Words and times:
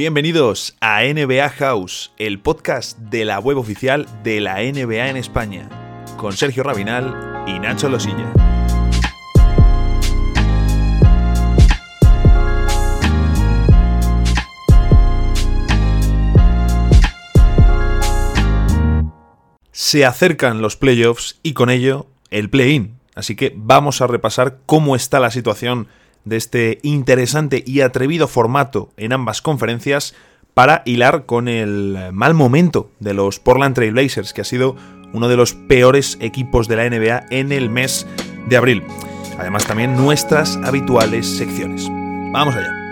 Bienvenidos 0.00 0.78
a 0.80 1.02
NBA 1.02 1.46
House, 1.50 2.10
el 2.16 2.40
podcast 2.40 2.96
de 2.96 3.26
la 3.26 3.38
web 3.38 3.58
oficial 3.58 4.08
de 4.22 4.40
la 4.40 4.54
NBA 4.54 5.10
en 5.10 5.18
España, 5.18 5.68
con 6.16 6.32
Sergio 6.32 6.62
Rabinal 6.62 7.44
y 7.46 7.58
Nacho 7.58 7.90
Losilla. 7.90 8.32
Se 19.70 20.06
acercan 20.06 20.62
los 20.62 20.76
playoffs 20.76 21.38
y 21.42 21.52
con 21.52 21.68
ello 21.68 22.06
el 22.30 22.48
play-in, 22.48 22.98
así 23.14 23.36
que 23.36 23.52
vamos 23.54 24.00
a 24.00 24.06
repasar 24.06 24.60
cómo 24.64 24.96
está 24.96 25.20
la 25.20 25.30
situación 25.30 25.88
de 26.30 26.36
este 26.36 26.78
interesante 26.82 27.62
y 27.66 27.80
atrevido 27.80 28.28
formato 28.28 28.92
en 28.96 29.12
ambas 29.12 29.42
conferencias 29.42 30.14
para 30.54 30.82
hilar 30.86 31.26
con 31.26 31.48
el 31.48 31.98
mal 32.12 32.34
momento 32.34 32.90
de 33.00 33.14
los 33.14 33.40
Portland 33.40 33.74
Trail 33.74 33.92
Blazers, 33.92 34.32
que 34.32 34.40
ha 34.40 34.44
sido 34.44 34.76
uno 35.12 35.28
de 35.28 35.36
los 35.36 35.54
peores 35.54 36.16
equipos 36.20 36.68
de 36.68 36.76
la 36.76 36.88
NBA 36.88 37.26
en 37.30 37.50
el 37.50 37.68
mes 37.68 38.06
de 38.48 38.56
abril. 38.56 38.84
Además 39.38 39.66
también 39.66 39.96
nuestras 39.96 40.56
habituales 40.58 41.26
secciones. 41.26 41.88
Vamos 42.32 42.54
allá. 42.54 42.89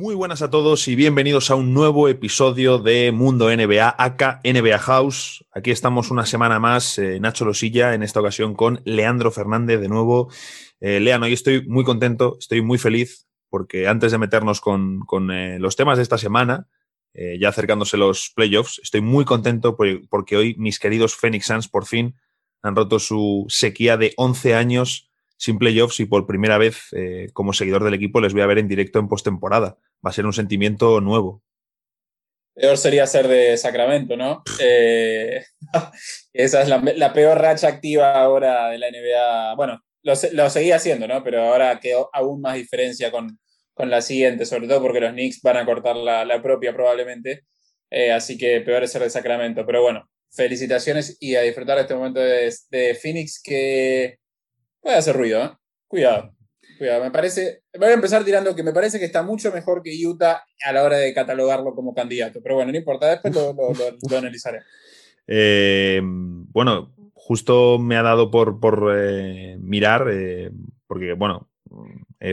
Buenas 0.00 0.40
a 0.40 0.48
todos 0.48 0.88
y 0.88 0.96
bienvenidos 0.96 1.50
a 1.50 1.56
un 1.56 1.74
nuevo 1.74 2.08
episodio 2.08 2.78
de 2.78 3.12
Mundo 3.12 3.54
NBA, 3.54 3.94
acá 3.98 4.40
NBA 4.44 4.78
House. 4.78 5.44
Aquí 5.52 5.70
estamos 5.70 6.10
una 6.10 6.24
semana 6.24 6.58
más, 6.58 6.98
eh, 6.98 7.20
Nacho 7.20 7.44
Losilla, 7.44 7.92
en 7.92 8.02
esta 8.02 8.20
ocasión 8.20 8.54
con 8.54 8.80
Leandro 8.84 9.30
Fernández 9.30 9.78
de 9.78 9.88
nuevo. 9.88 10.30
Eh, 10.80 11.00
Leandro, 11.00 11.26
hoy 11.26 11.34
estoy 11.34 11.66
muy 11.66 11.84
contento, 11.84 12.36
estoy 12.38 12.62
muy 12.62 12.78
feliz, 12.78 13.26
porque 13.50 13.88
antes 13.88 14.10
de 14.10 14.16
meternos 14.16 14.62
con, 14.62 15.04
eh, 15.30 15.58
los 15.58 15.76
temas 15.76 15.98
de 15.98 16.02
esta 16.02 16.16
semana, 16.16 16.66
eh, 17.12 17.38
ya 17.38 17.50
acercándose 17.50 17.98
los 17.98 18.32
playoffs, 18.34 18.80
estoy 18.82 19.02
muy 19.02 19.26
contento 19.26 19.76
porque 19.76 20.36
hoy 20.36 20.54
mis 20.58 20.78
queridos 20.78 21.14
Phoenix 21.14 21.46
Suns 21.46 21.68
por 21.68 21.84
fin 21.84 22.14
han 22.62 22.74
roto 22.74 22.98
su 23.00 23.44
sequía 23.48 23.98
de 23.98 24.14
11 24.16 24.54
años 24.54 25.10
sin 25.36 25.58
playoffs 25.58 26.00
y 26.00 26.06
por 26.06 26.26
primera 26.26 26.58
vez 26.58 26.90
como 27.32 27.54
seguidor 27.54 27.82
del 27.82 27.94
equipo 27.94 28.20
les 28.20 28.34
voy 28.34 28.42
a 28.42 28.46
ver 28.46 28.58
en 28.58 28.68
directo 28.68 28.98
en 28.98 29.08
postemporada 29.08 29.78
va 30.04 30.10
a 30.10 30.12
ser 30.12 30.26
un 30.26 30.32
sentimiento 30.32 31.00
nuevo. 31.00 31.42
Peor 32.54 32.76
sería 32.76 33.06
ser 33.06 33.28
de 33.28 33.56
Sacramento, 33.56 34.16
¿no? 34.16 34.42
Eh, 34.60 35.44
esa 36.32 36.62
es 36.62 36.68
la, 36.68 37.12
peor 37.12 37.38
racha 37.38 37.68
activa 37.68 38.12
ahora 38.20 38.68
de 38.70 38.78
la 38.78 38.90
NBA. 38.90 39.54
Bueno, 39.54 39.80
lo, 40.02 40.50
seguía 40.50 40.76
haciendo, 40.76 41.06
¿no? 41.06 41.22
Pero 41.22 41.42
ahora 41.42 41.78
quedó 41.80 42.10
aún 42.12 42.40
más 42.40 42.56
diferencia 42.56 43.10
con, 43.10 43.38
la 43.76 44.02
siguiente, 44.02 44.44
sobre 44.44 44.68
todo 44.68 44.82
porque 44.82 45.00
los 45.00 45.12
Knicks 45.12 45.40
van 45.40 45.56
a 45.56 45.64
cortar 45.64 45.96
la, 45.96 46.42
propia 46.42 46.74
probablemente. 46.74 47.44
Eh, 47.88 48.12
así 48.12 48.36
que 48.36 48.60
peor 48.60 48.84
es 48.84 48.92
ser 48.92 49.02
de 49.02 49.08
Sacramento. 49.08 49.64
Pero 49.64 49.80
bueno, 49.80 50.06
felicitaciones 50.30 51.16
y 51.18 51.34
a 51.36 51.40
disfrutar 51.40 51.76
de 51.76 51.82
este 51.82 51.94
momento 51.94 52.20
de, 52.20 52.54
de 52.70 52.94
Phoenix 52.94 53.40
que 53.42 54.18
puede 54.82 54.96
hacer 54.96 55.16
ruido, 55.16 55.44
¿eh? 55.44 55.50
Cuidado 55.88 56.34
me 56.80 57.10
parece. 57.10 57.62
Voy 57.78 57.88
a 57.88 57.94
empezar 57.94 58.24
tirando 58.24 58.54
que 58.54 58.62
me 58.62 58.72
parece 58.72 58.98
que 58.98 59.04
está 59.04 59.22
mucho 59.22 59.52
mejor 59.52 59.82
que 59.82 59.94
Utah 60.06 60.44
a 60.64 60.72
la 60.72 60.82
hora 60.82 60.96
de 60.96 61.12
catalogarlo 61.12 61.74
como 61.74 61.94
candidato. 61.94 62.40
Pero 62.42 62.56
bueno, 62.56 62.72
no 62.72 62.78
importa, 62.78 63.10
después 63.10 63.34
lo, 63.34 64.16
analizaré. 64.16 64.60
Eh, 65.32 66.00
bueno, 66.02 66.92
justo 67.12 67.78
me 67.78 67.96
ha 67.96 68.02
dado 68.02 68.32
por, 68.32 68.58
eh, 68.96 69.56
mirar, 69.60 70.08
eh, 70.10 70.50
porque 70.88 71.12
bueno, 71.12 71.48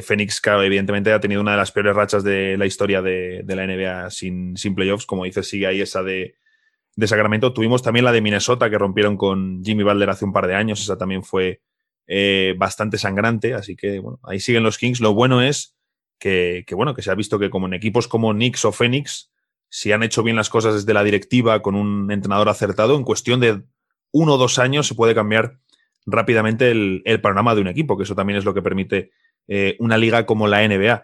Phoenix, 0.02 0.42
evidentemente 0.44 1.14
ha 1.14 1.20
tenido 1.20 1.42
una 1.42 1.52
de 1.52 1.58
las 1.58 1.72
peores 1.72 1.96
rachas 1.96 2.24
de 2.24 2.58
la 2.58 2.66
historia 2.66 3.04
de, 3.04 3.44
la 3.48 3.68
NBA 3.68 4.10
sin, 4.10 4.58
sin, 4.58 4.74
playoffs. 4.74 5.06
Como 5.06 5.26
dices, 5.26 5.48
sigue 5.48 5.68
ahí 5.68 5.82
esa 5.82 6.02
de, 6.02 6.38
de 6.96 7.08
Sacramento. 7.08 7.54
Tuvimos 7.54 7.84
también 7.84 8.04
la 8.04 8.12
de 8.12 8.22
Minnesota 8.22 8.70
que 8.72 8.80
rompieron 8.80 9.16
con 9.16 9.64
Jimmy 9.64 9.84
Butler 9.84 10.10
hace 10.10 10.26
un 10.26 10.34
par 10.34 10.48
de 10.48 10.56
años. 10.56 10.82
Esa 10.82 10.98
también 10.98 11.22
fue 11.22 11.62
eh, 12.08 12.56
bastante 12.58 12.98
sangrante, 12.98 13.54
así 13.54 13.76
que 13.76 14.00
bueno, 14.00 14.20
ahí 14.24 14.40
siguen 14.40 14.64
los 14.64 14.78
Kings. 14.78 15.02
Lo 15.02 15.14
bueno 15.14 15.42
es 15.42 15.78
que, 16.20 16.66
bueno, 16.72 16.96
que 16.96 17.02
se 17.02 17.12
ha 17.12 17.16
visto 17.16 17.38
que 17.38 17.50
como 17.50 17.68
en 17.68 17.74
equipos 17.74 18.08
como 18.08 18.32
Knicks 18.32 18.66
o 18.66 18.72
Phoenix, 18.72 19.32
si 19.70 19.92
han 19.92 20.04
hecho 20.04 20.24
bien 20.24 20.38
las 20.38 20.50
cosas 20.50 20.74
desde 20.76 20.94
la 20.94 21.04
directiva 21.04 21.62
con 21.62 21.76
un 21.76 22.10
entrenador 22.12 22.48
acertado, 22.48 22.96
en 22.96 23.04
cuestión 23.04 23.42
de 23.42 23.64
uno 24.12 24.36
o 24.36 24.38
dos 24.38 24.58
años 24.58 24.88
se 24.88 24.96
puede 24.96 25.14
cambiar 25.14 25.60
rápidamente 26.06 26.72
el, 26.72 27.22
panorama 27.22 27.54
de 27.54 27.62
un 27.62 27.68
equipo, 27.68 27.98
que 27.98 28.04
eso 28.04 28.16
también 28.16 28.40
es 28.40 28.46
lo 28.46 28.54
que 28.54 28.62
permite 28.62 29.12
eh, 29.50 29.76
una 29.80 29.98
liga 29.98 30.26
como 30.26 30.48
la 30.48 30.66
NBA. 30.66 31.04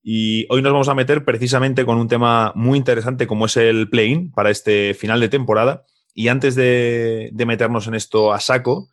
Y 0.00 0.46
hoy 0.50 0.62
nos 0.62 0.72
vamos 0.72 0.88
a 0.88 0.94
meter 0.94 1.24
precisamente 1.24 1.84
con 1.84 1.98
un 1.98 2.06
tema 2.06 2.52
muy 2.54 2.78
interesante 2.78 3.26
como 3.26 3.46
es 3.46 3.56
el 3.56 3.90
play-in 3.90 4.30
para 4.30 4.50
este 4.50 4.94
final 4.94 5.18
de 5.18 5.28
temporada. 5.28 5.84
Y 6.14 6.28
antes 6.28 6.54
de 6.54 7.32
meternos 7.44 7.88
en 7.88 7.96
esto 7.96 8.32
a 8.32 8.38
saco, 8.38 8.88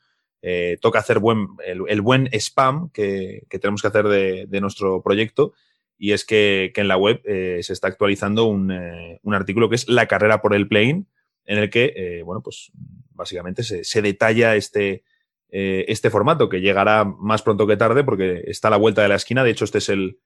eh, 0.46 0.78
toca 0.81 1.00
hacer 1.00 1.22
el, 1.66 2.02
buen 2.02 2.28
spam 2.34 2.90
que, 2.92 3.48
tenemos 3.50 3.81
que 3.81 3.88
hacer 3.88 4.09
de, 4.09 4.59
nuestro 4.59 5.02
proyecto. 5.02 5.54
Y 5.98 6.12
es 6.12 6.26
que, 6.26 6.74
en 6.76 6.90
la 6.90 6.98
web 6.98 7.22
eh, 7.24 7.59
se 7.64 7.72
está 7.72 7.88
actualizando 7.88 8.44
eh, 8.70 9.20
un, 9.24 9.34
artículo 9.34 9.70
que 9.70 9.76
es 9.76 9.88
La 9.88 10.06
carrera 10.08 10.42
por 10.42 10.54
el 10.54 10.68
plane, 10.68 11.06
en 11.46 11.58
el 11.59 11.70
que, 11.70 12.22
bueno, 12.26 12.42
pues 12.44 12.74
básicamente 13.12 13.64
se, 13.64 14.02
detalla 14.02 14.58
este, 14.58 15.04
este 15.48 16.09
formato 16.09 16.50
que 16.50 16.60
llegará 16.60 17.06
más 17.06 17.42
pronto 17.42 17.66
que 17.66 17.78
tarde 17.78 18.04
porque 18.04 18.44
está 18.48 18.68
a 18.68 18.72
la 18.72 18.78
vuelta 18.78 19.02
de 19.02 19.08
la 19.08 19.16
esquina. 19.16 19.46
De 19.46 19.52
hecho, 19.52 19.64
este 19.64 19.78
es 19.78 19.88
el, 19.88 20.20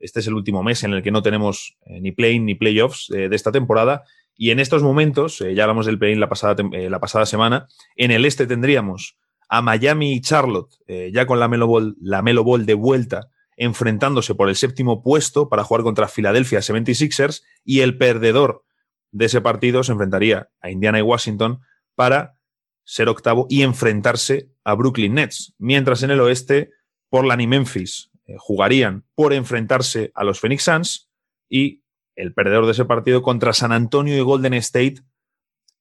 este 0.00 0.20
es 0.20 0.26
el 0.26 0.34
último 0.34 0.62
mes 0.62 0.84
en 0.84 0.92
el 0.92 1.02
que 1.02 1.10
no 1.10 1.22
tenemos 1.22 1.78
ni 1.86 2.12
play 2.12 2.38
ni 2.40 2.54
playoffs 2.54 3.06
de 3.08 3.34
esta 3.34 3.52
temporada. 3.52 4.04
Y 4.34 4.50
en 4.50 4.60
estos 4.60 4.82
momentos, 4.82 5.38
ya 5.38 5.62
hablamos 5.64 5.86
del 5.86 5.98
play 5.98 6.14
la 6.14 6.28
pasada, 6.28 6.56
la 6.72 7.00
pasada 7.00 7.24
semana, 7.24 7.68
en 7.96 8.10
el 8.10 8.26
este 8.26 8.46
tendríamos 8.46 9.16
a 9.52 9.60
Miami 9.60 10.14
y 10.14 10.22
Charlotte, 10.22 10.78
eh, 10.86 11.10
ya 11.12 11.26
con 11.26 11.38
la 11.38 11.46
Melo, 11.46 11.66
Ball, 11.66 11.94
la 12.00 12.22
Melo 12.22 12.42
de 12.56 12.72
vuelta, 12.72 13.28
enfrentándose 13.58 14.34
por 14.34 14.48
el 14.48 14.56
séptimo 14.56 15.02
puesto 15.02 15.50
para 15.50 15.62
jugar 15.62 15.82
contra 15.82 16.08
Philadelphia 16.08 16.60
76ers, 16.60 17.42
y 17.62 17.80
el 17.80 17.98
perdedor 17.98 18.64
de 19.10 19.26
ese 19.26 19.42
partido 19.42 19.84
se 19.84 19.92
enfrentaría 19.92 20.48
a 20.62 20.70
Indiana 20.70 21.00
y 21.00 21.02
Washington 21.02 21.60
para 21.94 22.38
ser 22.84 23.10
octavo 23.10 23.46
y 23.50 23.60
enfrentarse 23.60 24.48
a 24.64 24.72
Brooklyn 24.72 25.12
Nets. 25.12 25.54
Mientras 25.58 26.02
en 26.02 26.12
el 26.12 26.20
oeste, 26.20 26.70
Portland 27.10 27.42
y 27.42 27.46
Memphis 27.46 28.10
eh, 28.24 28.36
jugarían 28.38 29.04
por 29.14 29.34
enfrentarse 29.34 30.12
a 30.14 30.24
los 30.24 30.40
Phoenix 30.40 30.62
Suns 30.62 31.10
y 31.50 31.82
el 32.16 32.32
perdedor 32.32 32.64
de 32.64 32.72
ese 32.72 32.86
partido 32.86 33.20
contra 33.20 33.52
San 33.52 33.72
Antonio 33.72 34.16
y 34.16 34.20
Golden 34.22 34.54
State 34.54 35.02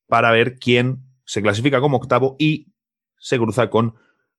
para 0.07 0.29
ver 0.31 0.59
quién 0.59 1.05
se 1.23 1.41
clasifica 1.41 1.79
como 1.79 1.95
octavo 1.95 2.35
y 2.37 2.70
se 3.21 3.37
cruza 3.37 3.69
con 3.69 3.95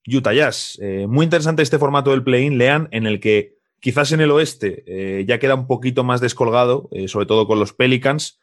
Utah 0.06 0.34
Jazz. 0.34 0.78
Eh, 0.82 1.06
muy 1.08 1.24
interesante 1.24 1.62
este 1.62 1.78
formato 1.78 2.10
del 2.10 2.24
play-in, 2.24 2.58
Lean, 2.58 2.88
en 2.90 3.06
el 3.06 3.20
que 3.20 3.56
quizás 3.80 4.12
en 4.12 4.20
el 4.20 4.30
oeste 4.30 4.84
eh, 4.86 5.24
ya 5.26 5.38
queda 5.38 5.54
un 5.54 5.66
poquito 5.66 6.04
más 6.04 6.20
descolgado, 6.20 6.88
eh, 6.92 7.08
sobre 7.08 7.26
todo 7.26 7.46
con 7.46 7.58
los 7.58 7.72
Pelicans, 7.72 8.40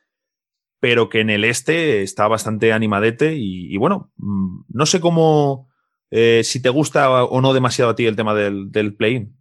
pero 0.79 1.09
que 1.09 1.19
en 1.19 1.29
el 1.29 1.43
este 1.43 2.01
está 2.01 2.27
bastante 2.27 2.71
animadete 2.71 3.35
y, 3.35 3.75
bueno, 3.77 4.11
mm, 4.15 4.61
no 4.69 4.85
sé 4.85 5.01
cómo, 5.01 5.67
si 6.09 6.61
te 6.61 6.69
gusta 6.69 7.23
o 7.23 7.41
no 7.41 7.53
demasiado 7.53 7.91
a 7.91 7.95
ti 7.95 8.05
el 8.05 8.15
tema 8.15 8.33
del, 8.33 8.95
play-in. 8.97 9.37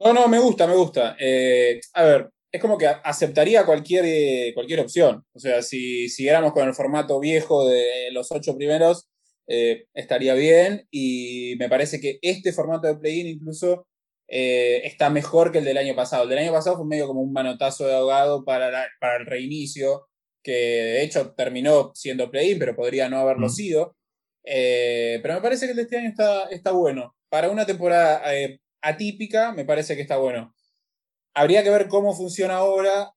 No, 0.00 0.12
no, 0.12 0.26
me 0.26 0.38
gusta, 0.38 0.66
me 0.66 0.74
gusta. 0.74 1.10
a 1.92 2.02
ver, 2.02 2.30
es 2.50 2.60
como 2.60 2.78
que 2.78 2.86
aceptaría 2.86 3.66
cualquier, 3.66 4.54
cualquier 4.54 4.80
opción. 4.80 5.24
O 5.34 5.38
sea, 5.38 5.60
si 5.60 6.08
siguiéramos 6.08 6.52
con 6.52 6.66
el 6.66 6.74
formato 6.74 7.20
viejo 7.20 7.68
de 7.68 8.10
los 8.10 8.32
ocho 8.32 8.56
primeros, 8.56 9.08
eh, 9.46 9.86
estaría 9.94 10.34
bien 10.34 10.86
y 10.90 11.54
me 11.58 11.68
parece 11.68 12.00
que 12.00 12.18
este 12.22 12.52
formato 12.52 12.86
de 12.86 12.96
play-in 12.96 13.26
incluso 13.26 13.86
eh, 14.28 14.80
está 14.84 15.10
mejor 15.10 15.52
que 15.52 15.58
el 15.58 15.64
del 15.64 15.78
año 15.78 15.94
pasado. 15.94 16.24
El 16.24 16.30
del 16.30 16.38
año 16.38 16.52
pasado 16.52 16.76
fue 16.76 16.86
medio 16.86 17.06
como 17.06 17.20
un 17.20 17.32
manotazo 17.32 17.86
de 17.86 17.94
ahogado 17.94 18.44
para, 18.44 18.88
para 19.00 19.16
el 19.16 19.26
reinicio, 19.26 20.08
que 20.42 20.52
de 20.52 21.02
hecho 21.02 21.34
terminó 21.34 21.92
siendo 21.94 22.30
play-in, 22.30 22.58
pero 22.58 22.76
podría 22.76 23.08
no 23.08 23.18
haberlo 23.18 23.46
mm. 23.48 23.50
sido. 23.50 23.96
Eh, 24.44 25.20
pero 25.22 25.34
me 25.34 25.40
parece 25.40 25.66
que 25.66 25.72
el 25.72 25.76
de 25.76 25.82
este 25.82 25.98
año 25.98 26.08
está, 26.08 26.44
está 26.48 26.72
bueno. 26.72 27.14
Para 27.28 27.50
una 27.50 27.66
temporada 27.66 28.22
atípica, 28.82 29.52
me 29.52 29.64
parece 29.64 29.96
que 29.96 30.02
está 30.02 30.16
bueno. 30.16 30.54
Habría 31.34 31.64
que 31.64 31.70
ver 31.70 31.88
cómo 31.88 32.14
funciona 32.14 32.56
ahora 32.56 33.10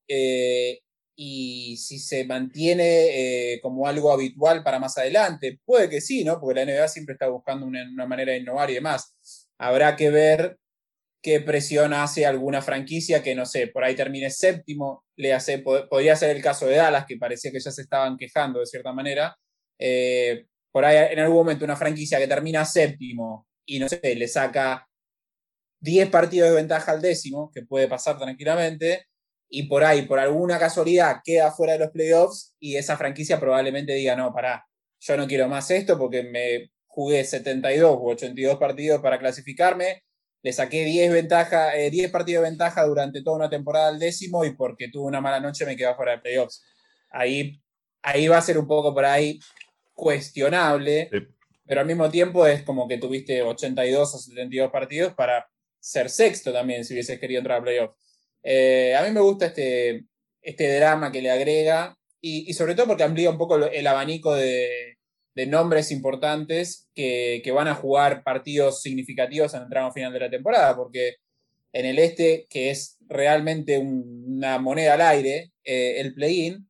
y 1.19 1.78
si 1.78 1.98
se 1.98 2.25
mantiene 2.25 3.54
eh, 3.54 3.60
como 3.62 3.88
algo 3.88 4.14
habitual 4.14 4.64
para 4.64 4.78
más 4.78 5.00
adelante. 5.00 5.60
Puede 5.66 5.90
que 5.90 6.00
sí, 6.00 6.24
¿no? 6.24 6.40
Porque 6.40 6.64
la 6.64 6.72
NBA 6.72 6.88
siempre 6.88 7.14
está 7.14 7.28
buscando 7.28 7.66
una, 7.66 8.06
manera 8.06 8.34
de 8.34 8.38
innovar 8.38 8.69
y 8.69 8.75
demás. 8.75 9.16
Habrá 9.58 9.96
que 9.96 10.12
ver 10.12 10.58
qué 11.24 11.42
presión 11.42 11.94
hace 11.94 12.28
alguna 12.28 12.62
franquicia 12.62 13.24
que, 13.24 13.34
no 13.34 13.48
sé, 13.48 13.66
por 13.68 13.84
ahí 13.84 13.96
termine 13.96 14.30
séptimo, 14.30 15.04
le 15.16 15.34
hace, 15.34 15.58
podría 15.58 16.16
ser 16.16 16.36
el 16.36 16.44
caso 16.44 16.68
de 16.68 16.75
Dallas, 16.75 17.06
que 17.08 17.18
parecía 17.18 17.52
que 17.52 17.60
ya 17.60 17.72
se 17.72 17.81
estaban 17.81 18.16
quejando 18.16 18.60
de 18.60 18.68
cierta 18.68 18.94
manera. 18.94 19.36
Eh, 19.80 20.46
por 20.72 20.86
ahí 20.86 21.12
en 21.12 21.20
algún 21.20 21.38
momento 21.38 21.66
una 21.66 21.75
franquicia 21.75 22.20
que 22.20 22.28
termina 22.28 22.63
séptimo 22.63 23.48
y, 23.66 23.80
no 23.80 23.90
sé, 23.90 24.00
le 24.16 24.28
saca 24.28 24.88
10 25.80 26.10
partidos 26.10 26.50
de 26.50 26.56
ventaja 26.56 26.92
al 26.92 27.02
décimo, 27.02 27.50
que 27.52 27.63
puede 27.63 27.88
pasar 27.88 28.20
tranquilamente, 28.20 29.08
y 29.50 29.64
por 29.64 29.84
ahí, 29.84 30.04
por 30.04 30.20
alguna 30.20 30.60
casualidad, 30.60 31.22
queda 31.24 31.52
fuera 31.52 31.74
de 31.74 31.80
los 31.80 31.92
playoffs 31.92 32.56
y 32.60 32.76
esa 32.76 32.98
franquicia 32.98 33.40
probablemente 33.40 33.94
diga, 33.94 34.16
no, 34.16 34.34
pará, 34.34 34.66
yo 35.00 35.18
no 35.18 35.28
quiero 35.28 35.48
más 35.48 35.72
esto 35.72 35.98
porque 35.98 36.24
me 36.24 36.72
jugué 36.86 37.24
72 37.24 37.98
u 37.98 38.10
82 38.10 38.58
partidos 38.58 39.02
para 39.02 39.20
clasificarme, 39.20 40.04
le 40.42 40.54
saqué 40.54 40.84
10, 40.84 41.12
ventaja, 41.14 41.74
10 41.74 42.06
eh, 42.06 42.10
partidos 42.10 42.44
de 42.44 42.50
ventaja 42.50 42.84
durante 42.86 43.22
toda 43.24 43.38
una 43.38 43.50
temporada 43.50 43.90
al 43.90 44.00
décimo 44.00 44.44
y 44.46 44.56
porque 44.56 44.90
tuve 44.90 45.06
una 45.08 45.22
mala 45.22 45.40
noche 45.40 45.66
me 45.66 45.76
quedo 45.76 45.96
fuera 45.96 46.14
de 46.14 46.20
playoffs. 46.20 46.64
Ahí, 47.10 47.62
ahí 48.02 48.28
va 48.28 48.38
a 48.38 48.42
ser 48.42 48.58
un 48.58 48.68
poco 48.68 48.94
por 48.94 49.06
ahí 49.06 49.40
cuestionable, 49.94 51.10
pero 51.66 51.82
al 51.82 51.88
mismo 51.88 52.10
tiempo 52.10 52.46
es 52.46 52.64
como 52.64 52.88
que 52.88 52.98
tuviste 52.98 53.42
82 53.42 54.14
o 54.14 54.18
72 54.18 54.72
partidos 54.72 55.14
para 55.14 55.48
ser 55.80 56.10
sexto 56.10 56.52
también 56.52 56.84
si 56.84 56.94
hubieses 56.94 57.20
querido 57.20 57.40
entrar 57.40 57.60
a 57.60 57.64
playoffs. 57.64 58.06
Eh, 58.50 58.96
a 58.96 59.04
mí 59.04 59.12
me 59.12 59.20
gusta 59.20 59.48
este, 59.48 60.06
este 60.42 60.78
drama 60.78 61.12
que 61.12 61.22
le 61.22 61.30
agrega 61.30 61.98
y, 62.22 62.54
sobre 62.54 62.76
todo 62.76 62.88
porque 62.88 63.04
amplía 63.04 63.30
un 63.30 63.38
poco 63.38 63.58
el 63.58 63.88
abanico 63.88 64.34
de, 64.34 64.96
nombres 65.48 65.92
importantes 65.92 66.88
que, 66.96 67.44
van 67.54 67.68
a 67.68 67.76
jugar 67.76 68.24
partidos 68.24 68.82
significativos 68.82 69.54
en 69.54 69.64
el 69.64 69.70
tramo 69.70 69.92
final 69.92 70.14
de 70.14 70.20
la 70.22 70.30
temporada, 70.30 70.78
porque 70.78 71.16
en 71.74 71.86
el 71.86 72.00
este, 72.00 72.48
que 72.50 72.70
es 72.72 72.98
realmente 73.10 73.80
una 73.80 74.60
moneda 74.60 74.94
al 74.94 75.02
aire, 75.02 75.52
eh, 75.66 76.00
el 76.00 76.14
play-in, 76.14 76.70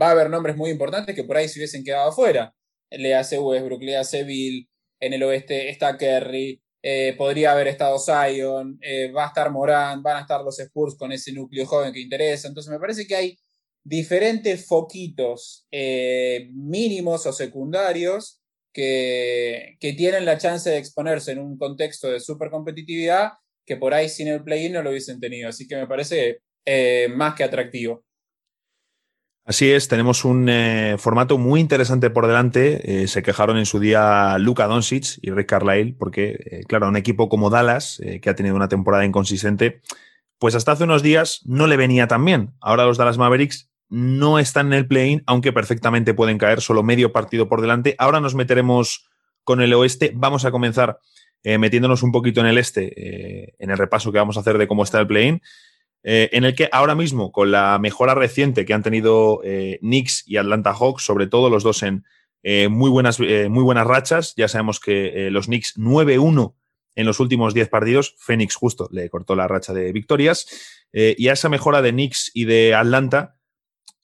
va 0.00 0.08
a 0.08 0.10
haber 0.10 0.28
nombres 0.28 0.56
muy 0.56 0.70
importantes 0.70 1.16
que 1.16 1.24
por 1.24 1.38
ahí 1.38 1.48
se 1.48 1.58
hubiesen 1.58 1.82
quedado 1.82 2.10
afuera. 2.10 2.54
Le 2.90 3.14
hace 3.14 3.38
Westbrook, 3.38 3.82
le 3.82 3.96
hace 3.96 4.20
en 4.20 5.12
el 5.14 5.22
oeste 5.22 5.70
está 5.70 5.96
Kerry, 5.96 6.60
eh, 6.82 7.14
podría 7.18 7.52
haber 7.52 7.68
estado 7.68 7.98
Zion, 7.98 8.78
eh, 8.80 9.12
va 9.12 9.24
a 9.24 9.28
estar 9.28 9.50
Morán, 9.50 10.02
van 10.02 10.16
a 10.16 10.20
estar 10.20 10.42
los 10.42 10.58
Spurs 10.58 10.96
con 10.96 11.12
ese 11.12 11.32
núcleo 11.32 11.66
joven 11.66 11.92
que 11.92 12.00
interesa. 12.00 12.48
Entonces 12.48 12.72
me 12.72 12.78
parece 12.78 13.06
que 13.06 13.14
hay 13.14 13.38
diferentes 13.84 14.66
foquitos 14.66 15.66
eh, 15.70 16.48
mínimos 16.52 17.26
o 17.26 17.32
secundarios 17.32 18.40
que, 18.72 19.76
que, 19.80 19.92
tienen 19.94 20.24
la 20.24 20.38
chance 20.38 20.70
de 20.70 20.78
exponerse 20.78 21.32
en 21.32 21.40
un 21.40 21.58
contexto 21.58 22.10
de 22.10 22.20
super 22.20 22.50
competitividad 22.50 23.32
que 23.66 23.76
por 23.76 23.94
ahí 23.94 24.08
sin 24.08 24.28
el 24.28 24.44
play-in 24.44 24.72
no 24.72 24.82
lo 24.82 24.90
hubiesen 24.90 25.20
tenido. 25.20 25.48
Así 25.48 25.66
que 25.66 25.76
me 25.76 25.86
parece 25.86 26.40
más 27.14 27.34
que 27.34 27.44
atractivo. 27.44 28.04
Así 29.44 29.70
es, 29.70 29.88
tenemos 29.88 30.24
un 30.24 30.48
eh, 30.48 30.96
formato 30.98 31.38
muy 31.38 31.60
interesante 31.60 32.10
por 32.10 32.26
delante. 32.26 33.02
Eh, 33.02 33.08
se 33.08 33.22
quejaron 33.22 33.56
en 33.56 33.66
su 33.66 33.80
día 33.80 34.38
Luka 34.38 34.66
Doncic 34.66 35.18
y 35.22 35.30
Rick 35.30 35.48
Carlisle, 35.48 35.96
porque, 35.98 36.38
eh, 36.50 36.60
claro, 36.68 36.88
un 36.88 36.96
equipo 36.96 37.28
como 37.28 37.50
Dallas, 37.50 38.00
que 38.22 38.30
ha 38.30 38.34
tenido 38.34 38.54
una 38.54 38.68
temporada 38.68 39.04
inconsistente, 39.04 39.80
pues 40.38 40.54
hasta 40.54 40.72
hace 40.72 40.84
unos 40.84 41.02
días 41.02 41.40
no 41.46 41.66
le 41.66 41.76
venía 41.76 42.06
tan 42.06 42.24
bien. 42.24 42.52
Ahora 42.60 42.84
los 42.84 42.98
Dallas 42.98 43.18
Mavericks 43.18 43.70
no 43.88 44.38
están 44.38 44.68
en 44.68 44.74
el 44.74 44.86
play-in, 44.86 45.22
aunque 45.26 45.52
perfectamente 45.52 46.14
pueden 46.14 46.38
caer 46.38 46.60
solo 46.60 46.82
medio 46.82 47.12
partido 47.12 47.48
por 47.48 47.60
delante. 47.60 47.96
Ahora 47.98 48.20
nos 48.20 48.34
meteremos 48.34 49.08
con 49.42 49.60
el 49.60 49.72
oeste. 49.74 50.12
Vamos 50.14 50.44
a 50.44 50.50
comenzar 50.50 51.00
metiéndonos 51.42 52.02
un 52.02 52.12
poquito 52.12 52.40
en 52.40 52.46
el 52.46 52.58
este, 52.58 53.54
en 53.58 53.70
el 53.70 53.78
repaso 53.78 54.12
que 54.12 54.18
vamos 54.18 54.36
a 54.36 54.40
hacer 54.40 54.58
de 54.58 54.68
cómo 54.68 54.84
está 54.84 55.00
el 55.00 55.06
play-in. 55.06 55.42
Eh, 56.02 56.30
en 56.32 56.44
el 56.44 56.54
que 56.54 56.68
ahora 56.72 56.94
mismo, 56.94 57.30
con 57.30 57.50
la 57.50 57.78
mejora 57.78 58.14
reciente 58.14 58.64
que 58.64 58.72
han 58.72 58.82
tenido 58.82 59.40
eh, 59.44 59.78
Knicks 59.80 60.24
y 60.26 60.38
Atlanta 60.38 60.72
Hawks, 60.72 61.04
sobre 61.04 61.26
todo 61.26 61.50
los 61.50 61.62
dos 61.62 61.82
en 61.82 62.04
eh, 62.42 62.68
muy, 62.68 62.88
buenas, 62.88 63.20
muy 63.20 63.62
buenas 63.62 63.86
rachas, 63.86 64.34
ya 64.34 64.48
sabemos 64.48 64.80
que 64.80 65.28
los 65.30 65.46
Knicks 65.46 65.76
9-1 65.76 66.54
en 66.94 67.06
los 67.06 67.20
últimos 67.20 67.52
10 67.52 67.68
partidos, 67.68 68.14
Phoenix 68.18 68.54
justo 68.54 68.88
le 68.90 69.10
cortó 69.10 69.36
la 69.36 69.46
racha 69.46 69.74
de 69.74 69.92
victorias, 69.92 70.46
y 70.92 71.28
a 71.28 71.34
esa 71.34 71.50
mejora 71.50 71.82
de 71.82 71.92
Knicks 71.92 72.30
y 72.34 72.46
de 72.46 72.74
Atlanta 72.74 73.36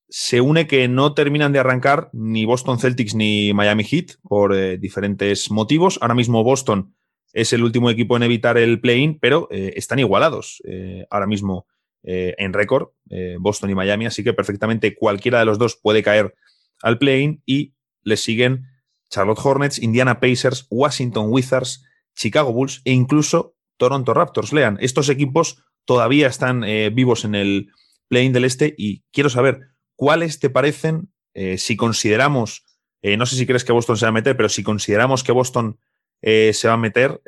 se 0.08 0.40
une 0.42 0.66
que 0.66 0.86
no 0.86 1.14
terminan 1.14 1.52
de 1.52 1.58
arrancar 1.58 2.10
ni 2.12 2.44
Boston 2.44 2.78
Celtics 2.78 3.14
ni 3.14 3.54
Miami 3.54 3.84
Heat 3.84 4.18
por 4.22 4.54
diferentes 4.78 5.50
motivos. 5.50 5.98
Ahora 6.02 6.14
mismo 6.14 6.44
Boston 6.44 6.94
es 7.32 7.54
el 7.54 7.64
último 7.64 7.90
equipo 7.90 8.16
en 8.18 8.22
evitar 8.22 8.58
el 8.58 8.80
play-in, 8.80 9.18
pero 9.18 9.48
están 9.50 9.98
igualados 9.98 10.62
ahora 11.10 11.26
mismo 11.26 11.66
eh, 12.08 12.36
en 12.38 12.52
récord, 12.52 12.90
eh, 13.10 13.34
Boston 13.40 13.70
y 13.70 13.74
Miami, 13.74 14.06
así 14.06 14.22
que 14.22 14.32
perfectamente 14.32 14.94
cualquiera 14.94 15.40
de 15.40 15.44
los 15.44 15.58
dos 15.58 15.74
puede 15.74 16.04
caer 16.04 16.36
al 16.80 16.98
play-in 16.98 17.42
y 17.44 17.74
le 18.04 18.16
siguen 18.16 18.66
Charlotte 19.10 19.40
Hornets, 19.42 19.80
Indiana 19.80 20.20
Pacers, 20.20 20.68
Washington 20.70 21.26
Wizards, 21.30 21.84
Chicago 22.14 22.52
Bulls 22.52 22.80
e 22.84 22.92
incluso 22.92 23.56
Toronto 23.76 24.14
Raptors. 24.14 24.52
Lean, 24.52 24.78
estos 24.80 25.08
equipos 25.08 25.64
todavía 25.84 26.28
están 26.28 26.62
eh, 26.62 26.90
vivos 26.94 27.24
en 27.24 27.34
el 27.34 27.72
play-in 28.06 28.32
del 28.32 28.44
este 28.44 28.72
y 28.78 29.02
quiero 29.10 29.28
saber 29.28 29.62
cuáles 29.96 30.38
te 30.38 30.48
parecen, 30.48 31.12
si 31.58 31.76
consideramos, 31.76 32.64
no 33.02 33.26
sé 33.26 33.36
si 33.36 33.46
crees 33.46 33.64
que 33.64 33.72
Boston 33.72 33.98
se 33.98 34.06
va 34.06 34.08
a 34.08 34.12
meter, 34.12 34.38
pero 34.38 34.48
si 34.48 34.62
consideramos 34.62 35.22
que 35.22 35.32
Boston 35.32 35.78
se 36.22 36.68
va 36.68 36.72
a 36.72 36.78
meter, 36.78 37.20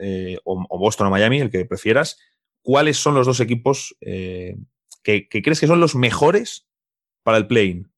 o, 0.45 0.67
o, 0.67 0.79
Boston 0.79 1.09
o 1.09 1.11
Miami, 1.11 1.41
el 1.41 1.51
que 1.51 1.67
prefieras, 1.67 2.17
cuáles 2.69 2.99
son 2.99 3.15
los 3.15 3.27
dos 3.27 3.41
equipos 3.41 3.97
eh, 4.03 4.55
que, 5.03 5.27
crees 5.27 5.59
que 5.59 5.67
son 5.67 5.81
los 5.81 5.95
mejores 5.95 6.67
para 7.23 7.39
el 7.39 7.47
play-in. 7.47 7.91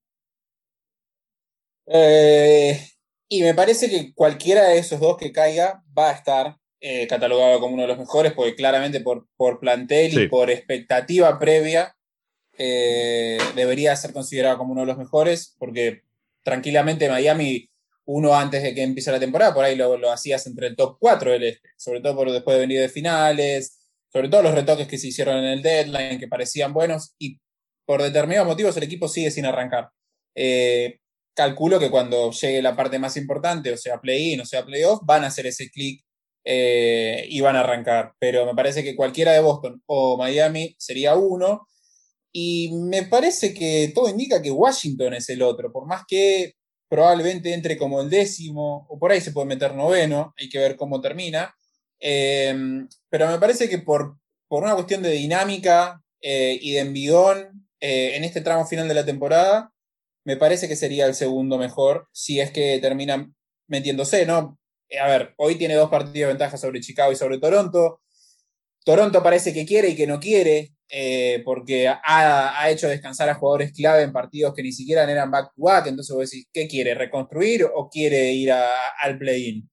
Eh, 1.87 2.81
y 3.29 3.43
me 3.43 3.53
parece 3.53 3.91
que 3.91 4.15
cualquiera 4.15 4.69
de 4.69 4.79
esos 4.79 5.01
dos 5.01 5.17
que 5.17 5.33
caiga 5.33 5.83
va 5.99 6.11
a 6.11 6.13
estar 6.13 6.57
eh, 6.79 7.09
catalogado 7.09 7.59
como 7.59 7.75
uno 7.75 7.83
de 7.83 7.89
los 7.89 7.99
mejores, 7.99 8.33
porque 8.33 8.55
claramente 8.55 9.00
por, 9.00 9.27
por 9.37 9.59
plantel 9.59 10.17
y 10.17 10.29
por 10.29 10.50
expectativa 10.50 11.37
previa 11.41 11.97
debería 12.57 13.97
ser 13.97 14.12
considerado 14.12 14.57
como 14.59 14.71
uno 14.71 14.83
de 14.83 14.87
los 14.87 14.99
mejores, 14.99 15.57
porque 15.59 16.03
tranquilamente 16.45 17.09
Miami, 17.09 17.69
uno 18.05 18.37
antes 18.37 18.62
de 18.62 18.73
que 18.73 18.85
empiece 18.85 19.11
la 19.11 19.19
temporada, 19.19 19.53
por 19.53 19.65
ahí 19.65 19.75
lo, 19.75 19.97
lo 19.97 20.12
hacías 20.12 20.47
entre 20.47 20.69
el 20.69 20.77
top 20.77 20.97
4 21.00 21.33
del 21.33 21.43
este, 21.43 21.71
sobre 21.77 22.00
todo 22.00 22.15
por 22.15 22.31
después 22.31 22.55
de 22.55 22.61
venir 22.61 22.81
de 22.81 22.89
finales, 22.89 23.80
sobre 24.12 24.29
todo 24.29 24.43
los 24.43 24.55
retoques 24.55 24.88
que 24.88 24.99
se 24.99 25.09
hicieron 25.09 25.38
en 25.38 25.45
el 25.45 25.62
deadline, 25.62 26.19
que 26.19 26.29
parecían 26.29 26.73
buenos, 26.73 27.14
y 27.19 27.38
por 27.87 28.02
determinados 28.02 28.49
motivos 28.49 28.76
el 28.76 28.85
equipo 28.85 29.09
sigue 29.09 29.31
sin 29.31 29.47
arrancar. 29.47 29.90
Eh, 30.35 30.99
calculo 31.35 31.79
que 31.79 31.90
cuando 31.90 32.31
llegue 32.33 32.62
la 32.62 32.76
parte 32.76 32.99
más 32.99 33.17
importante, 33.17 33.73
o 33.73 33.76
sea 33.76 34.00
play-in, 34.00 34.40
o 34.40 34.45
sea 34.45 34.64
playoff, 34.64 35.00
van 35.05 35.25
a 35.25 35.29
hacer 35.29 35.47
ese 35.47 35.71
clic 35.71 36.05
eh, 36.45 37.26
y 37.29 37.40
van 37.40 37.57
a 37.57 37.61
arrancar. 37.61 38.12
Pero 38.19 38.47
me 38.47 38.55
parece 38.55 38.83
que 38.83 38.97
cualquiera 38.97 39.33
de 39.33 39.40
Boston 39.40 39.83
o 39.87 40.17
Miami 40.17 40.75
sería 40.79 41.17
uno. 41.17 41.67
Y 42.33 42.71
me 42.75 43.05
parece 43.05 43.52
que 43.55 43.90
todo 43.95 44.09
indica 44.09 44.40
que 44.40 44.50
Washington 44.52 45.14
es 45.14 45.29
el 45.31 45.43
otro, 45.43 45.73
por 45.73 45.87
más 45.87 46.05
que 46.07 46.55
probablemente 46.88 47.55
entre 47.55 47.76
como 47.79 48.00
el 48.00 48.11
décimo, 48.11 48.87
o 48.88 48.99
por 48.99 49.12
ahí 49.12 49.21
se 49.21 49.33
puede 49.33 49.47
meter 49.47 49.75
noveno, 49.75 50.35
hay 50.37 50.49
que 50.49 50.59
ver 50.59 50.76
cómo 50.76 51.00
termina. 51.00 51.55
Em, 52.00 52.88
pero 53.11 53.28
me 53.28 53.38
parece 53.38 53.69
que 53.69 53.78
por, 53.78 54.16
por 54.49 54.64
una 54.64 54.75
cuestión 54.75 55.02
de 55.02 55.11
dinámica 55.11 56.02
eh, 56.23 56.59
y 56.61 56.73
de 56.73 56.80
envidón 56.80 57.69
eh, 57.80 58.16
en 58.16 58.25
este 58.25 58.40
tramo 58.40 58.66
final 58.66 58.88
de 58.88 58.95
la 58.95 59.04
temporada, 59.04 59.73
me 60.25 60.37
parece 60.37 60.69
que 60.69 60.76
sería 60.76 61.07
el 61.07 61.14
segundo 61.14 61.59
mejor 61.59 62.09
si 62.12 62.40
es 62.40 62.50
que 62.50 62.78
termina 62.80 63.30
metiéndose, 63.69 64.26
¿no? 64.26 64.59
Eh, 64.88 64.99
a 64.99 65.07
ver, 65.07 65.35
hoy 65.37 65.57
tiene 65.57 65.75
dos 65.75 65.90
partidos 65.90 66.14
de 66.14 66.35
ventaja 66.35 66.57
sobre 66.57 66.80
Chicago 66.80 67.12
y 67.12 67.16
sobre 67.16 67.38
Toronto. 67.38 68.00
Toronto 68.85 69.23
parece 69.23 69.52
que 69.52 69.66
quiere 69.66 69.90
y 69.90 69.97
que 69.97 70.07
no 70.07 70.19
quiere, 70.21 70.75
porque 71.45 71.87
ha, 71.87 71.99
ha, 72.04 72.71
hecho 72.71 72.88
descansar 72.88 73.28
a 73.28 73.35
jugadores 73.35 73.73
clave 73.73 74.02
en 74.02 74.12
partidos 74.12 74.54
que 74.54 74.62
ni 74.62 74.73
siquiera 74.73 75.09
eran 75.11 75.30
back-to-back. 75.30 75.88
Entonces 75.88 76.16
vos 76.16 76.30
decís, 76.30 76.49
¿qué 76.52 76.66
quiere? 76.66 76.95
¿Reconstruir 76.95 77.64
o 77.73 77.88
quiere 77.90 78.33
ir 78.33 78.50
al 78.52 79.19
play-in? 79.19 79.71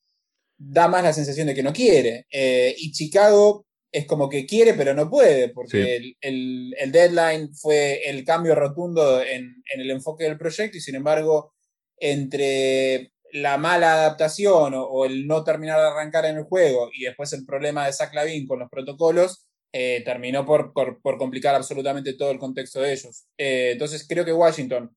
Da 0.58 0.88
más 0.88 1.04
la 1.04 1.14
sensación 1.14 1.48
de 1.48 1.56
que 1.56 1.64
no 1.64 1.74
quiere. 1.74 2.26
Eh, 2.32 2.76
y 2.78 2.92
Chicago 2.92 3.66
es 3.92 4.06
como 4.06 4.30
que 4.30 4.46
quiere, 4.46 4.74
pero 4.74 4.94
no 4.94 5.10
puede, 5.10 5.50
porque 5.50 6.14
el, 6.22 6.76
deadline 6.92 7.54
fue 7.56 8.02
el 8.10 8.24
cambio 8.26 8.56
rotundo 8.56 9.22
en, 9.22 9.64
el 9.74 9.92
enfoque 9.92 10.26
del 10.26 10.38
proyecto 10.38 10.78
y 10.78 10.82
sin 10.82 10.96
embargo, 10.96 11.54
entre 11.98 13.14
la 13.32 13.58
mala 13.58 13.94
adaptación 13.94 14.74
o, 14.76 15.06
el 15.06 15.28
no 15.28 15.44
terminar 15.44 15.80
de 15.80 15.88
arrancar 15.88 16.26
en 16.26 16.38
el 16.38 16.44
juego 16.44 16.90
y 16.94 17.06
después 17.06 17.32
el 17.34 17.46
problema 17.46 17.86
de 17.86 17.94
Zach 17.94 18.14
Lavin 18.14 18.48
con 18.48 18.60
los 18.60 18.70
protocolos, 18.70 19.48
eh, 19.74 20.02
terminó 20.06 20.46
por, 20.46 20.74
complicar 21.18 21.56
absolutamente 21.56 22.14
todo 22.14 22.32
el 22.32 22.40
contexto 22.40 22.82
de 22.82 22.94
ellos. 22.94 23.26
Eh, 23.38 23.72
entonces 23.74 24.06
creo 24.08 24.26
que 24.26 24.34
Washington 24.34 24.96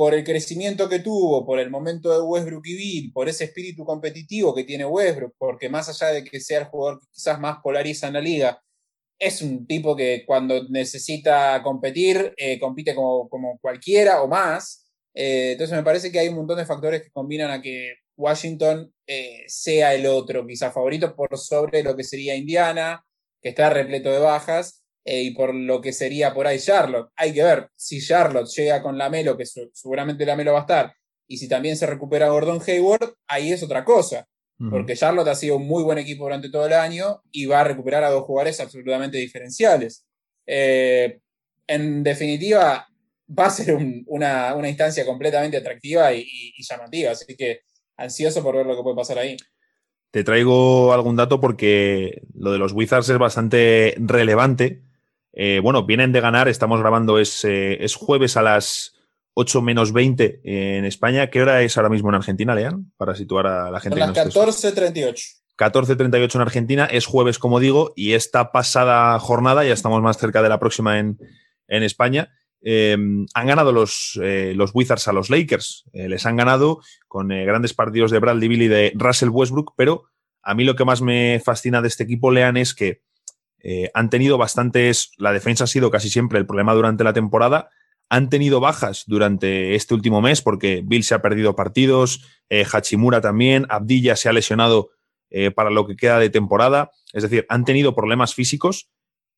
por 0.00 0.14
el 0.14 0.24
crecimiento 0.24 0.88
que 0.88 1.00
tuvo, 1.00 1.44
por 1.44 1.58
el 1.58 1.68
momento 1.68 2.10
de 2.10 2.22
Westbrook 2.22 2.66
y 2.68 2.74
Bill, 2.74 3.12
por 3.12 3.28
ese 3.28 3.44
espíritu 3.44 3.84
competitivo 3.84 4.54
que 4.54 4.64
tiene 4.64 4.86
Westbrook, 4.86 5.34
porque 5.36 5.68
más 5.68 5.90
allá 5.90 6.14
de 6.14 6.24
que 6.24 6.40
sea 6.40 6.60
el 6.60 6.64
jugador 6.64 7.00
que 7.00 7.06
quizás 7.12 7.38
más 7.38 7.58
polariza 7.62 8.06
en 8.06 8.14
la 8.14 8.22
liga, 8.22 8.62
es 9.18 9.42
un 9.42 9.66
tipo 9.66 9.94
que 9.94 10.24
cuando 10.26 10.66
necesita 10.70 11.62
competir, 11.62 12.32
eh, 12.38 12.58
compite 12.58 12.94
como, 12.94 13.28
como, 13.28 13.58
cualquiera 13.60 14.22
o 14.22 14.26
más. 14.26 14.90
Eh, 15.12 15.52
entonces 15.52 15.76
me 15.76 15.84
parece 15.84 16.10
que 16.10 16.18
hay 16.18 16.28
un 16.28 16.36
montón 16.36 16.56
de 16.56 16.64
factores 16.64 17.02
que 17.02 17.10
combinan 17.10 17.50
a 17.50 17.60
que 17.60 17.96
Washington 18.16 18.90
eh, 19.06 19.44
sea 19.48 19.94
el 19.94 20.06
otro, 20.06 20.46
quizás 20.46 20.72
favorito, 20.72 21.14
por 21.14 21.36
sobre 21.36 21.82
lo 21.82 21.94
que 21.94 22.04
sería 22.04 22.34
Indiana, 22.34 23.04
que 23.42 23.50
está 23.50 23.68
repleto 23.68 24.10
de 24.10 24.20
bajas, 24.20 24.79
y 25.04 25.32
por 25.32 25.54
lo 25.54 25.80
que 25.80 25.92
sería 25.92 26.34
por 26.34 26.46
ahí 26.46 26.58
Charlotte. 26.58 27.10
Hay 27.16 27.32
que 27.32 27.42
ver 27.42 27.68
si 27.74 28.00
Charlotte 28.00 28.48
llega 28.48 28.82
con 28.82 28.98
Lamelo, 28.98 29.36
que 29.36 29.46
seguramente 29.46 30.26
Lamelo 30.26 30.52
va 30.52 30.58
a 30.58 30.62
estar, 30.62 30.94
y 31.26 31.38
si 31.38 31.48
también 31.48 31.76
se 31.76 31.86
recupera 31.86 32.28
Gordon 32.28 32.60
Hayward, 32.66 33.14
ahí 33.26 33.52
es 33.52 33.62
otra 33.62 33.84
cosa 33.84 34.26
porque 34.68 34.94
Charlotte 34.94 35.28
ha 35.28 35.34
sido 35.34 35.56
un 35.56 35.66
muy 35.66 35.82
buen 35.82 35.96
equipo 35.96 36.24
durante 36.24 36.50
todo 36.50 36.66
el 36.66 36.74
año 36.74 37.22
y 37.32 37.46
va 37.46 37.60
a 37.60 37.64
recuperar 37.64 38.04
a 38.04 38.10
dos 38.10 38.24
jugadores 38.24 38.60
absolutamente 38.60 39.16
diferenciales. 39.16 40.04
Eh, 40.46 41.20
en 41.66 42.02
definitiva, 42.02 42.86
va 43.38 43.46
a 43.46 43.50
ser 43.50 43.78
una, 44.06 44.54
instancia 44.68 45.06
completamente 45.06 45.56
atractiva 45.56 46.12
y, 46.12 46.52
llamativa, 46.58 47.12
así 47.12 47.34
que 47.36 47.60
ansioso 47.96 48.42
por 48.42 48.56
ver 48.56 48.66
lo 48.66 48.76
que 48.76 48.82
puede 48.82 48.96
pasar 48.96 49.18
ahí. 49.18 49.36
Te 50.10 50.24
traigo 50.24 50.92
algún 50.92 51.16
dato 51.16 51.40
porque 51.40 52.22
lo 52.34 52.52
de 52.52 52.58
los 52.58 52.72
Wizards 52.72 53.08
es 53.08 53.18
bastante 53.18 53.94
relevante. 53.98 54.82
Eh, 55.32 55.60
bueno, 55.62 55.84
vienen 55.84 56.12
de 56.12 56.20
ganar, 56.20 56.48
estamos 56.48 56.80
grabando, 56.80 57.18
es, 57.18 57.44
eh, 57.44 57.84
es 57.84 57.94
jueves 57.94 58.36
a 58.36 58.42
las 58.42 58.94
8 59.34 59.62
menos 59.62 59.92
20 59.92 60.40
en 60.44 60.84
España. 60.84 61.30
¿Qué 61.30 61.42
hora 61.42 61.62
es 61.62 61.76
ahora 61.76 61.88
mismo 61.88 62.08
en 62.08 62.16
Argentina, 62.16 62.54
Lean? 62.54 62.92
Para 62.96 63.14
situar 63.14 63.46
a 63.46 63.70
la 63.70 63.80
gente. 63.80 63.98
Son 63.98 64.46
las 64.46 64.64
14.38. 64.64 65.40
14.38 65.60 66.36
en 66.36 66.40
Argentina, 66.40 66.86
es 66.86 67.04
jueves, 67.04 67.38
como 67.38 67.60
digo, 67.60 67.92
y 67.94 68.14
esta 68.14 68.50
pasada 68.50 69.18
jornada, 69.18 69.62
ya 69.62 69.74
estamos 69.74 70.00
más 70.00 70.16
cerca 70.16 70.40
de 70.40 70.48
la 70.48 70.58
próxima 70.58 70.98
en, 70.98 71.18
España, 71.68 72.32
em, 72.62 73.26
han 73.34 73.46
ganado 73.46 73.70
los, 73.70 74.18
eh, 74.22 74.54
los, 74.56 74.70
Wizards 74.72 75.06
a 75.06 75.12
los 75.12 75.28
Lakers. 75.28 75.84
Eh, 75.92 76.08
les 76.08 76.24
han 76.24 76.36
ganado 76.36 76.80
con 77.08 77.30
eh, 77.30 77.44
grandes 77.44 77.74
partidos 77.74 78.10
de 78.10 78.18
Bradley 78.20 78.48
Bill 78.48 78.62
y 78.62 78.68
de 78.68 78.92
Russell 78.96 79.28
Westbrook, 79.28 79.74
pero 79.76 80.04
a 80.42 80.54
mí 80.54 80.64
lo 80.64 80.76
que 80.76 80.86
más 80.86 81.02
me 81.02 81.42
fascina 81.44 81.82
de 81.82 81.88
este 81.88 82.04
equipo, 82.04 82.30
Lean, 82.30 82.56
es 82.56 82.74
que 82.74 83.02
han 83.94 84.10
tenido 84.10 84.38
bastantes, 84.38 85.12
la 85.18 85.32
defensa 85.32 85.64
ha 85.64 85.66
sido 85.66 85.90
casi 85.90 86.08
siempre 86.08 86.38
el 86.38 86.46
problema 86.46 86.74
durante 86.74 87.04
la 87.04 87.12
temporada, 87.12 87.70
han 88.10 88.28
tenido 88.28 88.58
bajas 88.58 89.04
durante 89.06 89.76
este 89.76 89.94
último 89.94 90.20
mes 90.20 90.42
porque 90.42 90.82
Bill 90.84 91.04
se 91.04 91.14
ha 91.14 91.22
perdido 91.22 91.54
partidos, 91.54 92.24
eh, 92.50 92.66
Hachimura 92.70 93.20
también, 93.20 93.66
Abdilla 93.70 94.16
se 94.16 94.28
ha 94.28 94.32
lesionado 94.32 94.90
eh, 95.30 95.52
para 95.52 95.70
lo 95.70 95.86
que 95.86 95.96
queda 95.96 96.18
de 96.18 96.28
temporada. 96.28 96.90
Es 97.12 97.22
decir, 97.22 97.46
han 97.48 97.64
tenido 97.64 97.94
problemas 97.94 98.34
físicos 98.34 98.90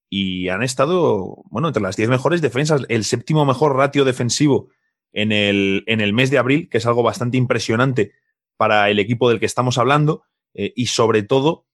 y 0.08 0.48
han 0.48 0.62
estado, 0.62 1.42
bueno, 1.50 1.68
entre 1.68 1.82
las 1.82 1.96
10 1.96 2.08
mejores 2.08 2.40
defensas, 2.40 2.82
el 2.88 3.04
séptimo 3.04 3.44
mejor 3.44 3.76
ratio 3.76 4.06
defensivo 4.06 4.68
en 5.12 5.32
el, 5.32 5.84
en 5.86 6.00
el 6.00 6.14
mes 6.14 6.30
de 6.30 6.38
abril, 6.38 6.70
que 6.70 6.78
es 6.78 6.86
algo 6.86 7.02
bastante 7.02 7.36
impresionante 7.36 8.12
para 8.56 8.88
el 8.88 8.98
equipo 8.98 9.28
del 9.28 9.38
que 9.38 9.46
estamos 9.46 9.76
hablando 9.76 10.24
eh, 10.54 10.72
y 10.74 10.86
sobre 10.86 11.22
todo 11.22 11.66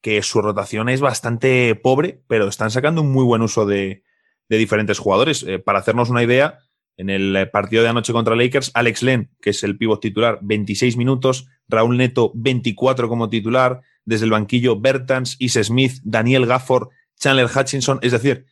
que 0.00 0.22
su 0.22 0.40
rotación 0.42 0.88
es 0.88 1.00
bastante 1.00 1.74
pobre, 1.74 2.22
pero 2.28 2.48
están 2.48 2.70
sacando 2.70 3.02
un 3.02 3.12
muy 3.12 3.24
buen 3.24 3.42
uso 3.42 3.66
de, 3.66 4.04
diferentes 4.48 4.98
jugadores. 4.98 5.42
Eh, 5.42 5.58
para 5.58 5.80
hacernos 5.80 6.10
una 6.10 6.22
idea, 6.22 6.60
en 6.96 7.10
el 7.10 7.34
eh, 7.36 7.46
partido 7.46 7.82
de 7.82 7.88
anoche 7.88 8.12
contra 8.12 8.36
Lakers, 8.36 8.72
Alex 8.74 9.02
Len, 9.02 9.30
que 9.40 9.50
es 9.50 9.62
el 9.62 9.78
pívot 9.78 10.00
titular, 10.00 10.38
26 10.42 10.96
minutos, 10.96 11.46
Raúl 11.68 11.96
Neto, 11.96 12.32
24 12.34 13.08
como 13.08 13.28
titular, 13.28 13.80
desde 14.04 14.24
el 14.24 14.32
banquillo 14.32 14.80
Bertans, 14.80 15.36
Is 15.38 15.54
Smith, 15.62 16.00
Daniel 16.02 16.46
Gafford, 16.46 16.88
Chandler 17.18 17.48
Hutchinson, 17.54 17.98
es 18.02 18.12
decir, 18.12 18.46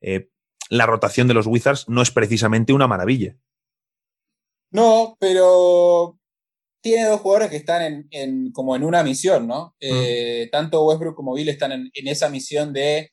eh, 0.00 0.30
la 0.68 0.86
rotación 0.86 1.26
de 1.26 1.34
los 1.34 1.46
Wizards 1.46 1.88
no 1.88 2.00
es 2.00 2.10
precisamente 2.10 2.72
una 2.72 2.86
maravilla. 2.86 3.36
No, 4.70 5.16
pero 5.18 6.19
tiene 6.80 7.06
dos 7.06 7.20
jugadores 7.20 7.50
que 7.50 7.56
están 7.56 8.08
en, 8.10 8.52
como 8.52 8.74
en 8.76 8.84
una 8.84 9.02
misión, 9.02 9.46
¿no? 9.46 9.74
Mm. 9.80 10.50
Tanto 10.50 10.84
Westbrook 10.86 11.14
como 11.14 11.34
Bill 11.34 11.48
están 11.48 11.72
en, 11.72 11.90
en, 11.92 12.08
esa 12.08 12.28
misión 12.28 12.72
de 12.72 13.10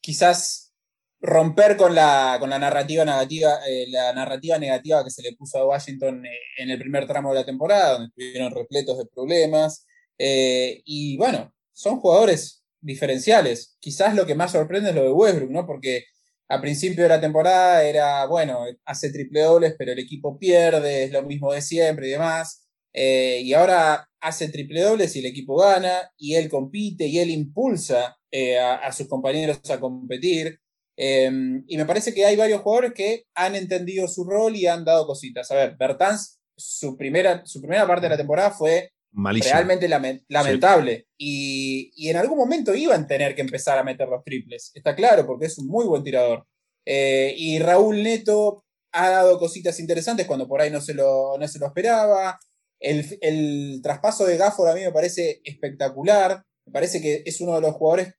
quizás 0.00 0.70
romper 1.20 1.76
con 1.76 1.94
la, 1.94 2.36
con 2.40 2.50
la 2.50 2.58
narrativa 2.58 3.04
negativa, 3.04 3.60
eh, 3.68 3.86
la 3.90 4.12
narrativa 4.12 4.58
negativa 4.58 5.04
que 5.04 5.10
se 5.10 5.22
le 5.22 5.34
puso 5.36 5.58
a 5.58 5.66
Washington 5.66 6.24
eh, 6.24 6.30
en 6.58 6.70
el 6.70 6.78
primer 6.78 7.06
tramo 7.06 7.30
de 7.30 7.40
la 7.40 7.46
temporada, 7.46 7.92
donde 7.92 8.08
estuvieron 8.08 8.52
repletos 8.52 8.98
de 8.98 9.06
problemas. 9.06 9.86
Eh, 10.18 10.82
y 10.84 11.16
bueno, 11.18 11.52
son 11.72 12.00
jugadores 12.00 12.64
diferenciales. 12.80 13.76
Quizás 13.80 14.14
lo 14.14 14.26
que 14.26 14.34
más 14.34 14.52
sorprende 14.52 14.90
es 14.90 14.94
lo 14.94 15.02
de 15.04 15.12
Westbrook, 15.12 15.50
¿no? 15.50 15.66
Porque 15.66 16.04
a 16.48 16.60
principio 16.60 17.02
de 17.04 17.10
la 17.10 17.20
temporada 17.20 17.84
era, 17.84 18.24
bueno, 18.26 18.64
hace 18.84 19.10
triple 19.12 19.42
dobles, 19.42 19.74
pero 19.78 19.92
el 19.92 19.98
equipo 19.98 20.38
pierde, 20.38 21.04
es 21.04 21.12
lo 21.12 21.22
mismo 21.22 21.52
de 21.52 21.62
siempre 21.62 22.08
y 22.08 22.12
demás. 22.12 22.66
Y 22.92 23.52
ahora 23.52 24.08
hace 24.20 24.48
triple 24.48 24.82
dobles 24.82 25.14
y 25.16 25.20
el 25.20 25.26
equipo 25.26 25.56
gana, 25.56 26.10
y 26.16 26.34
él 26.34 26.48
compite 26.48 27.06
y 27.06 27.18
él 27.18 27.30
impulsa 27.30 28.16
a 28.82 28.92
sus 28.92 29.08
compañeros 29.08 29.60
a 29.70 29.80
competir. 29.80 30.60
Em, 31.02 31.64
y 31.66 31.78
me 31.78 31.86
parece 31.86 32.12
que 32.12 32.26
hay 32.26 32.36
varios 32.36 32.60
jugadores 32.60 32.92
que 32.92 33.24
han 33.34 33.54
entendido 33.56 34.06
su 34.06 34.24
rol 34.24 34.54
y 34.54 34.66
han 34.66 34.84
dado 34.84 35.06
cositas. 35.06 35.50
A 35.50 35.54
ver, 35.54 35.76
Bertans, 35.78 36.40
su 36.54 36.94
primera, 36.94 37.42
su 37.46 37.60
primera 37.62 37.86
parte 37.86 38.04
de 38.04 38.10
la 38.10 38.16
temporada 38.18 38.50
fue 38.50 38.92
realmente 39.12 39.88
lamentable. 39.88 41.06
Y, 41.16 41.90
y, 41.96 42.10
en 42.10 42.16
algún 42.16 42.36
momento 42.36 42.74
iban 42.74 43.04
a 43.04 43.06
tener 43.06 43.34
que 43.34 43.40
empezar 43.40 43.78
a 43.78 43.82
meter 43.82 44.08
los 44.08 44.22
triples. 44.22 44.72
Está 44.74 44.94
claro, 44.94 45.26
porque 45.26 45.46
es 45.46 45.58
un 45.58 45.68
muy 45.68 45.86
buen 45.86 46.04
tirador. 46.04 46.46
Eh, 46.84 47.34
y 47.36 47.58
Raúl 47.58 48.02
Neto 48.02 48.64
ha 48.92 49.08
dado 49.08 49.38
cositas 49.38 49.80
interesantes 49.80 50.26
cuando 50.26 50.48
por 50.48 50.60
ahí 50.60 50.70
no 50.70 50.82
se 50.82 50.92
lo, 50.92 51.38
no 51.38 51.48
se 51.48 51.58
lo 51.58 51.66
esperaba. 51.66 52.38
El, 52.80 53.18
el 53.20 53.80
traspaso 53.82 54.24
de 54.26 54.36
Gafford 54.36 54.70
a 54.70 54.74
mí 54.74 54.80
me 54.80 54.92
parece 54.92 55.40
espectacular. 55.44 56.42
Me 56.66 56.72
parece 56.72 57.00
que 57.00 57.22
es 57.24 57.40
uno 57.40 57.54
de 57.54 57.60
los 57.60 57.74
jugadores 57.74 58.14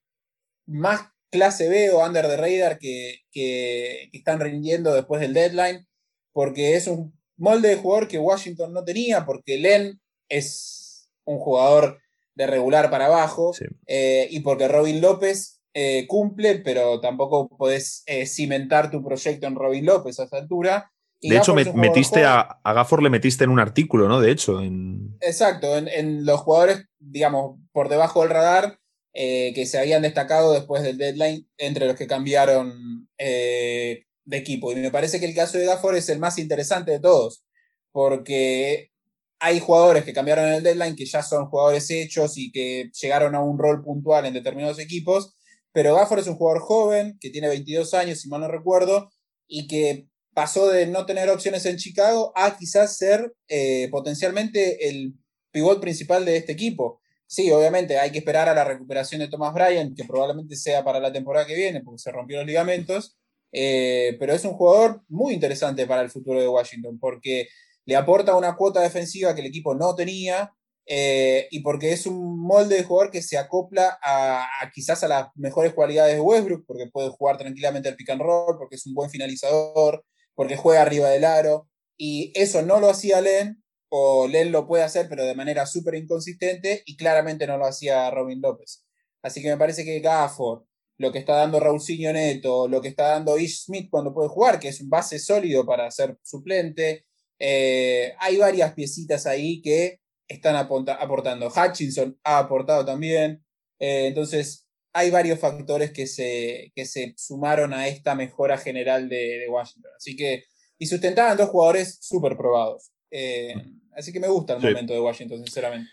más 0.66 1.02
clase 1.32 1.70
B 1.70 1.92
o 1.92 2.06
under 2.06 2.28
the 2.28 2.38
radar 2.38 2.78
que, 2.78 3.22
que, 3.32 4.10
están 4.12 4.40
rindiendo 4.40 4.94
después 4.94 5.22
del 5.22 5.34
deadline, 5.34 5.88
porque 6.34 6.76
es 6.76 6.88
un 6.88 7.18
molde 7.38 7.70
de 7.70 7.78
jugador 7.78 8.08
que 8.08 8.20
Washington 8.20 8.74
no 8.74 8.84
tenía, 8.84 9.26
porque 9.26 9.58
Len 9.58 10.00
es 10.30 11.10
un 11.26 11.40
jugador 11.40 12.00
de 12.36 12.48
regular 12.48 12.90
para 12.92 13.06
abajo, 13.06 13.54
eh, 13.88 14.28
y 14.30 14.42
porque 14.42 14.68
Robin 14.68 15.02
López 15.02 15.62
eh, 15.74 16.06
cumple, 16.08 16.60
pero 16.60 17.00
tampoco 17.00 17.50
podés 17.50 18.04
eh, 18.06 18.26
cimentar 18.26 18.92
tu 18.92 19.04
proyecto 19.04 19.48
en 19.48 19.56
Robin 19.56 19.86
López 19.86 20.20
a 20.20 20.26
esta 20.26 20.38
altura. 20.38 20.92
De 21.22 21.38
hecho, 21.38 21.54
metiste 21.54 22.24
a, 22.26 22.40
a, 22.64 22.74
Gafford 22.74 23.04
le 23.04 23.10
metiste 23.10 23.44
en 23.44 23.52
un 23.52 23.60
artículo, 23.60 24.08
¿no? 24.08 24.20
De 24.20 24.32
hecho. 24.32 24.62
En... 24.62 25.18
Exacto, 25.22 25.78
en, 25.78 25.88
en, 25.88 26.26
los 26.26 26.42
jugadores, 26.42 26.86
digamos, 27.00 27.60
por 27.72 27.90
debajo 27.90 28.22
del 28.22 28.32
radar, 28.32 28.80
eh, 29.14 29.52
que 29.54 29.66
se 29.66 29.78
habían 29.78 30.04
destacado 30.04 30.54
después 30.54 30.84
del 30.84 30.98
deadline 30.98 31.46
entre 31.58 31.86
los 31.86 31.98
que 31.98 32.08
cambiaron 32.08 33.10
eh, 33.18 34.06
de 34.24 34.38
equipo. 34.38 34.72
Y 34.72 34.76
me 34.76 34.90
parece 34.90 35.20
que 35.20 35.26
el 35.26 35.36
caso 35.36 35.58
de 35.58 35.66
Gafford 35.66 35.98
es 35.98 36.08
el 36.08 36.20
más 36.20 36.38
interesante 36.40 36.92
de 36.92 37.00
todos, 37.02 37.44
porque 37.92 38.92
hay 39.40 39.60
jugadores 39.60 40.06
que 40.06 40.14
cambiaron 40.14 40.48
en 40.48 40.54
el 40.54 40.64
deadline 40.64 40.96
que 40.96 41.06
ya 41.06 41.24
son 41.24 41.48
jugadores 41.48 41.90
hechos 41.90 42.38
y 42.38 42.52
que 42.52 42.90
llegaron 43.02 43.36
a 43.36 43.42
un 43.42 43.60
rol 43.60 43.84
puntual 43.84 44.26
en 44.26 44.34
determinados 44.34 44.80
equipos, 44.80 45.36
pero 45.74 45.96
Gafford 45.96 46.20
es 46.20 46.28
un 46.28 46.36
jugador 46.36 46.62
joven 46.62 47.18
que 47.20 47.32
tiene 47.32 47.50
22 47.50 47.94
años, 47.94 48.22
si 48.22 48.30
mal 48.30 48.42
no 48.42 48.48
recuerdo, 48.48 49.10
y 49.48 49.68
que 49.68 50.08
pasó 50.34 50.70
de 50.70 50.88
no 50.88 51.06
tener 51.06 51.30
opciones 51.30 51.66
en 51.66 51.78
Chicago 51.78 52.32
a 52.36 52.58
quizás 52.58 52.98
ser 52.98 53.34
eh, 53.48 53.88
potencialmente 53.92 54.90
el 54.90 55.14
pivot 55.52 55.82
principal 55.82 56.26
de 56.26 56.38
este 56.38 56.54
equipo. 56.54 57.02
Sí, 57.28 57.50
obviamente 57.52 57.98
hay 57.98 58.12
que 58.12 58.20
esperar 58.20 58.50
a 58.50 58.54
la 58.54 58.64
recuperación 58.64 59.20
de 59.20 59.28
Thomas 59.28 59.54
Bryan, 59.54 59.96
que 59.96 60.04
probablemente 60.04 60.56
sea 60.56 60.84
para 60.84 61.00
la 61.00 61.12
temporada 61.14 61.46
que 61.46 61.56
viene, 61.56 61.82
porque 61.82 62.00
se 62.00 62.12
rompió 62.12 62.38
los 62.38 62.46
ligamentos. 62.46 63.18
Eh, 63.54 64.16
pero 64.20 64.34
es 64.34 64.46
un 64.46 64.54
jugador 64.54 65.02
muy 65.10 65.34
interesante 65.34 65.86
para 65.86 66.02
el 66.02 66.10
futuro 66.10 66.42
de 66.42 66.48
Washington, 66.48 67.00
porque 67.00 67.48
le 67.86 67.96
aporta 67.96 68.36
una 68.36 68.56
cuota 68.56 68.82
defensiva 68.82 69.34
que 69.34 69.42
el 69.42 69.48
equipo 69.48 69.76
no 69.76 69.96
tenía, 69.96 70.54
eh, 70.86 71.48
y 71.52 71.62
porque 71.62 71.92
es 71.94 72.06
un 72.06 72.40
molde 72.40 72.76
de 72.76 72.84
jugador 72.84 73.12
que 73.12 73.22
se 73.22 73.38
acopla 73.38 74.00
a, 74.04 74.46
quizás 74.74 75.04
a 75.04 75.08
las 75.08 75.28
mejores 75.36 75.74
cualidades 75.74 76.16
de 76.16 76.22
Westbrook, 76.22 76.66
porque 76.66 76.88
puede 76.88 77.10
jugar 77.10 77.38
tranquilamente 77.38 77.90
al 77.90 77.96
pick 77.96 78.10
and 78.10 78.22
roll, 78.22 78.58
porque 78.58 78.76
es 78.76 78.86
un 78.86 78.94
buen 78.94 79.10
finalizador, 79.10 80.04
porque 80.36 80.58
juega 80.58 80.82
arriba 80.82 81.10
del 81.10 81.26
aro, 81.26 81.70
y 81.98 82.32
eso 82.36 82.62
no 82.62 82.80
lo 82.80 82.90
hacía 82.90 83.22
Len, 83.22 83.64
o 83.90 84.28
Len 84.28 84.52
lo 84.52 84.68
puede 84.68 84.84
hacer, 84.84 85.08
pero 85.10 85.26
de 85.26 85.36
manera 85.36 85.66
súper 85.66 85.96
inconsistente, 85.96 86.84
y 86.86 86.96
claramente 86.98 87.48
no 87.48 87.58
lo 87.58 87.66
hacía 87.66 88.10
Robin 88.12 88.42
López. 88.42 88.86
Así 89.22 89.42
que 89.42 89.50
me 89.50 89.58
parece 89.58 89.86
que 89.86 90.00
Gafford, 90.00 90.64
lo 90.98 91.12
que 91.12 91.20
está 91.20 91.36
dando 91.36 91.60
Raúl 91.60 91.82
Neto, 91.88 92.68
lo 92.68 92.82
que 92.82 92.88
está 92.88 93.10
dando 93.10 93.38
Ish 93.38 93.66
Smith 93.66 93.90
cuando 93.90 94.14
puede 94.14 94.30
jugar, 94.30 94.60
que 94.60 94.70
es 94.70 94.82
un 94.82 94.90
base 94.90 95.20
sólido 95.20 95.66
para 95.66 95.90
ser 95.92 96.18
suplente, 96.24 97.06
eh, 97.40 98.14
hay 98.20 98.38
varias 98.38 98.74
piecitas 98.74 99.26
ahí 99.26 99.62
que 99.62 100.00
están 100.28 100.56
aportando. 100.56 101.48
Hutchinson 101.48 102.20
ha 102.24 102.38
aportado 102.38 102.86
también. 102.86 103.44
Eh, 103.80 104.08
entonces, 104.08 104.68
hay 104.94 105.10
varios 105.10 105.40
factores 105.40 105.92
que 105.92 106.08
se, 106.08 106.72
que 106.76 106.86
se 106.86 107.14
sumaron 107.18 107.74
a 107.74 107.88
esta 107.88 108.16
mejora 108.16 108.58
general 108.58 109.08
de, 109.10 109.46
Washington. 109.50 109.92
Así 109.96 110.16
que, 110.16 110.44
y 110.78 110.88
sustentaban 110.88 111.38
dos 111.38 111.50
jugadores 111.50 112.00
súper 112.02 112.36
probados. 112.36 112.92
Eh, 113.10 113.54
así 113.96 114.12
que 114.12 114.20
me 114.20 114.28
gusta 114.28 114.56
el 114.56 114.62
momento 114.62 114.94
de 114.94 115.00
Washington, 115.00 115.38
sinceramente. 115.40 115.90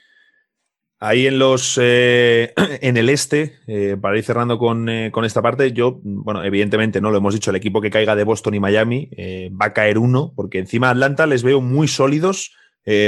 Ahí 1.00 1.28
en 1.28 1.38
los 1.38 1.78
eh, 1.80 2.52
en 2.80 2.96
el 2.96 3.08
este, 3.08 3.54
eh, 3.68 3.96
para 4.00 4.18
ir 4.18 4.24
cerrando 4.24 4.58
con, 4.58 4.88
esta 4.88 5.42
parte, 5.42 5.72
yo, 5.72 6.00
bueno, 6.02 6.42
evidentemente 6.42 7.00
no 7.00 7.12
lo 7.12 7.18
hemos 7.18 7.34
dicho, 7.34 7.50
el 7.50 7.56
equipo 7.56 7.80
que 7.80 7.90
caiga 7.90 8.16
de 8.16 8.24
Boston 8.24 8.54
y 8.54 8.60
Miami 8.60 9.10
va 9.50 9.66
a 9.66 9.72
caer 9.72 9.98
uno, 9.98 10.32
porque 10.34 10.58
encima 10.58 10.90
Atlanta 10.90 11.26
les 11.26 11.42
veo 11.42 11.60
muy 11.60 11.86
sólidos. 11.86 12.52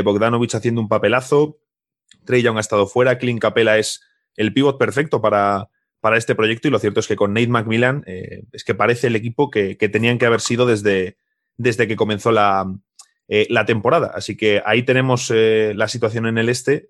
Bogdanovich 0.05 0.55
haciendo 0.55 0.83
un 0.83 0.89
papelazo, 0.89 1.59
Trey 2.27 2.43
Young 2.43 2.59
ha 2.59 2.61
estado 2.61 2.87
fuera, 2.87 3.19
Clint 3.19 3.41
Capela 3.41 3.79
es 3.79 4.03
el 4.37 4.53
pivot 4.53 4.79
perfecto 4.79 5.23
para, 5.23 5.71
para 6.01 6.17
este 6.17 6.35
proyecto 6.35 6.69
y 6.69 6.71
lo 6.71 6.79
cierto 6.79 7.01
es 7.01 7.07
que 7.07 7.17
con 7.17 7.35
Nate 7.35 7.49
McMillan 7.49 8.03
eh, 8.07 8.45
es 8.53 8.65
que 8.65 8.75
parece 8.75 9.09
el 9.09 9.17
equipo 9.17 9.51
que, 9.51 9.77
tenían 9.77 10.19
que 10.19 10.27
haber 10.27 10.41
sido 10.41 10.67
desde, 10.67 11.17
desde 11.57 11.87
que 11.87 11.97
comenzó 11.97 12.33
la, 12.33 12.67
eh, 13.29 13.47
la 13.51 13.67
temporada. 13.67 14.13
Así 14.15 14.37
que 14.37 14.63
ahí 14.65 14.83
tenemos 14.83 15.31
eh, 15.35 15.73
la 15.77 15.89
situación 15.89 16.27
en 16.27 16.39
el 16.39 16.49
este, 16.49 16.87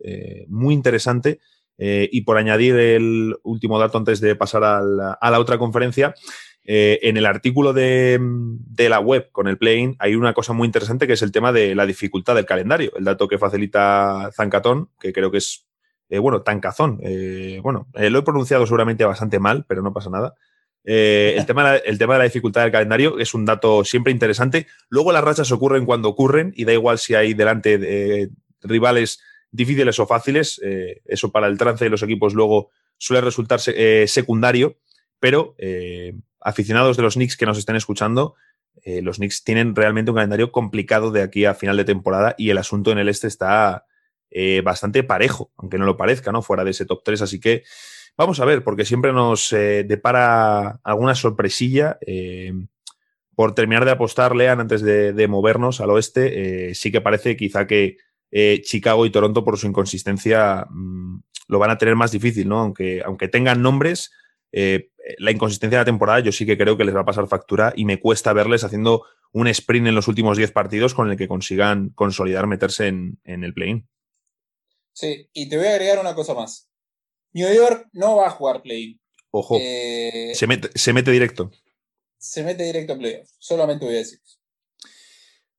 muy 0.48 0.74
interesante. 0.74 1.40
y 1.78 2.20
por 2.22 2.36
añadir 2.36 2.76
el 2.76 3.36
último 3.42 3.78
dato 3.78 3.96
antes 3.96 4.20
de 4.20 4.36
pasar 4.36 4.62
a 4.64 4.82
la, 4.82 5.40
otra 5.40 5.56
conferencia, 5.56 6.14
en 6.62 7.16
el 7.16 7.24
artículo 7.24 7.72
de, 7.72 8.18
de, 8.20 8.88
la 8.90 9.00
web 9.00 9.30
con 9.32 9.48
el 9.48 9.56
play 9.56 9.96
hay 9.98 10.14
una 10.14 10.34
cosa 10.34 10.52
muy 10.52 10.66
interesante 10.66 11.06
que 11.06 11.14
es 11.14 11.22
el 11.22 11.32
tema 11.32 11.52
de 11.52 11.74
la 11.74 11.86
dificultad 11.86 12.34
del 12.34 12.44
calendario. 12.44 12.92
El 12.96 13.04
dato 13.04 13.26
que 13.26 13.38
facilita 13.38 14.30
Zancatón, 14.36 14.90
que 15.00 15.14
creo 15.14 15.30
que 15.30 15.38
es 15.38 15.69
eh, 16.10 16.18
bueno, 16.18 16.42
Tancazón, 16.42 16.98
eh, 17.02 17.60
bueno, 17.62 17.86
eh, 17.94 18.10
lo 18.10 18.18
he 18.18 18.22
pronunciado 18.22 18.66
seguramente 18.66 19.04
bastante 19.04 19.38
mal, 19.38 19.64
pero 19.68 19.80
no 19.80 19.92
pasa 19.92 20.10
nada. 20.10 20.34
el, 20.82 21.46
tema, 21.46 21.76
el 21.76 21.98
tema 21.98 22.14
de 22.14 22.18
la 22.18 22.24
dificultad 22.24 22.62
del 22.62 22.72
calendario 22.72 23.20
es 23.20 23.32
un 23.32 23.44
dato 23.44 23.84
siempre 23.84 24.12
interesante. 24.12 24.66
Luego 24.88 25.12
las 25.12 25.22
rachas 25.22 25.52
ocurren 25.52 25.86
cuando 25.86 26.08
ocurren 26.08 26.52
y 26.56 26.64
da 26.64 26.72
igual 26.72 26.98
si 26.98 27.14
hay 27.14 27.32
delante 27.32 28.28
rivales 28.60 29.20
difíciles 29.52 30.00
o 30.00 30.06
fáciles. 30.06 30.60
eso 31.04 31.30
para 31.30 31.46
el 31.46 31.56
trance 31.56 31.84
de 31.84 31.90
los 31.90 32.02
equipos 32.02 32.34
luego 32.34 32.70
suele 32.98 33.20
resultar 33.20 33.60
secundario, 33.60 34.78
pero 35.20 35.54
aficionados 36.40 36.96
de 36.96 37.04
los 37.04 37.14
Knicks 37.14 37.36
que 37.36 37.46
nos 37.46 37.58
estén 37.58 37.76
escuchando, 37.76 38.34
los 38.84 39.18
Knicks 39.18 39.44
tienen 39.44 39.76
realmente 39.76 40.10
un 40.10 40.16
calendario 40.16 40.50
complicado 40.50 41.12
de 41.12 41.22
aquí 41.22 41.44
a 41.44 41.54
final 41.54 41.76
de 41.76 41.84
temporada 41.84 42.34
y 42.36 42.50
el 42.50 42.58
asunto 42.58 42.90
en 42.90 42.98
el 42.98 43.08
este 43.08 43.28
está 43.28 43.84
eh, 44.30 44.62
bastante 44.64 45.02
parejo, 45.02 45.50
aunque 45.56 45.78
no 45.78 45.84
lo 45.84 45.96
parezca, 45.96 46.30
¿no? 46.30 46.42
Fuera 46.42 46.64
de 46.64 46.70
ese 46.70 46.86
top 46.86 47.02
3. 47.04 47.22
Así 47.22 47.40
que 47.40 47.64
vamos 48.16 48.38
a 48.40 48.44
ver, 48.44 48.62
porque 48.62 48.84
siempre 48.84 49.12
nos 49.12 49.52
eh, 49.52 49.84
depara 49.84 50.80
alguna 50.84 51.14
sorpresilla. 51.14 51.98
Eh, 52.06 52.52
por 53.34 53.54
terminar 53.54 53.84
de 53.84 53.90
apostar, 53.90 54.36
Lean, 54.36 54.60
antes 54.60 54.82
de, 54.82 55.26
movernos 55.26 55.80
al 55.80 55.90
oeste, 55.90 56.74
sí 56.74 56.92
que 56.92 57.00
parece 57.00 57.36
quizá 57.36 57.66
que 57.66 57.96
Chicago 58.62 59.06
y 59.06 59.10
Toronto, 59.10 59.42
por 59.44 59.56
su 59.56 59.66
inconsistencia, 59.66 60.66
mm, 60.68 61.22
lo 61.48 61.58
van 61.58 61.70
a 61.70 61.78
tener 61.78 61.96
más 61.96 62.12
difícil, 62.12 62.48
¿no? 62.48 62.58
Aunque, 62.58 63.00
aunque 63.02 63.28
tengan 63.28 63.62
nombres, 63.62 64.10
la 64.52 65.30
inconsistencia 65.30 65.78
de 65.78 65.80
la 65.80 65.86
temporada 65.86 66.20
yo 66.20 66.32
sí 66.32 66.44
que 66.44 66.58
creo 66.58 66.76
que 66.76 66.84
les 66.84 66.94
va 66.94 67.00
a 67.00 67.06
pasar 67.06 67.26
factura 67.28 67.72
y 67.74 67.86
me 67.86 67.98
cuesta 67.98 68.34
verles 68.34 68.62
haciendo 68.62 69.06
un 69.32 69.46
sprint 69.46 69.86
en 69.86 69.94
los 69.94 70.08
últimos 70.08 70.36
10 70.36 70.52
partidos 70.52 70.92
con 70.92 71.10
el 71.10 71.16
que 71.16 71.28
consigan 71.28 71.90
consolidar 71.90 72.46
meterse 72.46 72.88
en, 72.88 73.20
en 73.24 73.42
el 73.42 73.54
play-in. 73.54 73.88
Sí, 74.92 75.28
y 75.32 75.48
te 75.48 75.56
voy 75.56 75.66
a 75.66 75.72
agregar 75.72 75.98
una 75.98 76.14
cosa 76.14 76.34
más. 76.34 76.68
New 77.32 77.52
York 77.52 77.88
no 77.92 78.16
va 78.16 78.26
a 78.26 78.30
jugar 78.30 78.62
play-in. 78.62 79.00
Ojo. 79.30 79.58
Eh, 79.60 80.32
se, 80.34 80.46
mete, 80.46 80.70
se 80.74 80.92
mete 80.92 81.10
directo. 81.10 81.50
Se 82.18 82.42
mete 82.42 82.64
directo 82.64 82.94
a 82.94 82.98
playoff. 82.98 83.28
Solamente 83.38 83.84
voy 83.84 83.94
a 83.94 83.98
decir 83.98 84.18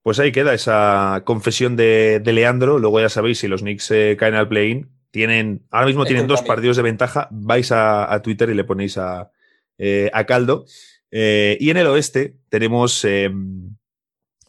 Pues 0.04 0.20
ahí 0.20 0.32
queda 0.32 0.54
esa 0.54 1.24
confesión 1.26 1.76
de, 1.76 2.22
Leandro. 2.26 2.80
Luego 2.80 3.00
ya 3.00 3.10
sabéis, 3.10 3.39
si 3.39 3.48
los 3.48 3.62
Knicks 3.62 3.91
eh, 3.91 4.17
caen 4.20 4.36
al 4.36 4.50
play-in, 4.50 4.91
tienen, 5.12 5.65
ahora 5.72 5.88
mismo 5.88 6.06
tienen 6.06 6.28
dos 6.28 6.41
partidos 6.41 6.78
de 6.78 6.84
ventaja. 6.84 7.28
Vais 7.32 7.72
a, 7.72 8.22
Twitter 8.24 8.50
y 8.50 8.56
le 8.56 8.63
ponéis 8.63 8.98
a, 8.98 9.32
eh, 9.78 10.12
caldo. 10.28 10.65
y 11.10 11.70
en 11.70 11.78
el 11.78 11.88
oeste 11.88 12.38
tenemos 12.50 13.04
em, 13.06 13.76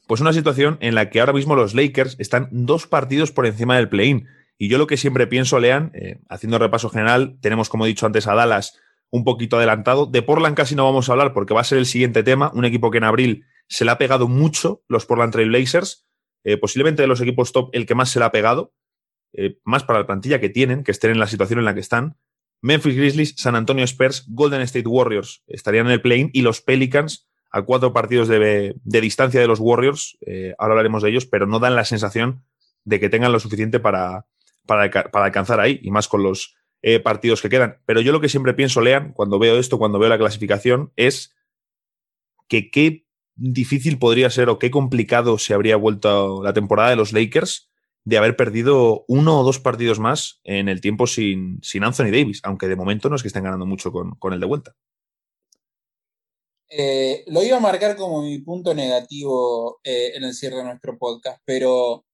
pues 0.06 0.20
una 0.20 0.32
situación 0.32 0.76
en 0.80 0.94
la 0.94 1.10
que 1.10 1.20
ahora 1.20 1.32
mismo 1.32 1.56
los 1.56 1.74
Lakers 1.74 2.16
están 2.18 2.48
dos 2.50 2.86
partidos 2.86 3.32
por 3.32 3.46
encima 3.46 3.76
del 3.76 3.88
play-in. 3.88 4.28
Y 4.58 4.68
yo 4.68 4.78
lo 4.78 4.86
que 4.86 4.96
siempre 4.96 5.26
pienso, 5.26 5.58
Lean, 5.58 5.90
eh, 5.94 6.20
haciendo 6.28 6.58
repaso 6.58 6.88
general, 6.88 7.36
tenemos, 7.40 7.68
como 7.68 7.84
he 7.84 7.88
dicho 7.88 8.06
antes, 8.06 8.26
a 8.26 8.34
Dallas 8.34 8.78
un 9.12 9.24
poquito 9.24 9.58
adelantado. 9.58 10.06
De 10.06 10.22
Portland 10.22 10.56
casi 10.56 10.74
no 10.74 10.84
vamos 10.84 11.08
a 11.08 11.12
hablar 11.12 11.34
porque 11.34 11.54
va 11.54 11.60
a 11.60 11.64
ser 11.64 11.78
el 11.78 11.86
siguiente 11.86 12.22
tema. 12.22 12.50
Un 12.54 12.64
equipo 12.64 12.90
que 12.90 12.98
en 12.98 13.04
abril 13.04 13.44
se 13.68 13.84
le 13.84 13.90
ha 13.90 13.98
pegado 13.98 14.26
mucho, 14.26 14.82
los 14.88 15.06
Portland 15.06 15.32
Trail 15.32 15.50
Blazers. 15.50 16.06
Eh, 16.44 16.56
posiblemente 16.56 17.02
de 17.02 17.08
los 17.08 17.20
equipos 17.20 17.52
top 17.52 17.70
el 17.72 17.86
que 17.86 17.94
más 17.94 18.08
se 18.08 18.18
le 18.18 18.24
ha 18.24 18.32
pegado. 18.32 18.74
Eh, 19.34 19.58
más 19.64 19.84
para 19.84 20.00
la 20.00 20.06
plantilla 20.06 20.40
que 20.40 20.48
tienen, 20.48 20.82
que 20.82 20.90
estén 20.90 21.10
en 21.10 21.20
la 21.20 21.26
situación 21.26 21.58
en 21.58 21.66
la 21.66 21.74
que 21.74 21.80
están. 21.80 22.16
Memphis 22.62 22.96
Grizzlies, 22.96 23.34
San 23.36 23.54
Antonio 23.54 23.84
Spurs, 23.84 24.24
Golden 24.28 24.62
State 24.62 24.88
Warriors 24.88 25.42
estarían 25.46 25.86
en 25.86 25.92
el 25.92 26.00
play 26.00 26.30
y 26.32 26.42
los 26.42 26.62
Pelicans 26.62 27.28
a 27.50 27.62
cuatro 27.62 27.92
partidos 27.92 28.28
de, 28.28 28.74
distancia 28.84 29.40
de 29.40 29.46
los 29.46 29.58
Warriors. 29.60 30.16
ahora 30.58 30.72
hablaremos 30.72 31.02
de 31.02 31.10
ellos, 31.10 31.26
pero 31.26 31.46
no 31.46 31.58
dan 31.58 31.74
la 31.74 31.84
sensación 31.84 32.44
de 32.84 33.00
que 33.00 33.08
tengan 33.08 33.32
lo 33.32 33.40
suficiente 33.40 33.80
para, 33.80 34.26
para, 34.66 34.90
alcanzar 35.12 35.60
ahí, 35.60 35.80
y 35.82 35.90
más 35.90 36.08
con 36.08 36.22
los 36.22 36.54
eh, 36.82 37.00
partidos 37.00 37.42
que 37.42 37.48
quedan. 37.48 37.78
Pero 37.86 38.00
yo 38.00 38.12
lo 38.12 38.20
que 38.20 38.28
siempre 38.28 38.54
pienso, 38.54 38.80
Lean, 38.80 39.12
cuando 39.12 39.38
veo 39.38 39.58
esto, 39.58 39.78
cuando 39.78 39.98
veo 39.98 40.08
la 40.08 40.18
clasificación, 40.18 40.92
es 40.96 41.34
que 42.48 42.70
qué 42.70 43.06
difícil 43.34 43.98
podría 43.98 44.30
ser 44.30 44.48
o 44.48 44.58
qué 44.58 44.70
complicado 44.70 45.38
se 45.38 45.54
habría 45.54 45.76
vuelto 45.76 46.42
la 46.42 46.52
temporada 46.52 46.90
de 46.90 46.96
los 46.96 47.12
Lakers 47.12 47.70
de 48.04 48.18
haber 48.18 48.36
perdido 48.36 49.04
uno 49.08 49.40
o 49.40 49.44
dos 49.44 49.60
partidos 49.60 50.00
más 50.00 50.40
en 50.44 50.68
el 50.68 50.80
tiempo 50.80 51.06
sin, 51.06 51.60
sin 51.62 51.84
Anthony 51.84 52.10
Davis, 52.10 52.40
aunque 52.42 52.68
de 52.68 52.76
momento 52.76 53.08
no 53.08 53.16
es 53.16 53.22
que 53.22 53.28
estén 53.28 53.44
ganando 53.44 53.66
mucho 53.66 53.92
con, 53.92 54.16
con 54.16 54.32
el 54.32 54.40
de 54.40 54.46
vuelta. 54.46 54.74
Eh, 56.74 57.24
lo 57.26 57.42
iba 57.42 57.58
a 57.58 57.60
marcar 57.60 57.96
como 57.96 58.22
mi 58.22 58.38
punto 58.38 58.74
negativo 58.74 59.78
eh, 59.84 60.12
en 60.14 60.24
el 60.24 60.32
cierre 60.32 60.56
de 60.56 60.64
nuestro 60.64 60.96
podcast, 60.96 61.40
pero 61.44 62.06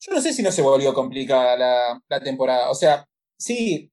yo 0.00 0.14
no 0.14 0.20
sé 0.20 0.32
si 0.32 0.42
no 0.42 0.50
se 0.50 0.62
volvió 0.62 0.94
complicada 0.94 1.56
la, 2.08 2.20
temporada. 2.20 2.70
O 2.70 2.74
sea, 2.74 3.06
sí, 3.38 3.92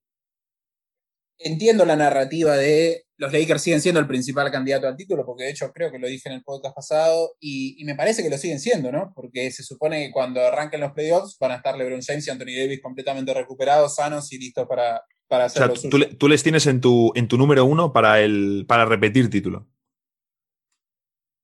entiendo 1.37 1.85
la 1.85 1.95
narrativa 1.95 2.55
de 2.55 3.03
los 3.17 3.33
Lakers 3.33 3.61
siguen 3.61 3.81
siendo 3.81 3.99
el 3.99 4.07
principal 4.07 4.51
candidato 4.51 4.87
al 4.87 4.95
título, 4.95 5.25
porque 5.25 5.45
de 5.45 5.49
hecho 5.49 5.71
creo 5.73 5.91
que 5.91 5.99
lo 5.99 6.07
dije 6.07 6.29
en 6.29 6.35
el 6.35 6.43
podcast 6.43 6.75
pasado, 6.75 7.31
y, 7.39 7.83
me 7.83 7.95
parece 7.95 8.23
que 8.23 8.29
lo 8.29 8.37
siguen 8.37 8.59
siendo, 8.59 8.91
¿no? 8.91 9.11
Porque 9.15 9.51
se 9.51 9.63
supone 9.63 10.05
que 10.05 10.11
cuando 10.11 10.39
arranquen 10.39 10.81
los 10.81 10.93
playoffs 10.93 11.37
van 11.39 11.51
a 11.51 11.55
estar 11.55 11.75
LeBron 11.75 12.01
James 12.01 12.25
y 12.25 12.29
Anthony 12.29 12.55
Davis 12.57 12.81
completamente 12.81 13.33
recuperados, 13.33 13.95
sanos 13.95 14.31
y 14.31 14.37
listos 14.37 14.67
para, 14.67 15.01
para 15.27 15.45
hacer 15.45 15.63
o 15.63 15.75
sea, 15.75 15.89
tú, 16.17 16.27
les 16.27 16.43
tienes 16.43 16.67
en 16.67 16.79
tu, 16.79 17.11
en 17.15 17.27
tu 17.27 17.37
número 17.37 17.65
uno 17.65 17.91
para, 17.91 18.21
el, 18.21 18.65
para 18.67 18.85
repetir 18.85 19.29
título. 19.29 19.67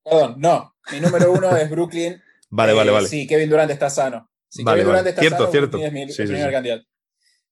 Perdón, 0.04 0.36
no. 0.38 0.76
Mi 0.92 1.00
número 1.00 1.32
uno 1.32 1.56
es 1.58 1.70
Brooklyn. 1.70 2.22
Vale, 2.50 2.74
vale, 2.74 2.92
eh, 2.92 2.94
vale. 2.94 3.08
Sí, 3.08 3.26
Kevin 3.26 3.50
Durant 3.50 3.72
está 3.72 3.90
sano. 3.90 4.30
Si 4.54 4.64
vale, 4.64 4.84
vale. 4.84 5.14
cierto, 5.14 5.50
cierto. 5.50 5.78
Es 5.80 5.92
mi, 5.92 6.06
primer 6.06 6.52
candidato. 6.52 6.86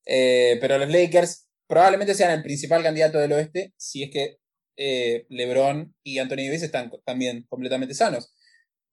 Eh, 0.05 0.59
pero 0.61 0.77
los 0.77 0.87
Lakers 0.87 1.47
probablemente 1.67 2.13
sean 2.13 2.29
el 2.29 2.43
principal 2.43 2.83
candidato 2.83 3.17
del 3.17 3.31
oeste 3.31 3.73
si 3.75 4.03
es 4.03 4.11
que 4.11 4.37
eh, 4.77 5.25
LeBron 5.29 5.95
y 6.03 6.19
Anthony 6.19 6.45
Davis 6.45 6.61
están 6.61 6.91
también 7.03 7.47
completamente 7.49 7.95
sanos. 7.95 8.31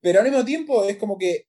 Pero 0.00 0.20
al 0.20 0.24
mismo 0.24 0.42
tiempo 0.46 0.84
es 0.84 0.96
como 0.96 1.18
que 1.18 1.48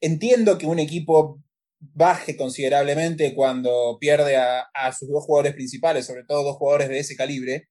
entiendo 0.00 0.58
que 0.58 0.66
un 0.66 0.80
equipo 0.80 1.40
baje 1.78 2.36
considerablemente 2.36 3.32
cuando 3.36 3.96
pierde 4.00 4.36
a, 4.36 4.62
a, 4.74 4.92
sus 4.92 5.08
dos 5.08 5.24
jugadores 5.24 5.54
principales, 5.54 6.04
sobre 6.04 6.24
todo 6.24 6.42
dos 6.42 6.56
jugadores 6.56 6.88
de 6.88 6.98
ese 6.98 7.14
calibre. 7.14 7.68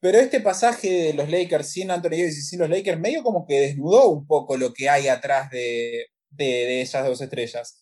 Pero 0.00 0.18
este 0.18 0.40
pasaje 0.40 0.88
de 0.90 1.14
los 1.14 1.30
Lakers 1.30 1.70
sin 1.70 1.92
Anthony 1.92 2.10
Davis 2.10 2.38
y 2.38 2.42
sin 2.42 2.58
los 2.58 2.68
Lakers 2.68 2.98
medio 2.98 3.22
como 3.22 3.46
que 3.46 3.60
desnudó 3.60 4.08
un 4.08 4.26
poco 4.26 4.56
lo 4.56 4.72
que 4.74 4.88
hay 4.88 5.06
atrás 5.06 5.48
de, 5.50 6.06
de, 6.36 6.80
esas 6.82 7.06
dos 7.06 7.20
estrellas. 7.20 7.80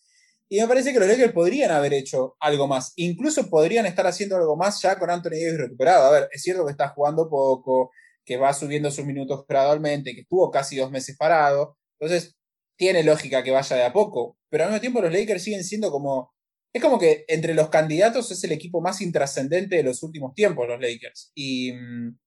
Y 0.49 0.59
me 0.59 0.67
parece 0.67 0.93
que 0.93 0.99
los 0.99 1.07
Lakers 1.07 1.33
podrían 1.33 1.71
haber 1.71 1.93
hecho 1.93 2.35
algo 2.39 2.67
más. 2.67 2.93
Incluso 2.95 3.49
podrían 3.49 3.85
estar 3.85 4.05
haciendo 4.05 4.35
algo 4.35 4.55
más 4.55 4.81
ya 4.81 4.99
con 4.99 5.09
Anthony 5.09 5.31
Davis 5.31 5.57
recuperado. 5.57 6.05
A 6.05 6.11
ver, 6.11 6.29
es 6.31 6.43
cierto 6.43 6.65
que 6.65 6.71
está 6.71 6.89
jugando 6.89 7.29
poco, 7.29 7.91
que 8.25 8.37
va 8.37 8.53
subiendo 8.53 8.91
sus 8.91 9.05
minutos 9.05 9.45
gradualmente, 9.47 10.13
que 10.13 10.21
estuvo 10.21 10.51
casi 10.51 10.77
dos 10.77 10.91
meses 10.91 11.17
parado. 11.17 11.77
Entonces, 11.99 12.35
tiene 12.77 13.03
lógica 13.03 13.43
que 13.43 13.51
vaya 13.51 13.75
de 13.75 13.83
a 13.83 13.93
poco. 13.93 14.37
Pero 14.49 14.65
al 14.65 14.69
mismo 14.69 14.81
tiempo 14.81 15.01
los 15.01 15.11
Lakers 15.11 15.43
siguen 15.43 15.63
siendo 15.63 15.91
como... 15.91 16.31
Es 16.73 16.81
como 16.81 16.99
que 16.99 17.23
entre 17.27 17.53
los 17.53 17.69
candidatos 17.69 18.31
es 18.31 18.43
el 18.43 18.51
equipo 18.51 18.81
más 18.81 18.99
intrascendente 19.01 19.75
de 19.75 19.83
los 19.83 20.01
últimos 20.01 20.33
tiempos, 20.33 20.67
los 20.67 20.81
Lakers. 20.81 21.31
Y 21.35 21.71
mm, 21.71 22.17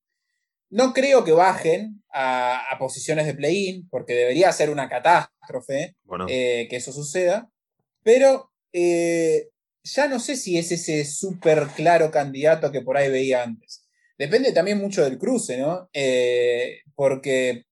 no 0.69 0.93
creo 0.93 1.23
que 1.23 1.31
bajen 1.31 2.03
a, 2.13 2.75
posiciones 2.79 3.25
de 3.25 3.33
play-in, 3.33 3.87
porque 3.89 4.13
debería 4.13 4.51
ser 4.51 4.69
una 4.69 4.89
catástrofe 4.89 5.95
eh, 6.27 6.67
que 6.69 6.75
eso 6.75 6.91
suceda. 6.91 7.49
Pero 8.03 8.51
eh, 8.73 9.49
ya 9.83 10.07
no 10.07 10.19
sé 10.19 10.35
si 10.35 10.57
es 10.57 10.71
ese 10.71 11.05
súper 11.05 11.67
claro 11.75 12.11
candidato 12.11 12.71
que 12.71 12.81
por 12.81 12.97
ahí 12.97 13.09
veía 13.09 13.43
antes. 13.43 13.85
Depende 14.17 14.51
también 14.51 14.79
mucho 14.79 15.03
del 15.03 15.17
cruce, 15.17 15.57
¿no? 15.57 15.89
Eh, 15.93 16.79
porque 16.95 17.65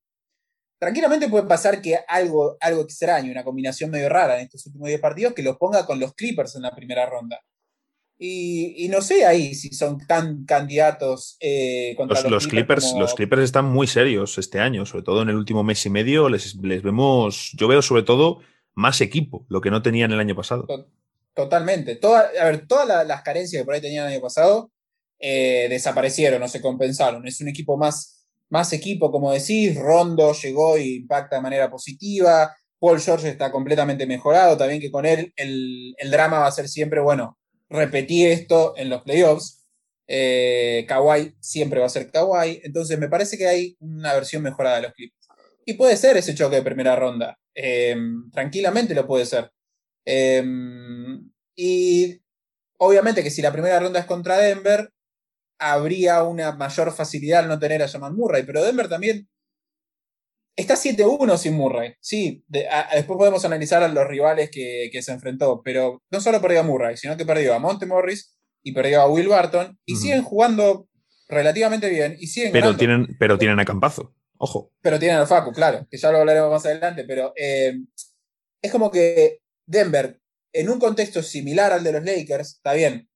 tranquilamente 0.80 1.28
puede 1.28 1.48
pasar 1.48 1.82
que 1.82 2.00
algo, 2.08 2.58
algo 2.60 2.82
extraño, 2.82 3.32
una 3.32 3.44
combinación 3.44 3.90
medio 3.90 4.10
rara 4.10 4.36
en 4.38 4.46
estos 4.46 4.66
últimos 4.68 4.88
10 4.88 5.02
partidos, 5.02 5.34
que 5.34 5.42
los 5.42 5.58
ponga 5.58 5.86
con 5.86 6.00
los 6.00 6.14
Clippers 6.14 6.56
en 6.56 6.62
la 6.62 6.76
primera 6.76 7.06
ronda. 7.08 7.42
Y, 8.18 8.88
no 8.90 9.02
sé 9.02 9.26
ahí 9.26 9.56
si 9.56 9.74
son 9.74 9.98
tan 10.08 10.46
candidatos 10.46 11.36
eh, 11.42 11.94
contra 11.98 12.22
los, 12.30 12.48
Clippers. 12.48 12.94
Los 12.98 13.14
Clippers 13.14 13.44
están 13.44 13.66
muy 13.66 13.88
serios 13.88 14.38
este 14.38 14.60
año, 14.60 14.86
sobre 14.86 15.04
todo 15.04 15.22
en 15.22 15.30
el 15.30 15.36
último 15.36 15.64
mes 15.64 15.86
y 15.86 15.90
medio. 15.90 16.30
Les, 16.30 16.56
les 16.56 16.82
vemos, 16.82 17.52
yo 17.58 17.68
veo 17.68 17.82
sobre 17.82 18.04
todo 18.04 18.40
más 18.74 19.02
equipo, 19.02 19.46
lo 19.50 19.62
que 19.62 19.72
no 19.72 19.82
tenían 19.82 20.12
el 20.12 20.20
año 20.20 20.36
pasado. 20.36 20.68
Totalmente. 21.36 22.00
a 22.02 22.46
ver, 22.46 22.66
todas 22.66 23.06
las 23.06 23.22
carencias 23.22 23.62
que 23.62 23.66
por 23.66 23.74
ahí 23.74 23.82
tenían 23.82 24.08
el 24.08 24.14
año 24.14 24.22
pasado 24.22 24.72
eh, 25.20 25.68
desaparecieron 25.70 26.42
o 26.42 26.48
se 26.48 26.62
compensaron. 26.62 27.28
Es 27.28 27.42
un 27.42 27.50
equipo 27.50 27.78
más, 27.78 28.26
más 28.50 28.72
equipo, 28.72 29.12
como 29.12 29.34
decís. 29.34 29.76
Rondo 29.76 30.34
llegó 30.34 30.78
y 30.78 30.96
impacta 30.96 31.36
de 31.36 31.42
manera 31.42 31.70
positiva. 31.70 32.56
Paul 32.80 33.02
George 33.02 33.30
está 33.30 33.52
completamente 33.52 34.06
mejorado. 34.06 34.56
También 34.56 34.80
que 34.80 34.92
con 34.92 35.06
él 35.06 35.34
el, 35.36 35.94
drama 36.10 36.40
va 36.40 36.48
a 36.48 36.52
ser 36.52 36.70
siempre, 36.70 37.02
bueno, 37.02 37.38
repetí 37.70 38.26
esto 38.26 38.74
en 38.78 38.90
los 38.90 39.02
playoffs. 39.04 39.66
Eh, 40.08 40.86
Kawhi 40.88 41.36
siempre 41.40 41.80
va 41.80 41.88
a 41.88 41.90
ser 41.90 42.12
Kawhi. 42.12 42.62
Entonces 42.64 43.00
me 43.00 43.10
parece 43.10 43.38
que 43.38 43.48
hay 43.48 43.76
una 43.80 44.14
versión 44.14 44.44
mejorada 44.44 44.78
de 44.78 44.82
los 44.84 44.94
Clips 44.94 45.16
Y 45.66 45.74
puede 45.74 45.98
ser 45.98 46.18
ese 46.18 46.36
choque 46.36 46.58
de 46.58 46.62
primera 46.62 46.96
ronda. 46.96 47.38
Eh, 47.54 47.96
tranquilamente 48.32 48.94
lo 48.96 49.08
puede 49.08 49.26
ser. 49.26 49.52
y 51.56 52.22
obviamente 52.78 53.24
que 53.24 53.32
si 53.32 53.42
la 53.42 53.52
primera 53.52 53.80
ronda 53.80 54.00
es 54.00 54.06
contra 54.06 54.38
Denver, 54.38 54.90
habría 55.60 56.24
una 56.24 56.52
mayor 56.54 56.92
facilidad 56.94 57.42
al 57.42 57.48
no 57.48 57.60
tener 57.60 57.82
a 57.82 57.88
Jamal 57.88 58.14
Murray, 58.14 58.44
pero 58.44 58.64
Denver 58.64 58.90
también 58.90 59.28
está 60.56 60.76
7-1 60.76 61.38
sin 61.38 61.56
Murray. 61.56 61.94
Sí, 62.00 62.44
después 62.48 63.18
podemos 63.18 63.44
analizar 63.46 63.84
a 63.84 63.88
los 63.88 64.08
rivales 64.08 64.50
que, 64.52 64.90
se 65.02 65.12
enfrentó, 65.12 65.62
pero 65.64 66.02
no 66.12 66.22
solo 66.22 66.42
perdió 66.42 66.62
a 66.62 66.64
Murray, 66.64 66.98
sino 66.98 67.18
que 67.18 67.26
perdió 67.26 67.54
a 67.54 67.60
Monte 67.60 67.86
Morris 67.86 68.38
y 68.64 68.72
perdió 68.72 69.02
a 69.02 69.08
Will 69.08 69.28
Barton 69.28 69.78
y 69.86 69.96
siguen 69.96 70.24
jugando 70.24 70.88
relativamente 71.28 71.90
bien 71.90 72.16
y 72.20 72.28
siguen 72.28 72.52
pero 72.52 72.76
tienen 72.76 73.08
pero 73.20 73.38
tienen 73.38 73.60
a 73.60 73.66
Campazo 73.66 74.14
ojo. 74.38 74.72
Pero 74.82 75.00
tienen 75.00 75.18
a 75.18 75.26
Facu 75.26 75.52
claro 75.52 75.88
que 75.90 75.98
ya 75.98 76.12
lo 76.12 76.20
hablaremos 76.20 76.52
más 76.52 76.66
adelante 76.66 77.04
pero 77.04 77.34
eh, 77.36 77.80
es 78.62 78.72
como 78.72 78.92
que 78.92 79.40
Denver 79.66 80.20
en 80.54 80.70
un 80.70 80.80
contexto 80.80 81.24
similar 81.24 81.74
al 81.74 81.84
de 81.84 81.92
los 81.94 82.04
Lakers 82.04 82.56
está 82.56 82.74
bien 82.74 83.08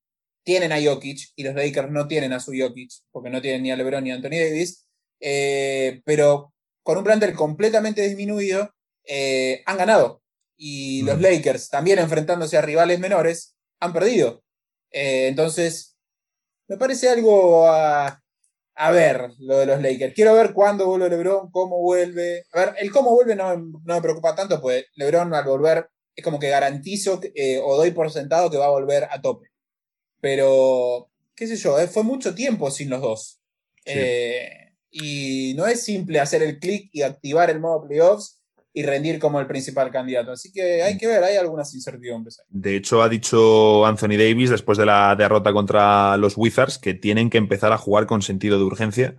tienen 0.44 0.72
a 0.72 0.82
Jokic 0.82 1.32
y 1.36 1.44
los 1.44 1.54
Lakers 1.54 1.90
no 1.90 2.08
tienen 2.08 2.32
a 2.32 2.40
su 2.40 2.52
Jokic, 2.56 2.90
porque 3.10 3.30
no 3.30 3.40
tienen 3.40 3.62
ni 3.62 3.70
a 3.70 3.76
LeBron 3.76 4.04
ni 4.04 4.10
a 4.10 4.14
Anthony 4.14 4.30
Davis, 4.30 4.88
eh, 5.20 6.00
pero 6.04 6.52
con 6.82 6.98
un 6.98 7.04
plantel 7.04 7.34
completamente 7.34 8.02
disminuido, 8.02 8.74
eh, 9.04 9.62
han 9.66 9.78
ganado. 9.78 10.22
Y 10.56 11.02
los 11.02 11.20
Lakers, 11.20 11.68
también 11.70 11.98
enfrentándose 11.98 12.58
a 12.58 12.62
rivales 12.62 13.00
menores, 13.00 13.56
han 13.80 13.92
perdido. 13.92 14.42
Eh, 14.90 15.28
entonces, 15.28 15.96
me 16.68 16.76
parece 16.76 17.08
algo 17.08 17.66
a, 17.68 18.22
a, 18.74 18.90
ver 18.90 19.30
lo 19.38 19.58
de 19.58 19.66
los 19.66 19.80
Lakers. 19.80 20.14
Quiero 20.14 20.34
ver 20.34 20.52
cuándo 20.52 20.86
vuelve 20.86 21.08
LeBron, 21.08 21.50
cómo 21.50 21.80
vuelve. 21.80 22.44
A 22.52 22.60
ver, 22.60 22.74
el 22.78 22.90
cómo 22.92 23.10
vuelve 23.10 23.34
no, 23.36 23.56
no 23.56 23.94
me 23.94 24.02
preocupa 24.02 24.34
tanto, 24.34 24.60
pues 24.60 24.84
LeBron 24.96 25.32
al 25.34 25.44
volver 25.44 25.88
es 26.14 26.24
como 26.24 26.38
que 26.38 26.48
garantizo 26.48 27.20
o 27.64 27.76
doy 27.76 27.92
por 27.92 28.10
sentado 28.10 28.50
que 28.50 28.58
va 28.58 28.66
a 28.66 28.70
volver 28.70 29.04
a 29.10 29.20
tope. 29.20 29.48
Pero, 30.20 31.10
qué 31.34 31.46
sé 31.46 31.56
yo, 31.56 31.78
eh, 31.78 31.88
fue 31.88 32.02
mucho 32.02 32.34
tiempo 32.34 32.70
sin 32.70 32.90
los 32.90 33.00
dos. 33.00 33.40
Eh, 33.84 34.59
y 34.90 35.54
no 35.56 35.66
es 35.66 35.84
simple 35.84 36.20
hacer 36.20 36.42
el 36.42 36.58
clic 36.58 36.90
y 36.92 37.02
activar 37.02 37.50
el 37.50 37.60
modo 37.60 37.86
playoffs 37.86 38.40
y 38.72 38.84
rendir 38.84 39.18
como 39.18 39.40
el 39.40 39.46
principal 39.46 39.90
candidato. 39.90 40.32
Así 40.32 40.52
que 40.52 40.82
hay 40.82 40.96
que 40.96 41.06
ver, 41.06 41.24
hay 41.24 41.36
algunas 41.36 41.74
incertidumbres. 41.74 42.40
De 42.48 42.76
hecho, 42.76 43.02
ha 43.02 43.08
dicho 43.08 43.84
Anthony 43.84 44.16
Davis 44.16 44.50
después 44.50 44.78
de 44.78 44.86
la 44.86 45.14
derrota 45.16 45.52
contra 45.52 46.16
los 46.16 46.36
Wizards 46.36 46.78
que 46.78 46.94
tienen 46.94 47.30
que 47.30 47.38
empezar 47.38 47.72
a 47.72 47.78
jugar 47.78 48.06
con 48.06 48.22
sentido 48.22 48.58
de 48.58 48.64
urgencia, 48.64 49.16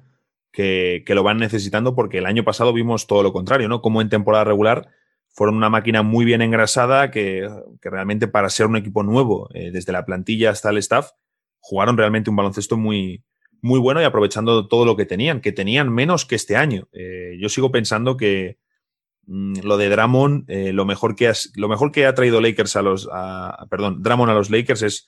que, 0.52 1.04
lo 1.08 1.24
van 1.24 1.38
necesitando 1.38 1.96
porque 1.96 2.20
el 2.20 2.26
año 2.26 2.44
pasado 2.44 2.74
vimos 2.74 3.08
todo 3.08 3.24
lo 3.24 3.34
contrario, 3.34 3.68
¿no? 3.68 3.82
Como 3.82 4.02
en 4.02 4.10
temporada 4.10 4.44
regular 4.46 4.90
fueron 5.30 5.56
una 5.56 5.70
máquina 5.70 6.02
muy 6.02 6.26
bien 6.26 6.42
engrasada 6.42 7.12
que, 7.12 7.50
realmente 7.82 8.28
para 8.28 8.50
ser 8.50 8.68
un 8.68 8.78
equipo 8.78 9.04
nuevo, 9.04 9.50
eh, 9.54 9.72
desde 9.72 9.92
la 9.92 10.06
plantilla 10.06 10.52
hasta 10.52 10.70
el 10.70 10.78
staff, 10.78 11.12
jugaron 11.60 11.98
realmente 11.98 12.30
un 12.30 12.36
baloncesto 12.36 12.78
muy, 12.78 13.24
muy 13.62 13.80
bueno 13.80 14.02
y 14.02 14.06
aprovechando 14.06 14.68
todo 14.68 14.86
lo 14.86 14.96
que 14.96 15.06
tenían, 15.06 15.42
que 15.42 15.52
tenían 15.52 15.94
menos 15.94 16.26
que 16.26 16.36
este 16.36 16.56
año. 16.56 16.88
Eh, 16.94 17.38
yo 17.40 17.50
sigo 17.50 17.72
pensando 17.72 18.18
que 18.18 18.58
mm, 19.28 19.60
lo 19.64 19.78
de 19.78 19.90
Dramon, 19.90 20.46
eh, 20.48 20.74
lo, 20.74 20.86
mejor 20.86 21.16
que 21.16 21.32
lo 21.56 21.70
mejor 21.70 21.92
que 21.92 22.06
ha 22.06 22.16
traído 22.16 22.42
Lakers 22.42 22.76
a 22.76 22.82
los, 22.82 23.10
perdón, 23.70 24.02
Dramon 24.02 24.30
a 24.30 24.34
los 24.34 24.50
Lakers 24.50 24.82
es 24.82 25.08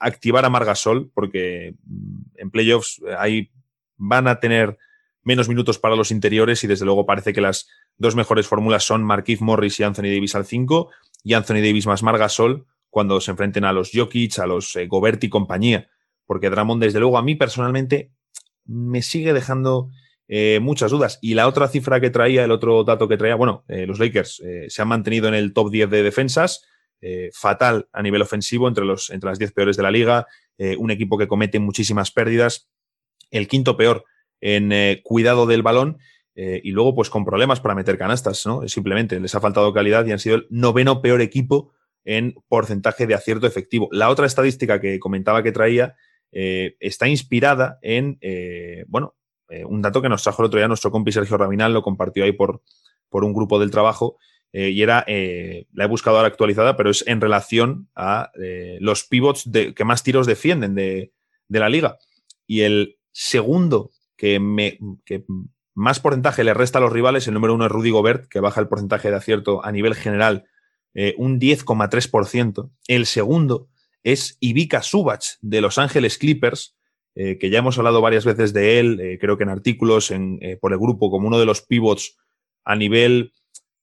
activar 0.00 0.44
a 0.44 0.50
Margasol, 0.50 1.10
porque 1.14 1.74
mm, 1.84 2.20
en 2.36 2.50
playoffs 2.50 3.00
ahí 3.18 3.50
van 3.96 4.28
a 4.28 4.40
tener 4.40 4.78
menos 5.22 5.48
minutos 5.48 5.78
para 5.78 5.94
los 5.94 6.10
interiores 6.10 6.64
y 6.64 6.66
desde 6.66 6.86
luego 6.86 7.04
parece 7.04 7.34
que 7.34 7.42
las 7.42 7.68
dos 7.98 8.16
mejores 8.16 8.46
fórmulas 8.46 8.84
son 8.84 9.04
Marquise 9.04 9.44
Morris 9.44 9.78
y 9.78 9.82
Anthony 9.82 10.04
Davis 10.04 10.34
al 10.34 10.46
5 10.46 10.90
y 11.22 11.34
Anthony 11.34 11.56
Davis 11.56 11.86
más 11.86 12.02
Margasol 12.02 12.66
cuando 12.88 13.20
se 13.20 13.32
enfrenten 13.32 13.64
a 13.64 13.72
los 13.72 13.90
Jokic, 13.92 14.38
a 14.38 14.46
los 14.46 14.74
eh, 14.76 14.86
Gobert 14.86 15.22
y 15.24 15.28
compañía. 15.28 15.90
Porque 16.28 16.48
Dramon, 16.48 16.78
desde 16.78 17.00
luego, 17.00 17.18
a 17.18 17.22
mí 17.22 17.34
personalmente 17.34 18.12
me 18.64 19.02
sigue 19.02 19.32
dejando 19.32 19.90
eh, 20.28 20.60
muchas 20.62 20.92
dudas. 20.92 21.18
Y 21.20 21.34
la 21.34 21.48
otra 21.48 21.66
cifra 21.66 22.00
que 22.00 22.10
traía, 22.10 22.44
el 22.44 22.52
otro 22.52 22.84
dato 22.84 23.08
que 23.08 23.16
traía, 23.16 23.34
bueno, 23.34 23.64
eh, 23.66 23.84
los 23.84 23.98
Lakers 23.98 24.40
se 24.68 24.82
han 24.82 24.88
mantenido 24.88 25.26
en 25.26 25.34
el 25.34 25.52
top 25.52 25.72
10 25.72 25.90
de 25.90 26.04
defensas, 26.04 26.64
fatal 27.32 27.88
a 27.92 28.02
nivel 28.02 28.22
ofensivo, 28.22 28.68
entre, 28.68 28.84
los, 28.84 29.10
entre 29.10 29.30
las 29.30 29.38
10 29.40 29.52
peores 29.52 29.76
de 29.76 29.82
la 29.82 29.90
liga, 29.90 30.26
un 30.78 30.90
equipo 30.90 31.16
que 31.16 31.28
comete 31.28 31.60
muchísimas 31.60 32.10
pérdidas, 32.10 32.68
el 33.30 33.46
quinto 33.46 33.76
peor 33.76 34.04
en 34.40 35.00
cuidado 35.04 35.46
del 35.46 35.62
balón 35.62 35.98
eh, 36.40 36.60
y 36.62 36.70
luego, 36.70 36.94
pues 36.94 37.10
con 37.10 37.24
problemas 37.24 37.60
para 37.60 37.74
meter 37.74 37.98
canastas, 37.98 38.46
¿no? 38.46 38.66
Simplemente 38.68 39.18
les 39.18 39.34
ha 39.34 39.40
faltado 39.40 39.74
calidad 39.74 40.06
y 40.06 40.12
han 40.12 40.20
sido 40.20 40.36
el 40.36 40.46
noveno 40.50 41.02
peor 41.02 41.20
equipo 41.20 41.72
en 42.04 42.36
porcentaje 42.46 43.08
de 43.08 43.14
acierto 43.14 43.48
efectivo. 43.48 43.88
La 43.90 44.08
otra 44.08 44.24
estadística 44.24 44.80
que 44.80 45.00
comentaba 45.00 45.42
que 45.42 45.50
traía 45.50 45.96
eh, 46.32 46.76
está 46.80 47.08
inspirada 47.08 47.78
en, 47.82 48.18
eh, 48.20 48.84
bueno, 48.88 49.14
un 49.66 49.80
dato 49.80 50.02
que 50.02 50.10
nos 50.10 50.22
trajo 50.22 50.42
el 50.42 50.46
otro 50.46 50.58
día 50.58 50.68
nuestro 50.68 50.90
compi 50.90 51.10
Sergio 51.10 51.38
Rabinal, 51.38 51.72
lo 51.72 51.82
compartió 51.82 52.24
ahí 52.24 52.32
por, 52.32 52.60
por 53.08 53.24
un 53.24 53.32
grupo 53.32 53.58
del 53.58 53.70
trabajo, 53.70 54.18
y 54.52 54.82
era, 54.82 55.06
la 55.06 55.84
he 55.84 55.88
buscado 55.88 56.16
ahora 56.16 56.28
actualizada, 56.28 56.76
pero 56.76 56.90
es 56.90 57.02
en 57.06 57.22
relación 57.22 57.88
a 57.94 58.30
los 58.78 59.04
pivots 59.04 59.50
de, 59.50 59.72
que 59.72 59.84
más 59.84 60.02
tiros 60.02 60.26
defienden 60.26 60.74
de, 60.74 61.14
de 61.48 61.60
la 61.60 61.70
liga. 61.70 61.96
Y 62.46 62.60
el 62.60 62.98
segundo 63.10 63.90
que 64.18 64.38
me, 64.38 64.78
que 65.06 65.24
más 65.78 66.00
porcentaje 66.00 66.42
le 66.42 66.54
resta 66.54 66.78
a 66.78 66.80
los 66.80 66.92
rivales. 66.92 67.28
El 67.28 67.34
número 67.34 67.54
uno 67.54 67.64
es 67.64 67.70
Rudy 67.70 67.90
Gobert, 67.90 68.26
que 68.26 68.40
baja 68.40 68.60
el 68.60 68.66
porcentaje 68.66 69.10
de 69.10 69.16
acierto 69.16 69.64
a 69.64 69.70
nivel 69.70 69.94
general 69.94 70.44
eh, 70.92 71.14
un 71.18 71.38
10,3%. 71.38 72.70
El 72.88 73.06
segundo 73.06 73.68
es 74.02 74.36
Ivica 74.40 74.82
Subach 74.82 75.38
de 75.40 75.60
Los 75.60 75.78
Ángeles 75.78 76.18
Clippers, 76.18 76.76
eh, 77.14 77.38
que 77.38 77.50
ya 77.50 77.58
hemos 77.58 77.78
hablado 77.78 78.00
varias 78.00 78.24
veces 78.24 78.52
de 78.52 78.78
él, 78.78 79.00
eh, 79.00 79.18
creo 79.20 79.36
que 79.36 79.44
en 79.44 79.50
artículos 79.50 80.10
en, 80.10 80.38
por 80.60 80.72
el 80.72 80.78
grupo, 80.78 81.10
como 81.10 81.26
uno 81.26 81.38
de 81.38 81.46
los 81.46 81.62
pivots 81.62 82.16
a 82.64 82.76
nivel 82.76 83.32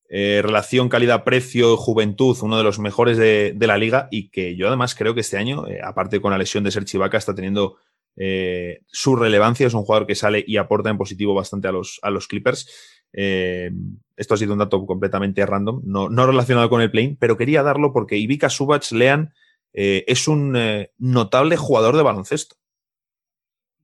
relación 0.08 0.88
calidad-precio, 0.88 1.75
juventud, 1.75 2.38
uno 2.41 2.58
de 2.58 2.63
los 2.63 2.80
mejores 2.80 3.17
de, 3.17 3.54
de, 3.54 3.67
la 3.67 3.78
liga 3.78 4.08
y 4.12 4.30
que 4.30 4.56
yo 4.56 4.67
además 4.67 4.95
creo 4.95 5.13
que 5.13 5.21
este 5.21 5.36
año, 5.36 5.65
aparte 5.84 6.21
con 6.21 6.32
la 6.32 6.38
lesión 6.38 6.63
de 6.63 6.71
Serge 6.71 6.95
Ibaka, 6.95 7.17
está 7.17 7.36
teniendo 7.36 7.78
eh, 8.17 8.82
su 8.88 9.15
relevancia 9.15 9.67
es 9.67 9.73
un 9.73 9.84
jugador 9.84 10.08
que 10.08 10.15
sale 10.15 10.43
y 10.45 10.58
aporta 10.58 10.89
en 10.89 10.97
positivo 10.97 11.34
bastante 11.34 11.67
a 11.67 11.71
los, 11.71 11.99
a 12.01 12.10
los 12.10 12.28
Clippers. 12.28 12.67
Eh, 13.13 13.71
esto 14.15 14.34
ha 14.34 14.38
sido 14.38 14.54
un 14.54 14.60
dato 14.60 14.86
completamente 14.86 15.45
random, 15.45 15.82
no, 15.86 16.25
relacionado 16.25 16.69
con 16.69 16.82
el 16.82 16.91
plane, 16.91 17.17
pero 17.19 17.38
quería 17.38 17.63
darlo 17.63 17.93
porque 17.93 18.17
Ivica 18.17 18.49
Subach 18.49 18.91
Lean 18.91 19.34
eh, 19.76 20.04
es 20.08 20.28
un 20.28 20.58
notable 20.98 21.58
jugador 21.58 21.98
de 21.98 22.04
baloncesto. 22.04 22.56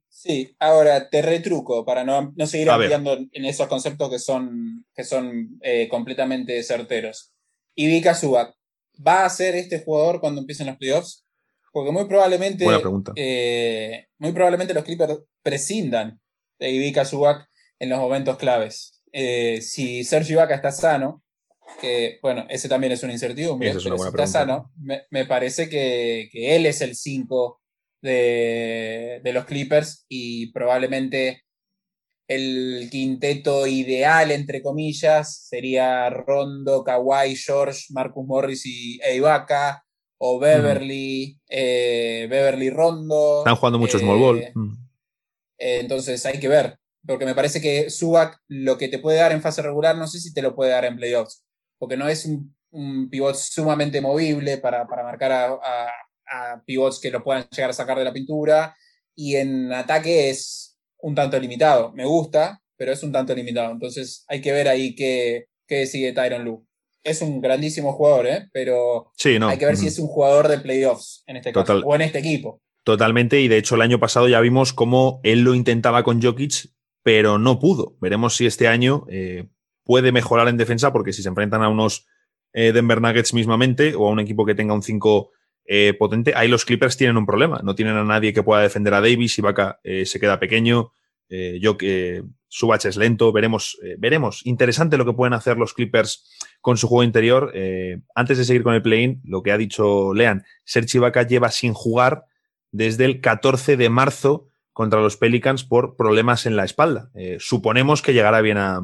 Sí, 0.09 0.55
ahora 0.59 1.09
te 1.09 1.21
retruco 1.21 1.83
para 1.83 2.03
no, 2.03 2.33
seguir 2.45 2.69
ampliando 2.69 3.17
en 3.31 3.45
esos 3.45 3.67
conceptos 3.67 4.09
que 4.09 4.19
son, 4.19 4.85
que 4.95 5.03
son 5.03 5.59
completamente 5.89 6.61
certeros. 6.63 7.33
Ivica 7.75 8.13
Subach, 8.13 8.53
¿va 9.05 9.25
a 9.25 9.29
ser 9.29 9.55
este 9.55 9.83
jugador 9.83 10.19
cuando 10.19 10.41
empiecen 10.41 10.67
los 10.67 10.77
playoffs? 10.77 11.25
Porque 11.71 11.91
muy 11.91 12.05
probablemente. 12.05 12.65
Eh, 13.15 14.07
muy 14.17 14.31
probablemente 14.33 14.73
los 14.73 14.83
Clippers 14.83 15.19
prescindan 15.41 16.19
de 16.59 16.69
Ivica 16.69 17.05
Zubac 17.05 17.47
en 17.79 17.89
los 17.89 17.99
momentos 17.99 18.37
claves. 18.37 19.01
Eh, 19.13 19.61
si 19.61 20.03
Sergio 20.03 20.33
Ibaka 20.33 20.55
está 20.55 20.71
sano, 20.71 21.23
que, 21.79 22.19
bueno, 22.21 22.45
ese 22.49 22.69
también 22.69 22.93
es 22.93 23.03
un 23.03 23.11
incertidumbre, 23.11 23.69
es 23.69 23.83
pero 23.83 23.97
si 23.97 24.07
está 24.07 24.27
sano, 24.27 24.71
me, 24.77 25.25
parece 25.25 25.69
que, 25.69 26.29
él 26.33 26.65
es 26.65 26.81
el 26.81 26.95
5 26.95 27.61
de, 28.01 29.21
los 29.33 29.45
Clippers 29.45 30.05
y 30.09 30.51
probablemente 30.51 31.43
el 32.27 32.87
quinteto 32.89 33.67
ideal, 33.67 34.31
entre 34.31 34.61
comillas, 34.61 35.47
sería 35.47 36.09
Rondo, 36.09 36.83
Kawhi, 36.83 37.35
George, 37.35 37.85
Marcus 37.89 38.25
Morris 38.25 38.65
y 38.65 38.99
Ibaka, 39.15 39.83
o 40.23 40.39
Beverly, 40.39 41.39
eh, 41.49 42.27
Beverly 42.29 42.69
Rondo. 42.69 43.39
Están 43.39 43.55
jugando 43.55 43.79
mucho 43.79 43.97
small 43.97 44.19
ball. 44.19 44.37
Eh, 44.37 45.79
entonces 45.79 46.25
hay 46.25 46.39
que 46.39 46.47
ver, 46.47 46.77
porque 47.05 47.25
me 47.25 47.35
parece 47.35 47.59
que 47.59 47.89
Subak 47.89 48.39
lo 48.47 48.77
que 48.77 48.87
te 48.87 48.99
puede 48.99 49.17
dar 49.17 49.31
en 49.31 49.41
fase 49.41 49.61
regular, 49.61 49.97
no 49.97 50.07
sé 50.07 50.19
si 50.19 50.33
te 50.33 50.41
lo 50.41 50.55
puede 50.55 50.71
dar 50.71 50.85
en 50.85 50.95
playoffs, 50.95 51.43
porque 51.81 51.97
no 51.97 52.07
es 52.07 52.27
un, 52.27 53.09
pivot 53.09 53.35
sumamente 53.35 53.99
movible 54.01 54.59
para, 54.59 54.85
marcar 54.85 55.31
a, 55.31 55.89
a, 56.27 56.63
pivots 56.63 56.99
que 56.99 57.09
lo 57.09 57.23
puedan 57.23 57.49
llegar 57.49 57.71
a 57.71 57.73
sacar 57.73 57.97
de 57.97 58.03
la 58.03 58.13
pintura, 58.13 58.75
y 59.15 59.35
en 59.37 59.73
ataque 59.73 60.29
es 60.29 60.77
un 60.99 61.15
tanto 61.15 61.39
limitado. 61.39 61.91
Me 61.93 62.05
gusta, 62.05 62.61
pero 62.77 62.91
es 62.91 63.01
un 63.01 63.11
tanto 63.11 63.33
limitado. 63.33 63.71
Entonces 63.71 64.23
hay 64.27 64.41
que 64.41 64.51
ver 64.51 64.67
ahí 64.67 64.93
qué, 64.93 65.47
qué 65.67 65.87
sigue 65.87 66.13
Tyron 66.13 66.45
Lue 66.45 66.63
es 67.03 67.21
un 67.21 67.41
grandísimo 67.41 67.93
jugador, 67.93 68.27
¿eh? 68.27 68.49
pero 68.53 69.11
hay 69.25 69.57
que 69.57 69.65
ver 69.65 69.77
si 69.77 69.87
es 69.87 69.97
un 69.97 70.07
jugador 70.07 70.47
de 70.47 70.59
playoffs 70.59 71.23
en 71.25 71.37
este 71.37 71.51
caso 71.51 71.79
o 71.83 71.95
en 71.95 72.01
este 72.01 72.19
equipo. 72.19 72.61
Totalmente, 72.83 73.41
y 73.41 73.47
de 73.47 73.57
hecho 73.57 73.75
el 73.75 73.81
año 73.81 73.99
pasado 73.99 74.27
ya 74.27 74.39
vimos 74.39 74.73
cómo 74.73 75.19
él 75.23 75.41
lo 75.41 75.55
intentaba 75.55 76.03
con 76.03 76.21
Jokic, 76.21 76.71
pero 77.03 77.37
no 77.37 77.59
pudo. 77.59 77.95
Veremos 77.99 78.35
si 78.35 78.45
este 78.45 78.67
año 78.67 79.05
eh, 79.09 79.47
puede 79.83 80.11
mejorar 80.11 80.47
en 80.47 80.57
defensa, 80.57 80.91
porque 80.91 81.13
si 81.13 81.23
se 81.23 81.29
enfrentan 81.29 81.63
a 81.63 81.69
unos 81.69 82.07
eh, 82.53 82.71
Denver 82.71 83.01
Nuggets 83.01 83.33
mismamente 83.33 83.95
o 83.95 84.07
a 84.07 84.11
un 84.11 84.19
equipo 84.19 84.45
que 84.45 84.55
tenga 84.55 84.73
un 84.73 84.83
5 84.83 85.31
eh, 85.65 85.93
potente, 85.97 86.33
ahí 86.35 86.47
los 86.47 86.65
Clippers 86.65 86.97
tienen 86.97 87.17
un 87.17 87.25
problema. 87.25 87.61
No 87.63 87.75
tienen 87.75 87.95
a 87.95 88.03
nadie 88.03 88.33
que 88.33 88.43
pueda 88.43 88.61
defender 88.61 88.93
a 88.93 89.01
Davis, 89.01 89.37
y 89.37 89.41
Vaca 89.41 89.79
se 89.83 90.19
queda 90.19 90.39
pequeño. 90.39 90.91
yo 91.29 91.77
que 91.77 92.23
Subach 92.49 92.85
es 92.85 92.97
lento, 92.97 93.31
veremos, 93.31 93.79
veremos. 93.97 94.41
Interesante 94.45 94.97
lo 94.97 95.05
que 95.05 95.13
pueden 95.13 95.33
hacer 95.33 95.57
los 95.57 95.73
Clippers 95.73 96.27
con 96.59 96.77
su 96.77 96.87
juego 96.87 97.03
interior. 97.03 97.53
antes 98.15 98.37
de 98.37 98.43
seguir 98.43 98.63
con 98.63 98.73
el 98.73 98.81
play-in, 98.81 99.21
lo 99.23 99.41
que 99.43 99.53
ha 99.53 99.57
dicho 99.57 100.13
Lean, 100.13 100.43
Serge 100.65 100.97
Ibaka 100.97 101.23
lleva 101.23 101.51
sin 101.51 101.73
jugar 101.73 102.25
desde 102.71 103.05
el 103.05 103.21
14 103.21 103.77
de 103.77 103.89
marzo 103.89 104.49
contra 104.73 105.01
los 105.01 105.17
Pelicans 105.17 105.63
por 105.63 105.95
problemas 105.95 106.45
en 106.45 106.55
la 106.55 106.63
espalda. 106.63 107.11
Eh, 107.13 107.37
suponemos 107.39 108.01
que 108.01 108.13
llegará 108.13 108.41
bien 108.41 108.57
a, 108.57 108.79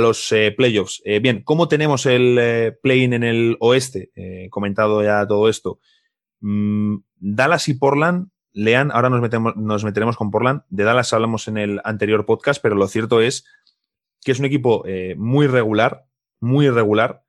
los 0.00 0.30
eh, 0.32 0.52
playoffs. 0.56 1.02
Eh, 1.04 1.20
bien, 1.20 1.42
¿cómo 1.42 1.68
tenemos 1.68 2.06
el 2.06 2.76
play-in 2.82 3.12
en 3.12 3.24
el 3.24 3.56
oeste? 3.60 4.10
comentado 4.50 5.02
ya 5.02 5.26
todo 5.26 5.48
esto. 5.48 5.78
Mm, 6.40 6.96
Dallas 7.16 7.68
y 7.68 7.74
Portland, 7.74 8.28
lean, 8.52 8.90
ahora 8.90 9.10
nos, 9.10 9.20
metemos, 9.20 9.56
nos 9.56 9.84
meteremos 9.84 10.16
con 10.16 10.30
Portland. 10.30 10.62
De 10.68 10.84
Dallas 10.84 11.12
hablamos 11.12 11.48
en 11.48 11.58
el 11.58 11.80
anterior 11.84 12.26
podcast, 12.26 12.62
pero 12.62 12.74
lo 12.74 12.88
cierto 12.88 13.20
es 13.20 13.44
que 14.24 14.32
es 14.32 14.40
un 14.40 14.46
equipo 14.46 14.84
muy 15.16 15.46
regular, 15.46 16.06
muy 16.40 16.66
irregular, 16.66 17.26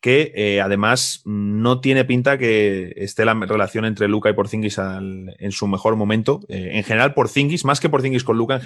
que 0.00 0.32
eh, 0.36 0.60
además 0.60 1.22
no 1.24 1.80
tiene 1.80 2.04
pinta 2.04 2.38
que 2.38 2.92
esté 2.96 3.24
la 3.24 3.34
relación 3.34 3.84
entre 3.84 4.08
Luca 4.08 4.30
y 4.30 4.32
Porzingis 4.32 4.78
en 4.78 5.52
su 5.52 5.66
mejor 5.66 5.96
momento. 5.96 6.40
Eh, 6.48 6.70
en 6.74 6.84
general, 6.84 7.14
Porzingis, 7.14 7.64
más 7.64 7.80
que 7.80 7.88
Porzingis 7.88 8.24
con 8.24 8.38
Luca, 8.38 8.60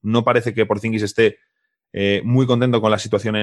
no 0.00 0.24
parece 0.24 0.54
que 0.54 0.64
Porzingis 0.64 1.02
esté 1.02 1.38
eh, 1.94 2.20
muy 2.24 2.46
contento 2.46 2.82
con 2.82 2.90
la 2.90 2.98
situación 2.98 3.36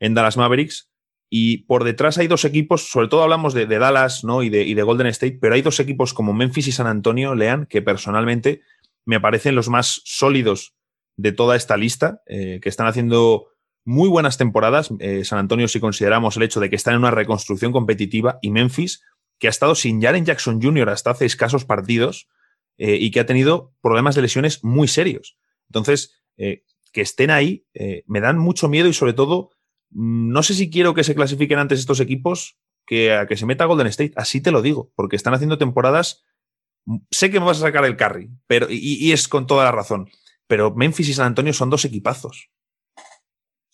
en, 0.00 0.14
Dallas 0.14 0.36
Mavericks. 0.36 0.90
Y 1.30 1.58
por 1.66 1.84
detrás 1.84 2.18
hay 2.18 2.26
dos 2.26 2.44
equipos, 2.44 2.88
sobre 2.88 3.08
todo 3.08 3.22
hablamos 3.22 3.54
de, 3.54 3.66
Dallas 3.66 4.24
¿no? 4.24 4.42
y, 4.42 4.48
de, 4.48 4.64
y 4.64 4.74
de 4.74 4.82
Golden 4.82 5.06
State, 5.08 5.38
pero 5.40 5.54
hay 5.54 5.62
dos 5.62 5.80
equipos 5.80 6.12
como 6.14 6.32
Memphis 6.32 6.68
y 6.68 6.72
San 6.72 6.86
Antonio, 6.86 7.34
Lean, 7.34 7.66
que 7.66 7.82
personalmente 7.82 8.62
me 9.04 9.20
parecen 9.20 9.54
los 9.54 9.68
más 9.68 10.02
sólidos 10.04 10.74
de 11.16 11.32
toda 11.32 11.56
esta 11.56 11.76
lista, 11.76 12.22
que 12.26 12.60
están 12.64 12.86
haciendo 12.86 13.48
muy 13.86 14.08
buenas 14.08 14.36
temporadas. 14.36 14.90
Eh, 14.98 15.24
San 15.24 15.38
Antonio, 15.38 15.68
si 15.68 15.80
consideramos 15.80 16.36
el 16.36 16.42
hecho 16.42 16.60
de 16.60 16.68
que 16.68 16.76
está 16.76 16.90
en 16.90 16.98
una 16.98 17.12
reconstrucción 17.12 17.72
competitiva, 17.72 18.38
y 18.42 18.50
Memphis, 18.50 19.02
que 19.38 19.46
ha 19.46 19.50
estado 19.50 19.74
sin 19.74 20.02
Jaren 20.02 20.26
Jackson 20.26 20.60
Jr. 20.60 20.90
hasta 20.90 21.12
hace 21.12 21.24
escasos 21.24 21.64
partidos 21.64 22.28
eh, 22.78 22.96
y 22.96 23.10
que 23.10 23.20
ha 23.20 23.26
tenido 23.26 23.74
problemas 23.80 24.14
de 24.16 24.22
lesiones 24.22 24.62
muy 24.64 24.88
serios. 24.88 25.38
Entonces, 25.68 26.20
eh, 26.36 26.64
que 26.96 27.02
estén 27.02 27.30
ahí 27.30 27.66
me 28.06 28.22
dan 28.22 28.38
mucho 28.38 28.70
miedo 28.70 28.88
y 28.88 28.94
sobre 28.94 29.12
todo, 29.12 29.50
mm, 29.90 30.32
no 30.32 30.42
sé 30.42 30.54
si 30.54 30.70
quiero 30.70 30.94
que 30.94 31.04
se 31.04 31.14
clasifiquen 31.14 31.58
antes 31.58 31.78
estos 31.78 32.00
equipos 32.00 32.58
que 32.86 33.12
a 33.12 33.26
que 33.26 33.36
se 33.36 33.44
meta 33.44 33.66
Golden 33.66 33.88
State. 33.88 34.14
Así 34.16 34.40
te 34.40 34.50
lo 34.50 34.62
digo, 34.62 34.90
porque 34.96 35.16
están 35.16 35.34
haciendo 35.34 35.58
temporadas. 35.58 36.24
Mm, 36.86 37.00
sé 37.10 37.30
que 37.30 37.38
me 37.38 37.44
vas 37.44 37.58
a 37.58 37.66
sacar 37.66 37.84
el 37.84 37.98
carry, 37.98 38.30
pero, 38.46 38.68
y 38.70 39.12
es 39.12 39.28
con 39.28 39.46
toda 39.46 39.64
la 39.64 39.72
razón. 39.72 40.08
Pero 40.46 40.74
Memphis 40.74 41.10
y 41.10 41.12
San 41.12 41.26
Antonio 41.26 41.52
son 41.52 41.68
dos 41.68 41.84
equipazos. 41.84 42.48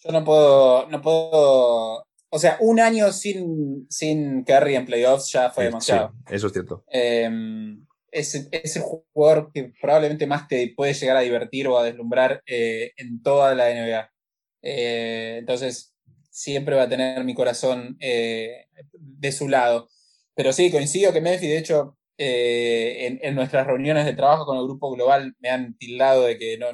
Yo 0.04 0.10
no 0.10 0.24
puedo, 0.24 0.88
no 0.88 1.00
puedo. 1.00 2.04
O 2.34 2.38
sea, 2.38 2.56
un 2.58 2.80
año 2.80 3.12
sin, 3.12 3.86
sin 3.88 4.42
Curry 4.42 4.74
en 4.74 4.86
playoffs 4.86 5.30
ya 5.30 5.50
fue 5.50 5.64
demasiado. 5.64 6.12
eso 6.28 6.48
es 6.48 6.52
cierto. 6.52 6.84
Em, 6.88 7.86
es, 8.12 8.34
el 8.52 8.82
jugador 8.82 9.50
que 9.52 9.72
probablemente 9.80 10.26
más 10.26 10.46
te 10.46 10.72
puede 10.76 10.94
llegar 10.94 11.16
a 11.16 11.20
divertir 11.20 11.66
o 11.66 11.78
a 11.78 11.84
deslumbrar 11.84 12.42
eh, 12.46 12.92
en 12.96 13.22
toda 13.22 13.54
la 13.54 13.70
NBA. 13.70 14.10
Eh, 14.62 15.36
entonces, 15.38 15.94
siempre 16.30 16.76
va 16.76 16.84
a 16.84 16.88
tener 16.88 17.24
mi 17.24 17.34
corazón 17.34 17.96
eh, 18.00 18.66
de 18.92 19.32
su 19.32 19.48
lado. 19.48 19.88
Pero 20.34 20.52
sí, 20.52 20.70
coincido 20.70 21.12
que 21.12 21.20
Memphis, 21.20 21.48
de 21.48 21.58
hecho, 21.58 21.98
en, 22.16 23.34
nuestras 23.34 23.66
reuniones 23.66 24.04
de 24.04 24.14
trabajo 24.14 24.46
con 24.46 24.56
el 24.56 24.64
grupo 24.64 24.92
global 24.92 25.34
me 25.40 25.48
han 25.50 25.76
tildado 25.76 26.24
de 26.24 26.38
que 26.38 26.56
no, 26.56 26.68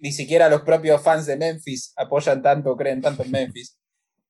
ni 0.00 0.12
siquiera 0.12 0.48
los 0.48 0.62
propios 0.62 1.02
fans 1.02 1.26
de 1.26 1.36
Memphis 1.36 1.92
apoyan 1.96 2.40
tanto, 2.42 2.76
creen 2.76 3.00
tanto 3.00 3.24
en 3.24 3.30
Memphis. 3.30 3.78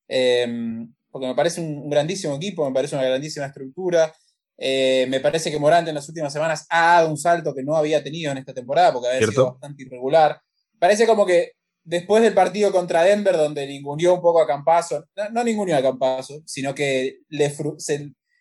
Em, 0.08 0.92
porque 1.10 1.26
me 1.26 1.34
parece 1.34 1.60
un, 1.60 1.88
grandísimo 1.90 2.36
equipo, 2.36 2.66
me 2.66 2.74
parece 2.74 2.96
una 2.96 3.04
grandísima 3.04 3.46
estructura. 3.46 4.12
Eh, 4.58 5.06
me 5.08 5.20
parece 5.20 5.50
que 5.50 5.58
Morante 5.58 5.90
en 5.90 5.96
las 5.96 6.08
últimas 6.08 6.32
semanas 6.32 6.66
ha 6.70 6.94
dado 6.94 7.10
un 7.10 7.18
salto 7.18 7.54
que 7.54 7.62
no 7.62 7.76
había 7.76 8.02
tenido 8.02 8.32
en 8.32 8.38
esta 8.38 8.54
temporada 8.54 8.92
porque 8.92 9.08
había 9.08 9.26
sido 9.26 9.52
bastante 9.52 9.82
irregular. 9.82 10.40
Parece 10.78 11.06
como 11.06 11.26
que 11.26 11.52
después 11.84 12.22
del 12.22 12.34
partido 12.34 12.70
contra 12.72 13.02
Denver, 13.02 13.36
donde 13.36 13.66
ningunió 13.66 14.14
un 14.14 14.20
poco 14.20 14.40
a 14.40 14.46
Campazo, 14.46 15.04
no, 15.16 15.30
no 15.30 15.44
ningunió 15.44 15.76
a 15.76 15.82
Campazo, 15.82 16.42
sino 16.46 16.74
que 16.74 17.18
le 17.28 17.52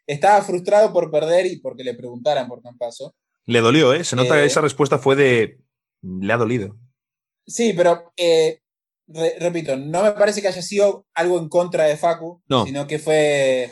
estaba 0.07 0.41
frustrado 0.41 0.93
por 0.93 1.11
perder 1.11 1.45
y 1.45 1.59
porque 1.59 1.83
le 1.83 1.93
preguntaran 1.93 2.47
por 2.47 2.61
Campazo. 2.61 3.15
Le 3.45 3.59
dolió, 3.61 3.93
¿eh? 3.93 4.03
Se 4.03 4.15
nota 4.15 4.35
que 4.35 4.43
eh, 4.43 4.45
esa 4.45 4.61
respuesta 4.61 4.97
fue 4.97 5.15
de. 5.15 5.59
Le 6.01 6.33
ha 6.33 6.37
dolido. 6.37 6.77
Sí, 7.45 7.73
pero 7.73 8.13
eh, 8.17 8.61
repito, 9.39 9.75
no 9.77 10.03
me 10.03 10.11
parece 10.11 10.41
que 10.41 10.47
haya 10.47 10.61
sido 10.61 11.07
algo 11.13 11.39
en 11.39 11.49
contra 11.49 11.85
de 11.85 11.97
Facu, 11.97 12.41
sino 12.65 12.87
que 12.87 12.99
fue. 12.99 13.71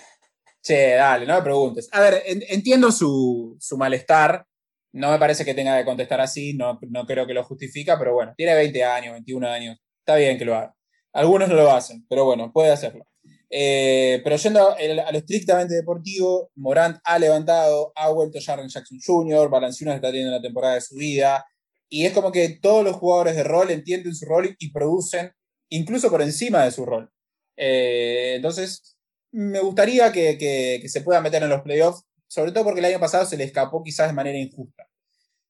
Che, 0.62 0.94
dale, 0.96 1.26
no 1.26 1.36
me 1.36 1.42
preguntes. 1.42 1.90
A 1.92 2.02
ver, 2.02 2.24
entiendo 2.26 2.92
su, 2.92 3.58
malestar. 3.78 4.46
No 4.92 5.12
me 5.12 5.20
parece 5.20 5.46
que 5.46 5.54
tenga 5.54 5.78
que 5.78 5.86
contestar 5.86 6.20
así, 6.20 6.56
no, 6.56 6.80
no 6.90 7.06
creo 7.06 7.28
que 7.28 7.34
lo 7.34 7.44
justifica, 7.44 7.98
pero 8.00 8.14
bueno, 8.14 8.34
tiene 8.36 8.56
20 8.56 8.84
años, 8.84 9.14
21 9.14 9.48
años. 9.48 9.78
Está 10.00 10.16
bien 10.16 10.38
que 10.38 10.46
lo 10.46 10.56
haga. 10.56 10.76
Algunos 11.14 11.48
no 11.48 11.56
lo 11.56 11.72
hacen, 11.72 12.06
pero 12.10 12.26
bueno, 12.26 12.52
puede 12.52 12.72
hacerlo. 12.72 13.06
Eh, 13.52 14.22
pero 14.24 14.36
yendo 14.36 14.72
a, 14.72 15.12
lo 15.12 15.18
estrictamente 15.18 15.76
deportivo, 15.76 16.52
Morant 16.56 17.00
ha 17.04 17.18
levantado, 17.18 17.92
ha 17.96 18.10
vuelto 18.10 18.40
Jaren 18.44 18.70
Jackson 18.70 19.00
Jr., 19.04 19.50
Valanciunas 19.50 19.96
está 19.96 20.10
teniendo 20.10 20.32
la 20.32 20.42
temporada 20.42 20.76
de 20.76 20.82
su 20.82 20.96
vida, 20.96 21.46
y 21.90 22.06
es 22.06 22.14
como 22.14 22.32
que 22.32 22.60
todos 22.62 22.84
los 22.84 22.96
jugadores 22.96 23.36
de 23.36 23.44
rol 23.44 23.72
entienden 23.72 24.16
su 24.16 24.26
rol 24.26 24.56
y 24.60 24.72
producen 24.72 25.32
incluso 25.70 26.10
por 26.10 26.22
encima 26.22 26.64
de 26.64 26.72
su 26.72 26.86
rol. 26.86 27.12
Eh, 27.58 28.34
entonces, 28.36 28.98
me 29.32 29.60
gustaría 29.60 30.12
que, 30.12 30.82
se 30.88 31.02
pueda 31.02 31.22
meter 31.22 31.44
en 31.44 31.50
los 31.50 31.62
playoffs, 31.62 32.04
sobre 32.28 32.52
todo 32.52 32.64
porque 32.64 32.80
el 32.80 32.86
año 32.86 33.00
pasado 33.00 33.26
se 33.26 33.38
le 33.38 33.44
escapó 33.44 33.84
quizás 33.84 34.08
de 34.08 34.14
manera 34.14 34.38
injusta. 34.38 34.88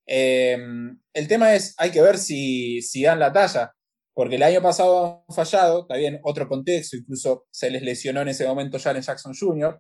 Eh, 0.05 0.57
el 1.13 1.27
tema 1.27 1.53
es, 1.53 1.75
hay 1.77 1.91
que 1.91 2.01
ver 2.01 2.17
si, 2.17 2.81
si 2.81 3.03
dan 3.03 3.19
la 3.19 3.31
talla, 3.31 3.73
porque 4.13 4.35
el 4.35 4.43
año 4.43 4.61
pasado 4.61 5.23
han 5.27 5.35
fallado, 5.35 5.81
está 5.81 5.95
bien, 5.95 6.19
otro 6.23 6.47
contexto, 6.47 6.97
incluso 6.97 7.47
se 7.51 7.69
les 7.69 7.81
lesionó 7.81 8.21
en 8.21 8.29
ese 8.29 8.45
momento 8.47 8.79
Jalen 8.79 9.03
Jackson 9.03 9.33
Jr., 9.33 9.79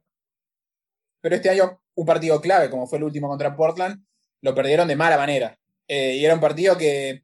pero 1.21 1.35
este 1.35 1.49
año 1.49 1.81
un 1.95 2.05
partido 2.05 2.39
clave, 2.39 2.69
como 2.69 2.87
fue 2.87 2.97
el 2.97 3.03
último 3.03 3.27
contra 3.27 3.55
Portland, 3.55 4.01
lo 4.41 4.55
perdieron 4.55 4.87
de 4.87 4.95
mala 4.95 5.17
manera. 5.17 5.59
Eh, 5.87 6.15
y 6.15 6.25
era 6.25 6.33
un 6.33 6.39
partido 6.39 6.77
que 6.77 7.23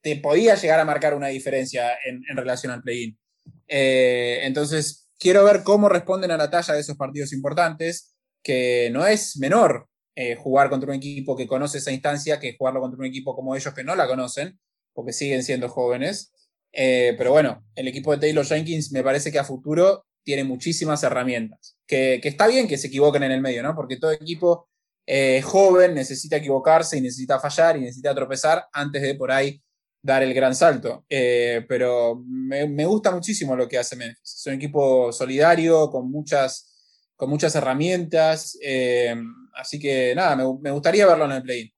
te 0.00 0.16
podía 0.16 0.54
llegar 0.54 0.80
a 0.80 0.84
marcar 0.84 1.14
una 1.14 1.28
diferencia 1.28 1.98
en, 2.04 2.24
relación 2.34 2.72
al 2.72 2.82
play-in. 2.82 3.18
Eh, 3.66 4.40
entonces, 4.44 5.07
quiero 5.18 5.44
ver 5.44 5.62
cómo 5.62 5.88
responden 5.88 6.30
a 6.30 6.36
la 6.36 6.50
talla 6.50 6.74
de 6.74 6.80
esos 6.80 6.96
partidos 6.96 7.32
importantes, 7.32 8.16
que 8.42 8.90
no 8.92 9.06
es 9.06 9.36
menor 9.36 9.88
eh, 10.14 10.36
jugar 10.36 10.70
contra 10.70 10.90
un 10.90 10.96
equipo 10.96 11.36
que 11.36 11.46
conoce 11.46 11.78
esa 11.78 11.92
instancia 11.92 12.40
que 12.40 12.56
jugarlo 12.56 12.80
contra 12.80 12.98
un 12.98 13.06
equipo 13.06 13.34
como 13.34 13.54
ellos 13.54 13.74
que 13.74 13.84
no 13.84 13.94
la 13.94 14.06
conocen, 14.06 14.58
porque 14.92 15.12
siguen 15.12 15.42
siendo 15.42 15.68
jóvenes. 15.68 16.32
pero 16.72 17.32
bueno, 17.32 17.64
el 17.74 17.88
equipo 17.88 18.12
de 18.12 18.18
Taylor 18.18 18.44
Jenkins 18.46 18.92
me 18.92 19.02
parece 19.02 19.32
que 19.32 19.38
a 19.38 19.44
futuro 19.44 20.04
tiene 20.28 20.44
muchísimas 20.44 21.02
herramientas. 21.02 21.78
Que, 21.86 22.20
está 22.22 22.46
bien 22.46 22.68
que 22.68 22.76
se 22.76 22.88
equivoquen 22.88 23.22
en 23.22 23.32
el 23.32 23.40
medio, 23.40 23.62
¿no? 23.62 23.74
Porque 23.74 23.96
todo 23.96 24.12
equipo 24.12 24.68
eh, 25.06 25.40
joven 25.42 25.94
necesita 25.94 26.36
equivocarse 26.36 26.98
y 26.98 27.00
necesita 27.00 27.40
fallar 27.40 27.78
y 27.78 27.80
necesita 27.80 28.14
tropezar 28.14 28.66
antes 28.74 29.00
de 29.00 29.14
por 29.14 29.32
ahí 29.32 29.62
dar 30.02 30.22
el 30.22 30.34
gran 30.34 30.54
salto. 30.54 31.04
Eh, 31.08 31.64
pero 31.68 32.22
me, 32.26 32.86
gusta 32.86 33.10
muchísimo 33.10 33.56
lo 33.56 33.68
que 33.68 33.78
hace 33.78 33.96
Memphis. 33.96 34.36
Es 34.38 34.46
un 34.46 34.54
equipo 34.54 35.12
solidario, 35.12 35.90
con 35.90 36.10
muchas, 36.10 37.10
con 37.16 37.30
muchas 37.30 37.54
herramientas. 37.54 38.58
Eh, 38.62 39.14
así 39.54 39.78
que 39.78 40.14
nada, 40.14 40.36
me, 40.36 40.70
gustaría 40.70 41.06
verlo 41.06 41.24
en 41.26 41.32
el 41.32 41.42
play-in. 41.42 41.72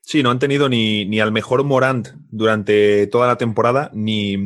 Sí, 0.00 0.22
no 0.22 0.30
han 0.30 0.38
tenido 0.38 0.68
ni, 0.68 1.04
ni, 1.04 1.20
al 1.20 1.32
mejor 1.32 1.64
Morant 1.64 2.08
durante 2.30 3.06
toda 3.08 3.26
la 3.26 3.36
temporada, 3.36 3.90
ni, 3.92 4.36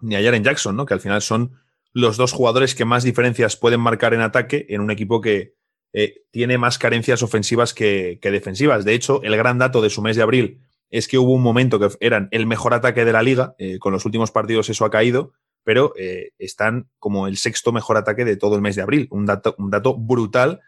ni 0.00 0.14
a 0.14 0.22
Jaren 0.22 0.44
Jackson, 0.44 0.76
¿no? 0.76 0.84
Que 0.84 0.92
al 0.92 1.00
final 1.00 1.22
son 1.22 1.58
los 1.94 2.16
dos 2.16 2.32
jugadores 2.32 2.74
que 2.74 2.84
más 2.84 3.04
diferencias 3.04 3.56
pueden 3.56 3.80
marcar 3.80 4.12
en 4.12 4.20
ataque 4.20 4.66
en 4.68 4.82
un 4.82 4.90
equipo 4.90 5.20
que 5.20 5.54
eh, 5.96 6.24
tiene 6.32 6.58
más 6.58 6.76
carencias 6.76 7.22
ofensivas 7.22 7.72
que, 7.72 8.18
defensivas. 8.20 8.84
De 8.84 8.94
hecho, 8.94 9.22
el 9.22 9.36
gran 9.36 9.58
dato 9.58 9.80
de 9.80 9.90
su 9.90 10.02
mes 10.02 10.16
de 10.16 10.22
abril 10.22 10.60
es 10.90 11.08
que 11.08 11.18
hubo 11.18 11.32
un 11.32 11.42
momento 11.42 11.78
que 11.78 11.88
eran 12.00 12.28
el 12.30 12.46
mejor 12.46 12.74
ataque 12.74 13.04
de 13.04 13.12
la 13.12 13.22
liga, 13.22 13.54
eh, 13.58 13.78
con 13.78 13.92
los 13.92 14.04
últimos 14.04 14.30
partidos 14.30 14.68
eso 14.70 14.84
ha 14.84 14.90
caído, 14.90 15.32
pero 15.64 15.92
eh, 15.98 16.32
están 16.38 16.88
como 16.98 17.26
el 17.26 17.36
sexto 17.36 17.72
mejor 17.72 17.96
ataque 17.96 18.24
de 18.24 18.36
todo 18.36 18.54
el 18.56 18.62
mes 18.62 18.76
de 18.76 18.82
abril. 18.82 19.08
Un 19.10 19.26
dato, 19.26 19.54
un 19.58 19.70
dato 19.70 19.96
brutal 19.96 20.60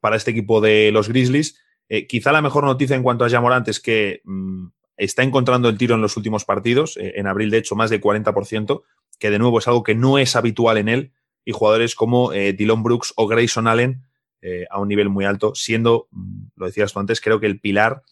para 0.00 0.16
este 0.16 0.30
equipo 0.30 0.60
de 0.60 0.90
los 0.92 1.08
Grizzlies. 1.08 1.60
quizá 2.08 2.32
la 2.32 2.42
mejor 2.42 2.64
noticia 2.64 2.96
en 2.96 3.02
cuanto 3.02 3.24
a 3.24 3.28
Jamorant 3.28 3.68
es 3.68 3.80
que 3.80 4.20
mm, 4.24 4.68
está 4.96 5.22
encontrando 5.22 5.68
el 5.68 5.78
tiro 5.78 5.94
en 5.94 6.00
los 6.00 6.16
últimos 6.16 6.44
partidos. 6.44 6.96
en 7.00 7.26
abril, 7.26 7.50
de 7.50 7.58
hecho, 7.58 7.76
más 7.76 7.90
de 7.90 8.00
40% 8.00 8.82
que 9.18 9.30
de 9.30 9.38
nuevo 9.38 9.58
es 9.58 9.68
algo 9.68 9.82
que 9.82 9.94
no 9.94 10.18
es 10.18 10.36
habitual 10.36 10.78
en 10.78 10.88
él, 10.88 11.12
y 11.44 11.52
jugadores 11.52 11.94
como 11.94 12.32
eh, 12.34 12.52
Dylan 12.52 12.82
Brooks 12.82 13.14
o 13.16 13.26
Grayson 13.26 13.66
Allen 13.66 14.02
eh, 14.42 14.66
a 14.70 14.80
un 14.80 14.88
nivel 14.88 15.08
muy 15.08 15.24
alto, 15.24 15.54
siendo, 15.54 16.08
mm, 16.10 16.48
lo 16.56 16.66
decías 16.66 16.92
tú 16.92 17.00
antes, 17.00 17.22
creo 17.22 17.40
que 17.40 17.46
el 17.46 17.58
pilar 17.58 18.02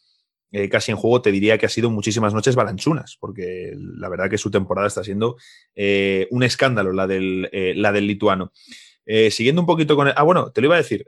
eh, 0.52 0.68
casi 0.68 0.92
en 0.92 0.96
juego 0.96 1.22
te 1.22 1.32
diría 1.32 1.58
que 1.58 1.66
ha 1.66 1.68
sido 1.68 1.90
muchísimas 1.90 2.34
noches 2.34 2.54
balanchunas, 2.54 3.16
porque 3.20 3.72
la 3.76 4.08
verdad 4.08 4.30
que 4.30 4.38
su 4.38 4.50
temporada 4.50 4.86
está 4.86 5.02
siendo 5.04 5.36
un 6.30 6.42
escándalo, 6.42 6.92
la 6.92 7.06
del, 7.06 7.48
la 7.52 7.92
del 7.92 8.06
lituano. 8.06 8.52
siguiendo 9.30 9.60
un 9.60 9.66
poquito 9.66 9.96
con 9.96 10.08
el, 10.08 10.14
Ah, 10.16 10.22
bueno, 10.22 10.50
te 10.52 10.60
lo 10.60 10.68
iba 10.68 10.76
a 10.76 10.78
decir, 10.78 11.06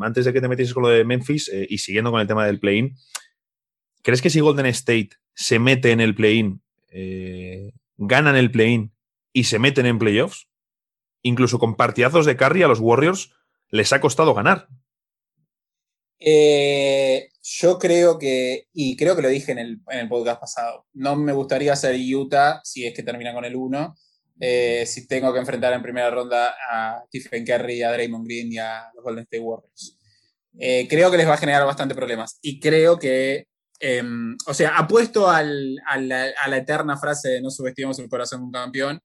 antes 0.00 0.24
de 0.24 0.32
que 0.32 0.40
te 0.40 0.48
metieses 0.48 0.74
con 0.74 0.84
lo 0.84 0.88
de 0.88 1.04
Memphis 1.04 1.50
y 1.68 1.78
siguiendo 1.78 2.10
con 2.10 2.20
el 2.20 2.26
tema 2.26 2.46
del 2.46 2.60
play-in, 2.60 2.96
¿crees 4.02 4.22
que 4.22 4.30
si 4.30 4.40
Golden 4.40 4.66
State 4.66 5.10
se 5.34 5.58
mete 5.58 5.90
en 5.90 6.00
el 6.00 6.14
play-in, 6.14 6.62
ganan 7.96 8.36
el 8.36 8.50
play-in 8.50 8.92
y 9.32 9.44
se 9.44 9.58
meten 9.58 9.86
en 9.86 9.98
playoffs, 9.98 10.48
incluso 11.22 11.58
con 11.58 11.76
partidazos 11.76 12.26
de 12.26 12.36
carry 12.36 12.62
a 12.62 12.68
los 12.68 12.80
Warriors 12.80 13.34
les 13.70 13.92
ha 13.92 14.00
costado 14.00 14.34
ganar. 14.34 14.68
Eh, 16.20 17.28
yo 17.42 17.78
creo 17.78 18.18
que, 18.18 18.66
y 18.72 18.96
creo 18.96 19.14
que 19.14 19.22
lo 19.22 19.28
dije 19.28 19.52
en 19.52 19.58
el, 19.58 20.08
podcast 20.08 20.40
pasado, 20.40 20.86
no 20.92 21.16
me 21.16 21.32
gustaría 21.32 21.76
ser 21.76 21.96
Utah 22.14 22.60
si 22.64 22.86
es 22.86 22.94
que 22.94 23.02
termina 23.02 23.32
con 23.32 23.44
el 23.44 23.56
1. 23.56 23.94
Eh, 24.40 24.84
si 24.86 25.06
tengo 25.08 25.32
que 25.32 25.40
enfrentar 25.40 25.72
en 25.72 25.82
primera 25.82 26.10
ronda 26.10 26.54
a 26.70 27.02
Stephen 27.08 27.44
Curry, 27.44 27.82
a 27.82 27.92
Draymond 27.92 28.26
Green 28.26 28.52
y 28.52 28.58
a 28.58 28.90
los 28.94 29.02
Golden 29.02 29.24
State 29.24 29.40
Warriors. 29.40 29.98
Eh, 30.58 30.86
creo 30.88 31.10
que 31.10 31.16
les 31.16 31.28
va 31.28 31.34
a 31.34 31.38
generar 31.38 31.64
bastante 31.64 31.94
problemas. 31.94 32.38
Y 32.42 32.60
creo 32.60 32.98
que 32.98 33.46
em, 33.80 34.36
o 34.46 34.54
sea, 34.54 34.76
apuesto 34.76 35.30
a, 35.30 35.42
la, 35.42 35.82
a, 35.86 36.48
la, 36.48 36.56
eterna 36.56 36.96
frase 36.96 37.28
de 37.28 37.40
no 37.40 37.50
subestimemos 37.50 37.98
el 38.00 38.08
corazón 38.08 38.40
de 38.40 38.46
un 38.46 38.52
campeón 38.52 39.00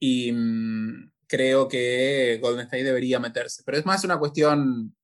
y 0.00 0.32
mm, 0.32 1.12
creo 1.28 1.68
que 1.68 2.38
Golden 2.42 2.66
State 2.66 2.84
debería 2.84 3.20
meterse. 3.20 3.62
Pero 3.64 3.78
es 3.78 3.86
más 3.86 4.04
una 4.04 4.18
cuestión 4.18 4.95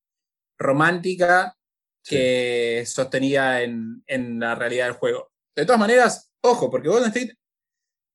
romántica 0.63 1.57
que 2.05 2.85
sostenida 2.87 3.63
en, 3.63 4.03
la 4.41 4.55
realidad 4.55 4.87
del 4.87 4.95
juego. 4.95 5.31
De 5.55 5.65
todas 5.65 5.79
maneras, 5.79 6.33
ojo, 6.41 6.71
porque 6.71 6.89
Golden 6.89 7.09
State 7.09 7.37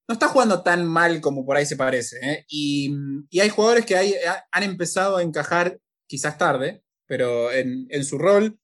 no 0.08 0.14
está 0.14 0.28
jugando 0.28 0.64
tan 0.64 0.86
mal 0.86 1.22
como 1.22 1.46
por 1.46 1.58
ahí 1.58 1.66
se 1.66 1.76
parece. 1.76 2.18
¿eh? 2.22 2.46
Y, 2.50 2.94
hay 3.40 3.50
jugadores 3.50 3.86
que 3.86 3.98
han 4.52 4.64
empezado 4.64 5.18
a 5.18 5.24
encajar 5.24 5.80
quizás 6.08 6.38
tarde, 6.38 6.84
pero 7.06 7.52
en, 7.52 8.04
su 8.04 8.18
rol. 8.18 8.60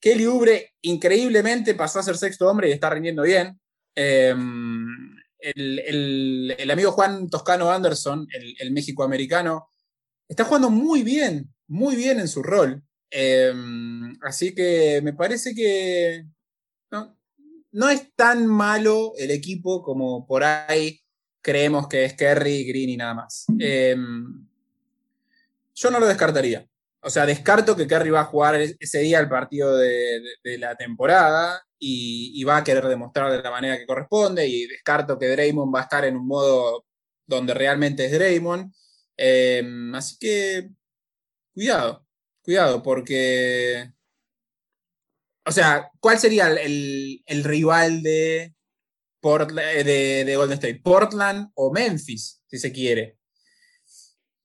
Kelly 0.00 0.26
Ubre 0.26 0.74
increíblemente 0.82 1.74
pasó 1.74 1.98
a 1.98 2.02
ser 2.02 2.18
sexto 2.18 2.48
hombre 2.48 2.68
y 2.68 2.72
está 2.72 2.90
rindiendo 2.90 3.22
bien. 3.22 3.58
Em, 3.94 5.16
el, 5.38 6.70
amigo 6.70 6.92
Juan 6.92 7.28
Toscano 7.28 7.70
Anderson, 7.70 8.26
el, 8.58 8.70
México-americano, 8.70 9.68
está 10.28 10.44
jugando 10.44 10.70
muy 10.70 11.02
bien, 11.02 11.54
muy 11.66 11.96
bien 11.96 12.20
en 12.20 12.28
su 12.28 12.42
rol. 12.42 12.82
Em, 13.10 14.16
así 14.22 14.54
que 14.54 15.00
me 15.02 15.12
parece 15.12 15.54
que 15.54 16.26
no, 17.72 17.88
es 17.90 18.14
tan 18.14 18.46
malo 18.46 19.12
el 19.18 19.32
equipo 19.32 19.82
como 19.82 20.26
por 20.26 20.44
ahí 20.44 21.00
creemos 21.42 21.88
que 21.88 22.04
es 22.04 22.14
Kerry, 22.14 22.64
Green 22.64 22.90
y 22.90 22.96
nada 22.96 23.14
más. 23.14 23.46
Em, 23.58 24.46
yo 25.74 25.90
no 25.90 25.98
lo 25.98 26.06
descartaría. 26.06 26.66
O 27.00 27.10
sea, 27.10 27.26
descarto 27.26 27.76
que 27.76 27.86
Kerry 27.86 28.10
va 28.10 28.20
a 28.20 28.24
jugar 28.24 28.54
ese 28.54 28.98
día 29.00 29.18
el 29.20 29.28
partido 29.28 29.76
de 29.76 30.58
la 30.58 30.76
temporada 30.76 31.64
y, 31.84 32.44
va 32.44 32.58
a 32.58 32.64
querer 32.64 32.86
demostrar 32.86 33.30
de 33.30 33.42
la 33.42 33.50
manera 33.50 33.78
que 33.78 33.86
corresponde 33.86 34.46
y 34.46 34.66
descarto 34.66 35.18
que 35.18 35.28
Draymond 35.28 35.74
va 35.74 35.80
a 35.80 35.82
estar 35.84 36.04
en 36.04 36.16
un 36.16 36.26
modo 36.26 36.86
donde 37.26 37.54
realmente 37.54 38.06
es 38.06 38.12
Draymond. 38.12 38.72
Em, 39.16 39.94
así 39.94 40.16
que 40.18 40.70
cuidado, 41.54 42.03
cuidado, 42.44 42.82
porque... 42.82 43.92
O 45.46 45.52
sea, 45.52 45.90
¿cuál 46.00 46.18
sería 46.18 46.46
el, 46.48 47.22
rival 47.44 48.02
de, 48.02 48.54
de, 49.22 50.34
Golden 50.36 50.54
State? 50.54 50.80
¿Portland 50.82 51.50
o 51.54 51.72
Memphis, 51.72 52.42
si 52.46 52.58
se 52.58 52.72
quiere? 52.72 53.18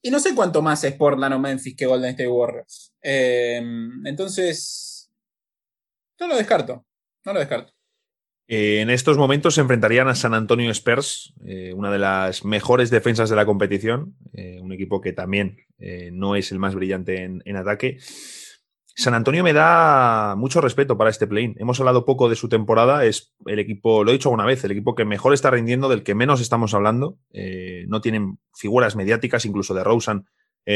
Y 0.02 0.12
no 0.12 0.20
sé 0.20 0.36
cuánto 0.36 0.62
más 0.62 0.84
es 0.84 0.94
Portland 0.96 1.36
o 1.36 1.40
Memphis 1.40 1.76
que 1.76 1.86
Golden 1.86 2.12
State 2.12 2.28
Warriors. 2.28 2.94
Em, 3.02 4.06
entonces, 4.06 5.10
no 6.20 6.28
lo 6.28 6.36
descarto. 6.36 6.86
No 7.26 7.34
lo 7.34 7.40
descarto. 7.40 7.74
Eh, 8.52 8.82
en 8.82 8.90
estos 8.90 9.16
momentos 9.16 9.54
se 9.54 9.62
enfrentarían 9.62 10.08
a 10.08 10.16
San 10.16 10.34
Antonio 10.34 10.72
Spurs, 10.72 11.36
eh, 11.46 11.72
una 11.76 11.92
de 11.92 12.00
las 12.00 12.44
mejores 12.44 12.90
defensas 12.90 13.30
de 13.30 13.36
la 13.36 13.46
competición, 13.46 14.16
eh, 14.34 14.58
un 14.60 14.74
equipo 14.74 15.02
que 15.02 15.14
también 15.14 15.58
no 16.12 16.36
es 16.36 16.52
el 16.52 16.58
más 16.60 16.76
brillante 16.76 17.24
en, 17.24 17.56
ataque. 17.56 18.00
San 18.96 19.14
Antonio 19.14 19.44
me 19.44 19.54
da 19.54 20.36
mucho 20.36 20.60
respeto 20.62 20.98
para 20.98 21.10
este 21.10 21.26
play-in. 21.26 21.56
Hemos 21.58 21.80
hablado 21.80 22.06
poco 22.06 22.28
de 22.28 22.36
su 22.36 22.50
temporada, 22.50 23.06
es 23.06 23.34
el 23.46 23.60
equipo, 23.60 24.04
lo 24.04 24.10
he 24.10 24.14
dicho 24.14 24.30
alguna 24.30 24.46
vez, 24.46 24.64
el 24.64 24.72
equipo 24.72 24.94
que 24.94 25.06
mejor 25.06 25.34
está 25.34 25.52
rindiendo, 25.52 25.88
del 25.88 26.04
que 26.04 26.16
menos 26.16 26.42
estamos 26.42 26.74
hablando. 26.74 27.18
no 27.88 28.02
tienen 28.02 28.40
figuras 28.54 28.96
mediáticas, 28.96 29.46
incluso 29.46 29.74
de 29.74 29.84
Rosen 29.84 30.26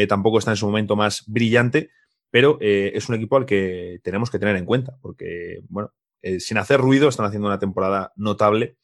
tampoco 0.08 0.40
está 0.40 0.52
en 0.52 0.58
su 0.58 0.68
momento 0.68 0.96
más 0.96 1.24
brillante, 1.28 1.90
pero 2.30 2.58
es 2.62 3.10
un 3.10 3.16
equipo 3.16 3.36
al 3.36 3.46
que 3.46 4.00
tenemos 4.04 4.30
que 4.30 4.40
tener 4.40 4.56
en 4.56 4.66
cuenta, 4.66 4.96
porque, 5.02 5.60
bueno, 5.68 5.92
eh, 6.24 6.40
sin 6.40 6.58
hacer 6.58 6.80
ruido, 6.80 7.10
están 7.10 7.26
haciendo 7.26 7.48
una 7.48 7.60
temporada 7.60 8.14
notable 8.16 8.78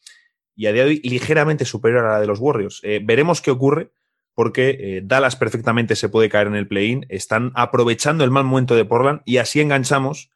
y 0.56 0.66
a 0.66 0.74
día 0.74 0.84
de 0.84 0.90
hoy 0.90 1.02
ligeramente 1.06 1.64
superior 1.64 2.06
a 2.06 2.12
la 2.12 2.20
de 2.20 2.28
los 2.28 2.40
Warriors. 2.40 2.82
Eh, 2.84 3.00
veremos 3.02 3.42
qué 3.42 3.50
ocurre 3.50 3.92
porque 4.36 4.70
eh, 4.72 5.02
Dallas 5.06 5.38
perfectamente 5.38 5.96
se 5.96 6.10
puede 6.10 6.28
caer 6.28 6.48
en 6.48 6.56
el 6.56 6.68
play-in. 6.68 7.06
Están 7.08 7.54
aprovechando 7.56 8.26
el 8.26 8.30
mal 8.30 8.44
momento 8.44 8.76
de 8.76 8.84
Portland 8.84 9.22
y 9.26 9.38
así 9.38 9.62
enganchamos 9.62 10.32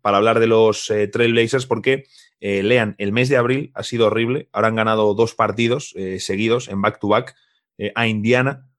para 0.00 0.16
hablar 0.16 0.40
de 0.40 0.46
los 0.46 0.86
Trailblazers 0.86 1.66
porque, 1.66 2.04
lean, 2.40 2.94
el 2.98 3.12
mes 3.12 3.28
de 3.28 3.36
abril 3.36 3.72
ha 3.74 3.82
sido 3.82 4.06
horrible. 4.06 4.48
Ahora 4.52 4.68
han 4.68 4.76
ganado 4.76 5.12
dos 5.14 5.34
partidos 5.34 5.94
seguidos 6.18 6.68
en 6.68 6.80
back-to-back 6.80 7.34
a 7.94 8.06
Indiana 8.06 8.70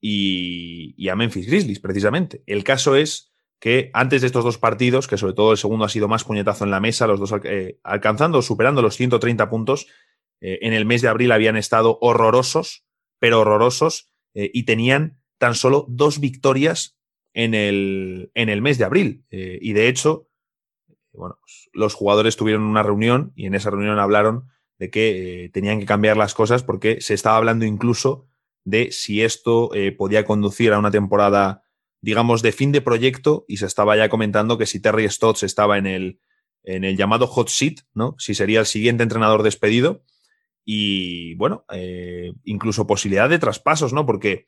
y, 0.00 0.94
y 0.98 1.08
a 1.08 1.16
Memphis 1.16 1.46
Grizzlies, 1.46 1.80
precisamente. 1.80 2.42
El 2.46 2.64
caso 2.64 2.96
es 2.96 3.27
que 3.60 3.90
antes 3.92 4.20
de 4.20 4.28
estos 4.28 4.44
dos 4.44 4.58
partidos, 4.58 5.08
que 5.08 5.16
sobre 5.16 5.34
todo 5.34 5.52
el 5.52 5.58
segundo 5.58 5.84
ha 5.84 5.88
sido 5.88 6.08
más 6.08 6.24
puñetazo 6.24 6.64
en 6.64 6.70
la 6.70 6.80
mesa, 6.80 7.06
los 7.06 7.18
dos 7.18 7.34
eh, 7.44 7.78
alcanzando, 7.82 8.40
superando 8.42 8.82
los 8.82 8.96
130 8.96 9.50
puntos, 9.50 9.88
eh, 10.40 10.60
en 10.62 10.72
el 10.72 10.86
mes 10.86 11.02
de 11.02 11.08
abril 11.08 11.32
habían 11.32 11.56
estado 11.56 11.98
horrorosos, 12.00 12.86
pero 13.18 13.40
horrorosos, 13.40 14.12
eh, 14.34 14.50
y 14.52 14.64
tenían 14.64 15.20
tan 15.38 15.54
solo 15.54 15.86
dos 15.88 16.20
victorias 16.20 16.96
en 17.34 17.54
el, 17.54 18.30
en 18.34 18.48
el 18.48 18.62
mes 18.62 18.78
de 18.78 18.84
abril. 18.84 19.24
y 19.30 19.72
de 19.72 19.88
hecho, 19.88 20.28
bueno, 21.12 21.38
los 21.72 21.94
jugadores 21.94 22.36
tuvieron 22.36 22.62
una 22.62 22.82
reunión 22.82 23.32
y 23.36 23.46
en 23.46 23.54
esa 23.54 23.70
reunión 23.70 23.98
hablaron 23.98 24.48
de 24.78 24.90
que 24.90 25.50
tenían 25.52 25.78
que 25.78 25.86
cambiar 25.86 26.16
las 26.16 26.34
cosas 26.34 26.62
porque 26.62 27.00
se 27.00 27.14
estaba 27.14 27.36
hablando 27.36 27.64
incluso 27.64 28.26
de 28.64 28.90
si 28.90 29.22
esto 29.22 29.70
podía 29.96 30.24
conducir 30.24 30.72
a 30.72 30.78
una 30.78 30.90
temporada 30.90 31.62
digamos, 32.00 32.42
de 32.42 32.52
fin 32.52 32.72
de 32.72 32.80
proyecto 32.80 33.44
y 33.48 33.56
se 33.58 33.66
estaba 33.66 33.96
ya 33.96 34.08
comentando 34.08 34.58
que 34.58 34.66
si 34.66 34.80
Terry 34.80 35.08
Stotts 35.08 35.42
estaba 35.42 35.78
en 35.78 35.86
el, 35.86 36.20
en 36.62 36.84
el 36.84 36.96
llamado 36.96 37.26
hot 37.26 37.48
seat, 37.48 37.80
¿no? 37.94 38.14
Si 38.18 38.34
sería 38.34 38.60
el 38.60 38.66
siguiente 38.66 39.02
entrenador 39.02 39.42
despedido. 39.42 40.04
y 40.64 41.34
bueno, 41.36 41.64
eh, 41.72 42.32
incluso 42.44 42.86
posibilidad 42.86 43.30
de 43.30 43.38
traspasos, 43.38 43.94
¿no? 43.94 44.04
Porque 44.04 44.46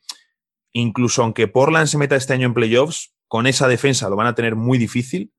incluso 0.71 1.23
aunque 1.23 1.47
Portland 1.47 1.87
se 1.87 1.97
meta 1.97 2.15
este 2.15 2.33
año 2.33 2.45
en 2.45 2.53
playoffs, 2.53 3.15
con 3.27 3.47
esa 3.47 3.67
defensa 3.67 4.09
lo 4.09 4.15
van 4.15 4.27
a 4.27 4.35
tener 4.35 4.55
muy 4.55 4.77
difícil 4.77 5.33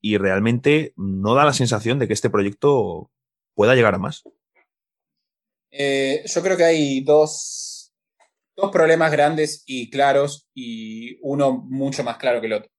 y 0.00 0.18
realmente 0.18 0.92
no 0.96 1.34
da 1.34 1.44
la 1.44 1.52
sensación 1.52 1.98
de 1.98 2.06
que 2.06 2.12
este 2.12 2.30
proyecto 2.30 3.10
pueda 3.54 3.74
llegar 3.74 3.94
a 3.94 3.98
más. 3.98 4.22
Eh, 5.70 6.22
yo 6.26 6.42
creo 6.42 6.56
que 6.56 6.64
hay 6.64 7.00
dos, 7.00 7.63
dos 8.56 8.70
problemas 8.70 9.10
grandes 9.12 9.62
y 9.66 9.90
claros 9.90 10.48
y 10.54 11.18
uno 11.22 11.52
mucho 11.52 12.04
más 12.04 12.16
claro 12.18 12.40
que 12.40 12.46
el 12.46 12.54
otro. 12.54 12.70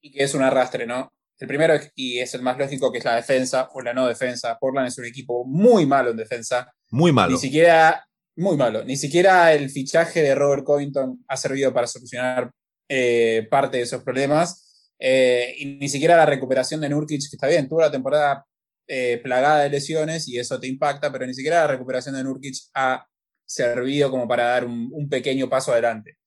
Y 0.00 0.12
que 0.12 0.24
es 0.24 0.34
un 0.34 0.42
arrastre, 0.42 0.86
¿no? 0.86 1.12
El 1.38 1.48
primero, 1.48 1.74
y 1.94 2.18
es 2.18 2.34
el 2.34 2.42
más 2.42 2.58
lógico, 2.58 2.92
que 2.92 2.98
es 2.98 3.04
la 3.04 3.16
defensa 3.16 3.70
o 3.72 3.80
la 3.80 3.94
no 3.94 4.06
defensa. 4.06 4.58
Portland 4.58 4.88
es 4.88 4.98
un 4.98 5.06
equipo 5.06 5.44
muy 5.46 5.86
malo 5.86 6.10
en 6.10 6.16
defensa. 6.18 6.70
Muy 6.90 7.12
malo. 7.12 7.32
Ni 7.32 7.38
siquiera, 7.38 8.06
muy 8.36 8.58
malo. 8.58 8.84
Ni 8.84 8.96
siquiera 8.96 9.52
el 9.54 9.70
fichaje 9.70 10.22
de 10.22 10.34
Robert 10.34 10.64
Covington 10.64 11.24
ha 11.26 11.36
servido 11.38 11.72
para 11.72 11.86
solucionar 11.86 12.50
eh, 12.88 13.46
parte 13.50 13.78
de 13.78 13.84
esos 13.84 14.02
problemas. 14.02 14.92
Eh, 14.98 15.54
y 15.56 15.64
ni 15.76 15.88
siquiera 15.88 16.16
la 16.16 16.26
recuperación 16.26 16.82
de 16.82 16.90
Nurkic, 16.90 17.20
que 17.30 17.36
está 17.36 17.46
bien, 17.46 17.68
tuvo 17.68 17.80
la 17.80 17.90
temporada 17.90 18.44
eh, 18.86 19.18
plagada 19.22 19.62
de 19.62 19.70
lesiones 19.70 20.28
y 20.28 20.38
eso 20.38 20.60
te 20.60 20.66
impacta, 20.66 21.10
pero 21.10 21.26
ni 21.26 21.32
siquiera 21.32 21.60
la 21.60 21.68
recuperación 21.68 22.16
de 22.16 22.24
Nurkic 22.24 22.56
ha 22.74 23.06
servido 23.50 24.10
como 24.10 24.28
para 24.28 24.44
dar 24.44 24.64
un, 24.64 25.08
pequeño 25.08 25.48
paso 25.48 25.72
adelante. 25.72 26.18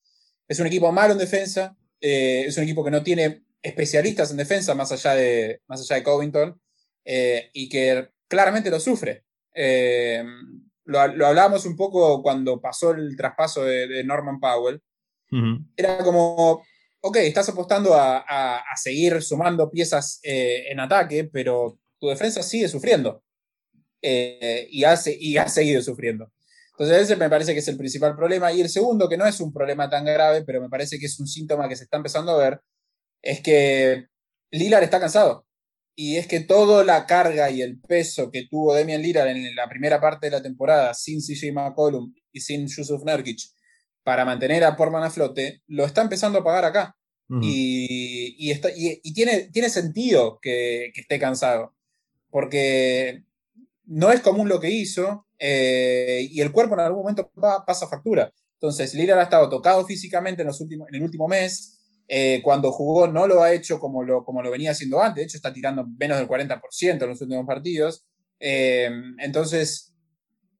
Es 0.47 0.59
un 0.59 0.67
equipo 0.67 0.91
malo 0.91 1.13
en 1.13 1.19
defensa, 1.19 1.75
es 1.99 2.57
un 2.57 2.63
equipo 2.63 2.83
que 2.83 2.91
no 2.91 3.01
tiene 3.03 3.43
especialistas 3.61 4.31
en 4.31 4.37
defensa 4.37 4.75
más 4.75 4.91
allá 4.91 5.15
de, 5.15 5.61
más 5.67 5.81
allá 5.81 5.95
de 5.95 6.03
Covington 6.03 6.61
y 7.05 7.69
que 7.69 8.09
claramente 8.27 8.69
lo 8.69 8.79
sufre. 8.79 9.23
lo, 10.85 11.07
lo 11.07 11.27
hablábamos 11.27 11.65
un 11.65 11.77
poco 11.77 12.21
cuando 12.21 12.59
pasó 12.59 12.91
el 12.91 13.15
traspaso 13.15 13.63
de 13.63 14.03
Norman 14.03 14.39
Powell, 14.39 14.81
era 15.75 15.97
como, 16.03 16.63
ok, 17.01 17.17
estás 17.17 17.49
apostando 17.49 17.95
a, 17.95 18.63
seguir 18.75 19.21
sumando 19.21 19.69
piezas 19.69 20.19
eh, 20.23 20.65
en 20.69 20.79
ataque, 20.79 21.29
pero 21.31 21.79
tu 21.99 22.07
defensa 22.07 22.43
sigue 22.43 22.67
sufriendo. 22.67 23.23
Eh, 24.01 24.67
y, 24.69 24.83
hace, 24.83 25.15
y 25.17 25.37
ha 25.37 25.47
seguido 25.47 25.81
sufriendo. 25.81 26.31
Entonces 26.73 27.03
ese 27.03 27.15
me 27.15 27.29
parece 27.29 27.53
que 27.53 27.59
es 27.59 27.67
el 27.67 27.77
principal 27.77 28.15
problema. 28.15 28.51
Y 28.51 28.61
el 28.61 28.69
segundo, 28.69 29.07
que 29.07 29.17
no 29.17 29.25
es 29.25 29.39
un 29.39 29.53
problema 29.53 29.89
tan 29.89 30.05
grave, 30.05 30.43
pero 30.43 30.61
me 30.61 30.69
parece 30.69 30.99
que 30.99 31.05
es 31.05 31.19
un 31.19 31.27
síntoma 31.27 31.69
que 31.69 31.75
se 31.75 31.83
está 31.83 31.97
empezando 31.97 32.31
a 32.31 32.37
ver, 32.37 32.61
es 33.21 33.41
que 33.41 34.07
Lillard 34.51 34.83
está 34.83 34.99
cansado. 34.99 35.45
Y 35.95 36.17
es 36.17 36.27
que 36.27 36.39
toda 36.39 36.83
la 36.83 37.05
carga 37.05 37.51
y 37.51 37.61
el 37.61 37.79
peso 37.79 38.31
que 38.31 38.47
tuvo 38.49 38.73
Demian 38.73 39.01
Lillard 39.01 39.27
en 39.27 39.55
la 39.55 39.69
primera 39.69 40.01
parte 40.01 40.27
de 40.27 40.31
la 40.31 40.41
temporada 40.41 40.93
sin 40.95 41.19
CJ 41.21 41.53
McCollum 41.53 42.13
y 42.31 42.39
sin 42.39 42.67
Yusuf 42.67 43.03
Nurkic 43.05 43.39
para 44.03 44.25
mantener 44.25 44.63
a 44.63 44.75
Portland 44.75 45.05
a 45.05 45.09
flote, 45.09 45.61
lo 45.67 45.85
está 45.85 46.01
empezando 46.01 46.39
a 46.39 46.43
pagar 46.43 46.65
acá. 46.65 46.97
y, 47.41 48.51
está, 48.51 48.69
y, 48.75 49.13
tiene, 49.13 49.49
tiene 49.51 49.69
sentido 49.69 50.39
que, 50.39 50.91
esté 50.93 51.17
cansado, 51.17 51.73
porque 52.29 53.23
no 53.85 54.11
es 54.11 54.21
común 54.21 54.49
lo 54.49 54.59
que 54.59 54.69
hizo 54.69 55.25
eh, 55.45 56.25
y 56.31 56.39
el 56.39 56.53
cuerpo 56.53 56.75
en 56.75 56.79
algún 56.79 57.01
momento 57.01 57.29
pasa 57.67 57.89
factura. 57.89 58.31
Entonces, 58.53 58.93
Lillard 58.93 59.19
ha 59.19 59.23
estado 59.23 59.49
tocado 59.49 59.85
físicamente 59.85 60.41
en, 60.41 60.47
los 60.47 60.61
últimos, 60.61 60.87
en 60.87 60.95
el 60.95 61.03
último 61.03 61.27
mes. 61.27 61.81
Eh, 62.07 62.39
cuando 62.41 62.71
jugó 62.71 63.07
no 63.07 63.27
lo 63.27 63.43
ha 63.43 63.51
hecho 63.51 63.77
como 63.77 64.03
lo, 64.03 64.23
como 64.23 64.41
lo 64.41 64.51
venía 64.51 64.71
haciendo 64.71 65.01
antes, 65.01 65.15
de 65.15 65.23
hecho 65.23 65.37
está 65.37 65.51
tirando 65.51 65.85
menos 65.99 66.17
del 66.17 66.27
40% 66.29 66.61
en 66.81 67.09
los 67.09 67.21
últimos 67.21 67.45
partidos. 67.45 68.05
Eh, 68.39 68.89
entonces, 69.19 69.93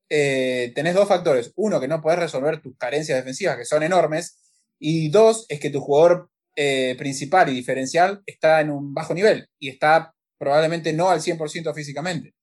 eh, 0.09 0.73
tenés 0.75 0.95
dos 0.95 1.07
factores. 1.07 1.53
Uno, 1.55 1.79
que 1.79 1.87
no 1.87 2.01
podés 2.01 2.19
resolver 2.19 2.61
tus 2.61 2.77
carencias 2.77 3.17
defensivas, 3.17 3.55
que 3.55 3.65
son 3.65 3.83
enormes. 3.83 4.37
Y 4.79 5.09
dos, 5.09 5.45
es 5.47 5.61
que 5.61 5.69
tu 5.69 5.79
jugador 5.79 6.29
eh, 6.57 6.95
principal 6.97 7.47
y 7.47 7.53
diferencial 7.53 8.21
está 8.25 8.59
en 8.59 8.69
un 8.69 8.93
bajo 8.93 9.13
nivel 9.13 9.47
y 9.59 9.69
está 9.69 10.13
probablemente 10.37 10.91
no 10.91 11.09
al 11.09 11.21
100% 11.21 11.73
físicamente. 11.73 12.33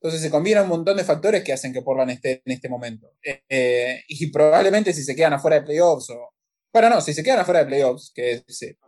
Entonces 0.00 0.22
se 0.22 0.30
combinan 0.30 0.64
un 0.64 0.70
montón 0.70 0.96
de 0.96 1.04
factores 1.04 1.44
que 1.44 1.52
hacen 1.52 1.74
que 1.74 1.82
Portland 1.82 2.10
esté 2.10 2.42
en 2.44 2.52
este 2.52 2.70
momento. 2.70 3.12
Eh, 3.22 4.02
y 4.08 4.30
probablemente 4.30 4.94
si 4.94 5.02
se 5.02 5.14
quedan 5.14 5.34
afuera 5.34 5.56
de 5.56 5.62
playoffs 5.62 6.08
o... 6.10 6.30
Bueno, 6.72 6.88
no, 6.88 7.00
si 7.00 7.12
se 7.12 7.22
quedan 7.22 7.40
afuera 7.40 7.60
de 7.60 7.66
playoffs, 7.66 8.10
que 8.14 8.42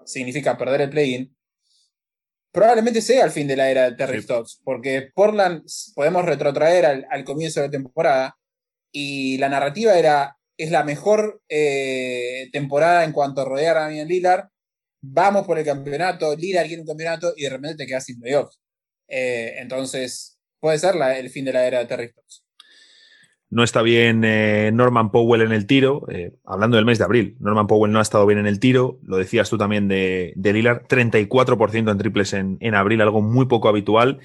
significa 0.06 0.56
perder 0.56 0.82
el 0.82 0.90
play-in, 0.90 1.36
probablemente 2.52 3.02
sea 3.02 3.24
el 3.24 3.30
fin 3.30 3.46
de 3.48 3.56
la 3.56 3.70
era 3.70 3.90
de 3.90 3.96
Terry 3.96 4.22
Stotts, 4.22 4.60
porque 4.64 5.10
Portland 5.14 5.64
podemos 5.94 6.24
retrotraer 6.24 7.06
al, 7.10 7.24
comienzo 7.24 7.60
de 7.60 7.66
la 7.66 7.72
temporada 7.72 8.36
y 8.92 9.36
la 9.38 9.48
narrativa 9.48 9.98
era, 9.98 10.38
es 10.56 10.70
la 10.70 10.84
mejor 10.84 11.42
eh, 11.48 12.48
temporada 12.52 13.04
en 13.04 13.12
cuanto 13.12 13.40
a 13.40 13.44
rodear 13.44 13.76
a 13.76 13.80
Damian 13.82 14.08
Lillard, 14.08 14.48
vamos 15.02 15.46
por 15.46 15.58
el 15.58 15.64
campeonato, 15.64 16.36
Lillard 16.36 16.68
quiere 16.68 16.82
un 16.82 16.86
campeonato 16.86 17.32
y 17.36 17.42
de 17.42 17.50
repente 17.50 17.76
te 17.78 17.86
quedas 17.86 18.04
sin 18.04 18.20
playoffs. 18.20 18.60
Eh, 19.08 19.54
entonces, 19.58 20.31
puede 20.62 20.78
ser 20.78 20.94
el 21.16 21.28
fin 21.28 21.44
de 21.44 21.52
la 21.52 21.66
era 21.66 21.80
de 21.80 21.86
Terry. 21.86 22.12
No 23.50 23.64
está 23.64 23.82
bien 23.82 24.22
eh, 24.24 24.70
Norman 24.72 25.10
Powell 25.10 25.42
en 25.42 25.50
el 25.52 25.66
tiro. 25.66 26.06
Eh, 26.08 26.36
hablando 26.46 26.76
del 26.76 26.86
mes 26.86 26.98
de 26.98 27.04
abril, 27.04 27.36
Norman 27.40 27.66
Powell 27.66 27.92
no 27.92 27.98
ha 27.98 28.02
estado 28.02 28.24
bien 28.26 28.38
en 28.38 28.46
el 28.46 28.60
tiro. 28.60 28.98
Lo 29.02 29.16
decías 29.16 29.50
tú 29.50 29.58
también 29.58 29.88
de, 29.88 30.32
de 30.36 30.52
Lillard. 30.52 30.86
34% 30.86 31.90
en 31.90 31.98
triples 31.98 32.32
en, 32.32 32.74
abril, 32.74 33.00
algo 33.00 33.20
muy 33.20 33.46
poco 33.46 33.68
habitual. 33.68 34.20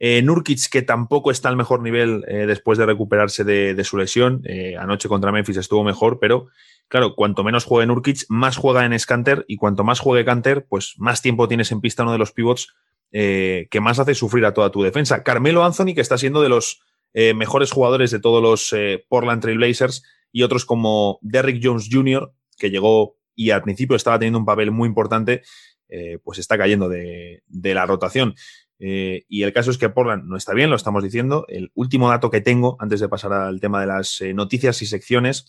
Eh, 0.00 0.20
Nurkic, 0.20 0.68
que 0.68 0.82
tampoco 0.82 1.30
está 1.30 1.48
al 1.48 1.56
mejor 1.56 1.80
nivel 1.80 2.22
después 2.22 2.76
de 2.76 2.86
recuperarse 2.86 3.44
de, 3.44 3.84
su 3.84 3.96
lesión. 3.96 4.42
anoche 4.78 5.08
contra 5.08 5.32
Memphis 5.32 5.56
estuvo 5.56 5.84
mejor, 5.84 6.18
pero 6.20 6.48
claro, 6.88 7.14
cuanto 7.14 7.44
menos 7.44 7.64
juegue 7.64 7.86
Nurkic, 7.86 8.26
más 8.28 8.56
juega 8.56 8.84
en 8.84 8.98
Scanter. 8.98 9.44
Y 9.48 9.56
cuanto 9.56 9.84
más 9.84 10.00
juegue 10.00 10.24
Canter, 10.24 10.66
pues 10.68 10.94
más 10.98 11.22
tiempo 11.22 11.46
tienes 11.48 11.70
en 11.70 11.80
pista 11.80 12.02
uno 12.02 12.12
de 12.12 12.18
los 12.18 12.32
pivots 12.32 12.74
que 13.10 13.80
más 13.80 13.98
hace 13.98 14.14
sufrir 14.14 14.44
a 14.44 14.52
toda 14.52 14.70
tu 14.70 14.82
defensa. 14.82 15.22
Carmelo 15.22 15.64
Anthony, 15.64 15.94
que 15.94 16.00
está 16.00 16.18
siendo 16.18 16.42
de 16.42 16.48
los 16.48 16.82
eh, 17.14 17.34
mejores 17.34 17.72
jugadores 17.72 18.10
de 18.10 18.20
todos 18.20 18.42
los 18.42 18.72
eh, 18.72 19.04
Portland 19.08 19.40
Trail 19.40 19.58
Blazers 19.58 20.04
y 20.30 20.42
otros 20.42 20.64
como 20.64 21.18
Derrick 21.22 21.60
Jones 21.62 21.88
Jr., 21.90 22.32
que 22.58 22.70
llegó 22.70 23.16
y 23.34 23.50
al 23.50 23.62
principio 23.62 23.96
estaba 23.96 24.18
teniendo 24.18 24.38
un 24.38 24.44
papel 24.44 24.70
muy 24.70 24.88
importante, 24.88 25.42
eh, 25.88 26.18
pues 26.22 26.38
está 26.38 26.58
cayendo 26.58 26.88
de, 26.88 27.42
la 27.48 27.86
rotación. 27.86 28.34
y 28.78 29.42
el 29.42 29.52
caso 29.52 29.70
es 29.70 29.78
que 29.78 29.88
Portland 29.88 30.24
no 30.24 30.36
está 30.36 30.54
bien, 30.54 30.70
lo 30.70 30.76
estamos 30.76 31.02
diciendo. 31.02 31.44
El 31.48 31.70
último 31.74 32.08
dato 32.08 32.30
que 32.30 32.40
tengo, 32.40 32.76
antes 32.78 33.00
de 33.00 33.08
pasar 33.08 33.32
al 33.32 33.60
tema 33.60 33.80
de 33.80 33.86
las 33.86 34.20
noticias 34.34 34.82
y 34.82 34.86
secciones, 34.86 35.46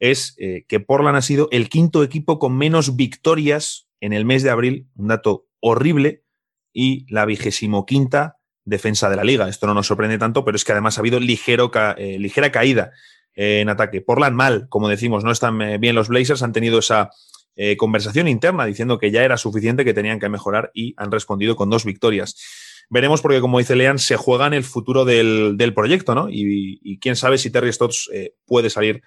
es 0.00 0.36
que 0.68 0.80
Portland 0.80 1.16
ha 1.16 1.22
sido 1.22 1.48
el 1.52 1.68
quinto 1.68 2.02
equipo 2.02 2.38
con 2.38 2.56
menos 2.56 2.96
victorias 2.96 3.88
en 4.00 4.12
el 4.12 4.24
mes 4.24 4.42
de 4.42 4.50
abril, 4.50 4.88
un 4.94 5.08
dato 5.08 5.46
horrible, 5.60 6.25
y 6.78 7.06
la 7.08 7.24
vigésimo 7.24 7.86
quinta 7.86 8.36
defensa 8.66 9.08
de 9.08 9.16
la 9.16 9.24
liga. 9.24 9.48
Esto 9.48 9.66
no 9.66 9.72
nos 9.72 9.86
sorprende 9.86 10.18
tanto, 10.18 10.44
pero 10.44 10.56
es 10.56 10.64
que 10.64 10.72
además 10.72 10.98
ha 10.98 11.00
habido 11.00 11.18
ligero 11.18 11.70
eh, 11.96 12.18
ligera 12.18 12.52
caída 12.52 12.90
eh, 13.34 13.60
en 13.60 13.70
ataque. 13.70 14.02
Portland 14.02 14.36
mal, 14.36 14.66
como 14.68 14.86
decimos, 14.86 15.24
no 15.24 15.32
están 15.32 15.62
eh, 15.62 15.78
bien 15.78 15.94
los 15.94 16.08
Blazers, 16.08 16.42
han 16.42 16.52
tenido 16.52 16.78
esa 16.78 17.10
conversación 17.78 18.28
interna 18.28 18.66
diciendo 18.66 18.98
que 18.98 19.10
ya 19.10 19.24
era 19.24 19.38
suficiente, 19.38 19.82
que 19.82 19.94
tenían 19.94 20.20
que 20.20 20.28
mejorar 20.28 20.70
y 20.74 20.92
han 20.98 21.10
respondido 21.10 21.56
con 21.56 21.70
dos 21.70 21.86
victorias. 21.86 22.36
Veremos 22.90 23.22
porque, 23.22 23.40
como 23.40 23.58
dice 23.58 23.74
Lean, 23.74 23.98
se 23.98 24.16
juega 24.16 24.46
en 24.46 24.52
el 24.52 24.62
futuro 24.62 25.06
del, 25.06 25.72
proyecto, 25.74 26.14
¿no? 26.14 26.28
Y, 26.30 26.98
quién 27.00 27.16
sabe 27.16 27.38
si 27.38 27.48
Terry 27.48 27.72
Stotts 27.72 28.10
puede 28.44 28.68
salir 28.68 29.00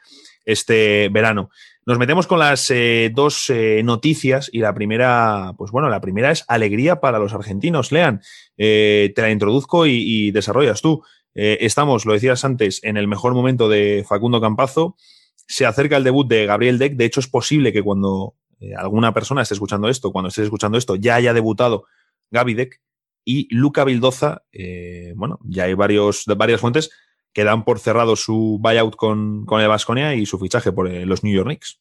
este 0.46 1.10
verano. 1.10 1.50
Nos 1.90 1.98
metemos 1.98 2.28
con 2.28 2.38
las 2.38 2.70
eh, 2.70 3.12
dos 3.12 3.50
eh, 3.50 3.82
noticias 3.84 4.50
y 4.54 4.60
la 4.60 4.76
primera, 4.76 5.54
pues 5.58 5.72
bueno, 5.72 5.90
la 5.90 6.02
primera 6.02 6.30
es 6.30 6.46
alegría 6.48 7.00
para 7.00 7.18
los 7.18 7.34
argentinos. 7.34 7.92
Lean, 7.92 8.22
eh, 8.58 9.12
te 9.16 9.22
la 9.24 9.32
introduzco 9.32 9.88
y, 9.88 10.30
desarrollas 10.30 10.82
tú. 10.82 11.04
estamos, 11.34 12.06
lo 12.06 12.14
decías 12.14 12.46
antes, 12.46 12.80
en 12.84 12.98
el 12.98 13.08
mejor 13.08 13.34
momento 13.34 13.70
de 13.70 14.06
Facundo 14.08 14.40
Campazo. 14.40 14.98
Se 15.48 15.66
acerca 15.66 15.98
el 15.98 16.04
debut 16.04 16.28
de 16.28 16.46
Gabriel 16.46 16.78
Deck. 16.78 16.94
De 16.94 17.06
hecho, 17.06 17.22
es 17.22 17.28
posible 17.28 17.74
que 17.74 17.82
cuando 17.82 18.36
alguna 18.78 19.12
persona 19.12 19.42
esté 19.42 19.56
escuchando 19.56 19.90
esto, 19.90 20.12
cuando 20.12 20.30
estés 20.30 20.44
escuchando 20.44 20.78
esto, 20.78 20.96
ya 20.96 21.16
haya 21.16 21.34
debutado 21.34 21.86
Gaby 22.30 22.54
Deck 22.54 22.82
y 23.26 23.48
Luca 23.50 23.84
Vildoza. 23.84 24.44
bueno, 25.16 25.40
ya 25.44 25.64
hay 25.64 25.74
varios, 25.74 26.26
varias 26.28 26.62
fuentes 26.62 26.92
que 27.40 27.46
dan 27.46 27.64
por 27.64 27.80
cerrado 27.80 28.18
su 28.18 28.60
buyout 28.60 28.98
con, 28.98 29.46
con 29.46 29.62
el 29.62 29.70
Vasconia 29.70 30.14
y 30.14 30.26
su 30.26 30.38
fichaje 30.38 30.74
por 30.74 30.92
eh, 30.92 31.06
los 31.06 31.24
New 31.24 31.34
York 31.34 31.48
Knicks. 31.48 31.80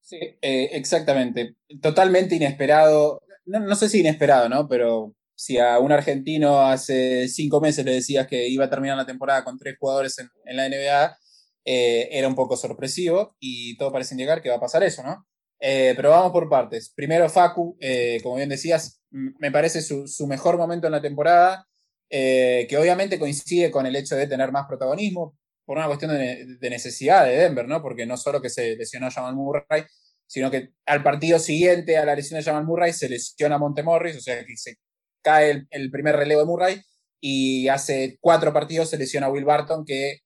Sí, 0.00 0.16
eh, 0.16 0.70
exactamente. 0.72 1.56
Totalmente 1.82 2.34
inesperado. 2.34 3.20
No, 3.44 3.76
sé 3.76 3.90
si 3.90 4.00
inesperado, 4.00 4.48
¿no? 4.48 4.66
Pero 4.66 5.14
si 5.34 5.58
a 5.58 5.78
un 5.80 5.92
argentino 5.92 6.62
hace 6.62 7.28
cinco 7.28 7.60
meses 7.60 7.84
le 7.84 7.92
decías 7.92 8.26
que 8.26 8.48
iba 8.48 8.64
a 8.64 8.70
terminar 8.70 8.96
la 8.96 9.04
temporada 9.04 9.44
con 9.44 9.58
tres 9.58 9.76
jugadores 9.78 10.18
en, 10.18 10.56
la 10.56 10.66
NBA, 10.66 11.18
eh, 11.66 12.08
era 12.10 12.26
un 12.26 12.34
poco 12.34 12.56
sorpresivo 12.56 13.36
y 13.38 13.76
todo 13.76 13.92
parece 13.92 14.14
indicar 14.14 14.40
que 14.40 14.48
va 14.48 14.56
a 14.56 14.60
pasar 14.60 14.82
eso, 14.82 15.02
¿no? 15.02 15.26
pero 15.60 16.08
vamos 16.08 16.32
por 16.32 16.48
partes. 16.48 16.90
Primero, 16.96 17.28
Facu, 17.28 17.76
como 18.22 18.36
bien 18.36 18.48
decías, 18.48 19.02
me 19.10 19.50
parece 19.50 19.82
su, 19.82 20.06
su, 20.06 20.26
mejor 20.26 20.56
momento 20.56 20.86
en 20.86 20.92
la 20.92 21.02
temporada. 21.02 21.67
Eh, 22.10 22.66
que 22.68 22.78
obviamente 22.78 23.18
coincide 23.18 23.70
con 23.70 23.86
el 23.86 23.96
hecho 23.96 24.16
de 24.16 24.26
tener 24.26 24.50
más 24.52 24.66
protagonismo 24.66 25.36
por 25.64 25.76
una 25.76 25.86
cuestión 25.86 26.12
de, 26.12 26.70
necesidad 26.70 27.26
de 27.26 27.36
Denver, 27.36 27.68
¿no? 27.68 27.82
Porque 27.82 28.06
no 28.06 28.16
solo 28.16 28.40
que 28.40 28.48
se 28.48 28.74
lesionó 28.76 29.10
Jamal 29.10 29.34
Murray, 29.34 29.84
sino 30.26 30.50
que 30.50 30.70
al 30.86 31.02
partido 31.02 31.38
siguiente 31.38 31.98
a 31.98 32.06
la 32.06 32.14
lesión 32.14 32.38
de 32.38 32.44
Jamal 32.44 32.64
Murray 32.64 32.92
se 32.94 33.08
lesiona 33.08 33.58
Montemorris, 33.58 34.16
o 34.16 34.20
sea 34.20 34.44
que 34.46 34.56
se 34.56 34.76
cae 35.22 35.66
el, 35.70 35.90
primer 35.90 36.16
relevo 36.16 36.40
de 36.40 36.46
Murray 36.46 36.82
y 37.20 37.68
hace 37.68 38.16
cuatro 38.20 38.52
partidos 38.52 38.88
se 38.88 38.96
lesiona 38.96 39.28
Will 39.28 39.44
Barton, 39.44 39.84
que 39.84 40.20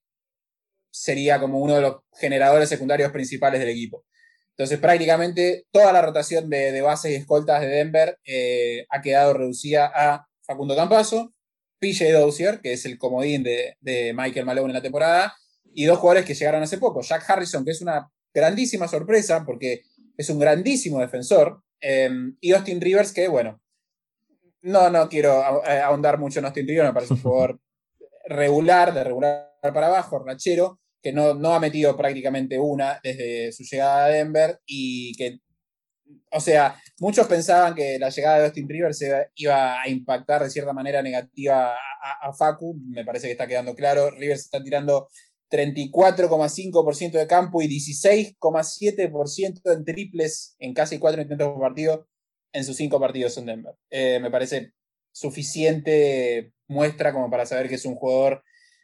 sería 0.91 1.39
como 1.39 1.59
uno 1.59 1.75
de 1.75 1.81
los 1.81 1.95
generadores 2.13 2.69
secundarios 2.69 3.11
principales 3.11 3.59
del 3.59 3.69
equipo. 3.69 4.05
Entonces, 4.51 4.79
prácticamente 4.79 5.65
toda 5.71 5.91
la 5.91 6.01
rotación 6.01 6.49
de, 6.49 6.81
bases 6.81 7.11
y 7.11 7.15
escoltas 7.15 7.61
de 7.61 7.67
Denver 7.67 8.17
eh, 8.25 8.85
ha 8.89 9.01
quedado 9.01 9.33
reducida 9.33 9.91
a 9.93 10.27
Facundo 10.45 10.75
Campaso, 10.75 11.33
PJ 11.83 12.13
Dozier, 12.13 12.61
que 12.61 12.73
es 12.73 12.85
el 12.85 12.97
comodín 12.97 13.43
de, 13.43 14.13
Michael 14.15 14.45
Malone 14.45 14.69
en 14.69 14.75
la 14.75 14.81
temporada, 14.81 15.35
y 15.73 15.83
dos 15.83 15.99
jugadores 15.99 16.25
que 16.25 16.33
llegaron 16.33 16.63
hace 16.63 16.77
poco. 16.77 17.01
Jack 17.01 17.29
Harrison, 17.29 17.65
que 17.65 17.71
es 17.71 17.81
una 17.81 18.09
grandísima 18.33 18.87
sorpresa 18.87 19.43
porque 19.45 19.81
es 20.15 20.29
un 20.29 20.39
grandísimo 20.39 21.01
defensor, 21.01 21.61
em, 21.81 22.37
y 22.39 22.53
Austin 22.53 22.79
Rivers, 22.79 23.11
que 23.11 23.27
bueno, 23.27 23.59
no, 24.61 24.89
no 24.89 25.09
quiero 25.09 25.43
ahondar 25.43 26.17
mucho 26.17 26.39
en 26.39 26.45
Austin 26.45 26.67
Rivers, 26.67 26.87
me 26.87 26.93
parece 26.93 27.13
un 27.15 27.21
jugador 27.21 27.59
regular, 28.25 28.93
de 28.93 29.03
regular 29.03 29.51
para 29.61 29.87
abajo, 29.87 30.23
rachero, 30.23 30.79
que 31.01 31.11
no, 31.11 31.33
no 31.33 31.53
ha 31.53 31.59
metido 31.59 31.97
prácticamente 31.97 32.57
una 32.57 32.99
desde 33.03 33.51
su 33.51 33.63
llegada 33.63 34.05
a 34.05 34.09
Denver 34.09 34.59
y 34.65 35.13
que 35.17 35.39
o 36.31 36.39
sea, 36.39 36.81
muchos 36.99 37.27
pensaban 37.27 37.75
que 37.75 37.99
la 37.99 38.09
llegada 38.09 38.39
de 38.39 38.45
Austin 38.45 38.67
Rivers 38.67 39.03
iba 39.35 39.81
a 39.81 39.89
impactar 39.89 40.43
de 40.43 40.49
cierta 40.49 40.73
manera 40.73 41.01
negativa 41.01 41.75
a, 42.21 42.33
Facu. 42.33 42.75
Me 42.87 43.05
parece 43.05 43.27
que 43.27 43.33
está 43.33 43.47
quedando 43.47 43.75
claro. 43.75 44.09
Rivers 44.11 44.41
está 44.41 44.63
tirando 44.63 45.07
34,5% 45.49 47.11
de 47.11 47.27
campo 47.27 47.61
y 47.61 47.67
16,7% 47.67 49.73
en 49.73 49.85
triples 49.85 50.55
en 50.59 50.73
casi 50.73 50.97
cuatro 50.97 51.21
intentos 51.21 51.49
por 51.49 51.61
partido 51.61 52.07
en 52.51 52.63
sus 52.63 52.75
cinco 52.75 52.99
partidos 52.99 53.37
en 53.37 53.45
Denver. 53.45 53.75
Eh, 53.89 54.19
me 54.19 54.31
parece 54.31 54.73
suficiente 55.11 56.53
muestra 56.67 57.13
como 57.13 57.29
para 57.29 57.45
saber 57.45 57.69
que 57.69 57.75
es 57.75 57.85
un 57.85 57.95
jugador 57.95 58.43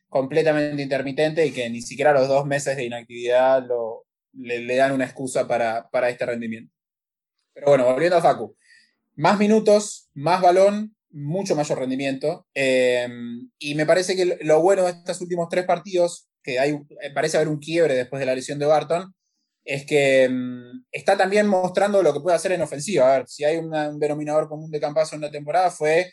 completamente 0.09 0.81
intermitente 0.81 1.45
y 1.45 1.51
que 1.51 1.69
ni 1.69 1.81
siquiera 1.81 2.13
los 2.13 2.27
dos 2.27 2.45
meses 2.45 2.77
de 2.77 2.85
inactividad 2.85 3.63
le, 4.33 4.75
dan 4.75 4.91
una 4.91 5.05
excusa 5.05 5.47
para 5.47 6.09
este 6.09 6.25
rendimiento. 6.25 6.73
Pero 7.59 7.71
bueno, 7.71 7.85
volviendo 7.85 8.17
a 8.17 8.21
Facu. 8.21 8.55
Más 9.15 9.37
minutos, 9.37 10.09
más 10.13 10.41
balón, 10.41 10.95
mucho 11.11 11.55
mayor 11.55 11.79
rendimiento. 11.79 12.47
Em, 12.53 13.49
y 13.59 13.75
me 13.75 13.85
parece 13.85 14.15
que 14.15 14.37
lo 14.41 14.61
bueno 14.61 14.83
de 14.85 14.91
estos 14.91 15.19
últimos 15.21 15.49
tres 15.49 15.65
partidos, 15.65 16.29
que 16.41 16.59
hay, 16.59 16.71
eh, 17.01 17.11
parece 17.13 17.37
haber 17.37 17.49
un 17.49 17.59
quiebre 17.59 17.95
después 17.95 18.19
de 18.19 18.25
la 18.25 18.35
lesión 18.35 18.59
de 18.59 18.65
Barton, 18.65 19.13
es 19.65 19.85
que 19.85 20.23
em, 20.23 20.85
está 20.91 21.17
también 21.17 21.47
mostrando 21.47 22.01
lo 22.01 22.13
que 22.13 22.21
puede 22.21 22.37
hacer 22.37 22.53
en 22.53 22.61
ofensiva. 22.61 23.13
A 23.13 23.17
ver, 23.19 23.27
si 23.27 23.43
hay 23.43 23.57
un 23.57 23.99
denominador 23.99 24.47
común 24.47 24.71
de 24.71 24.79
Campazo 24.79 25.15
en 25.15 25.21
la 25.21 25.31
temporada 25.31 25.69
fue 25.69 26.11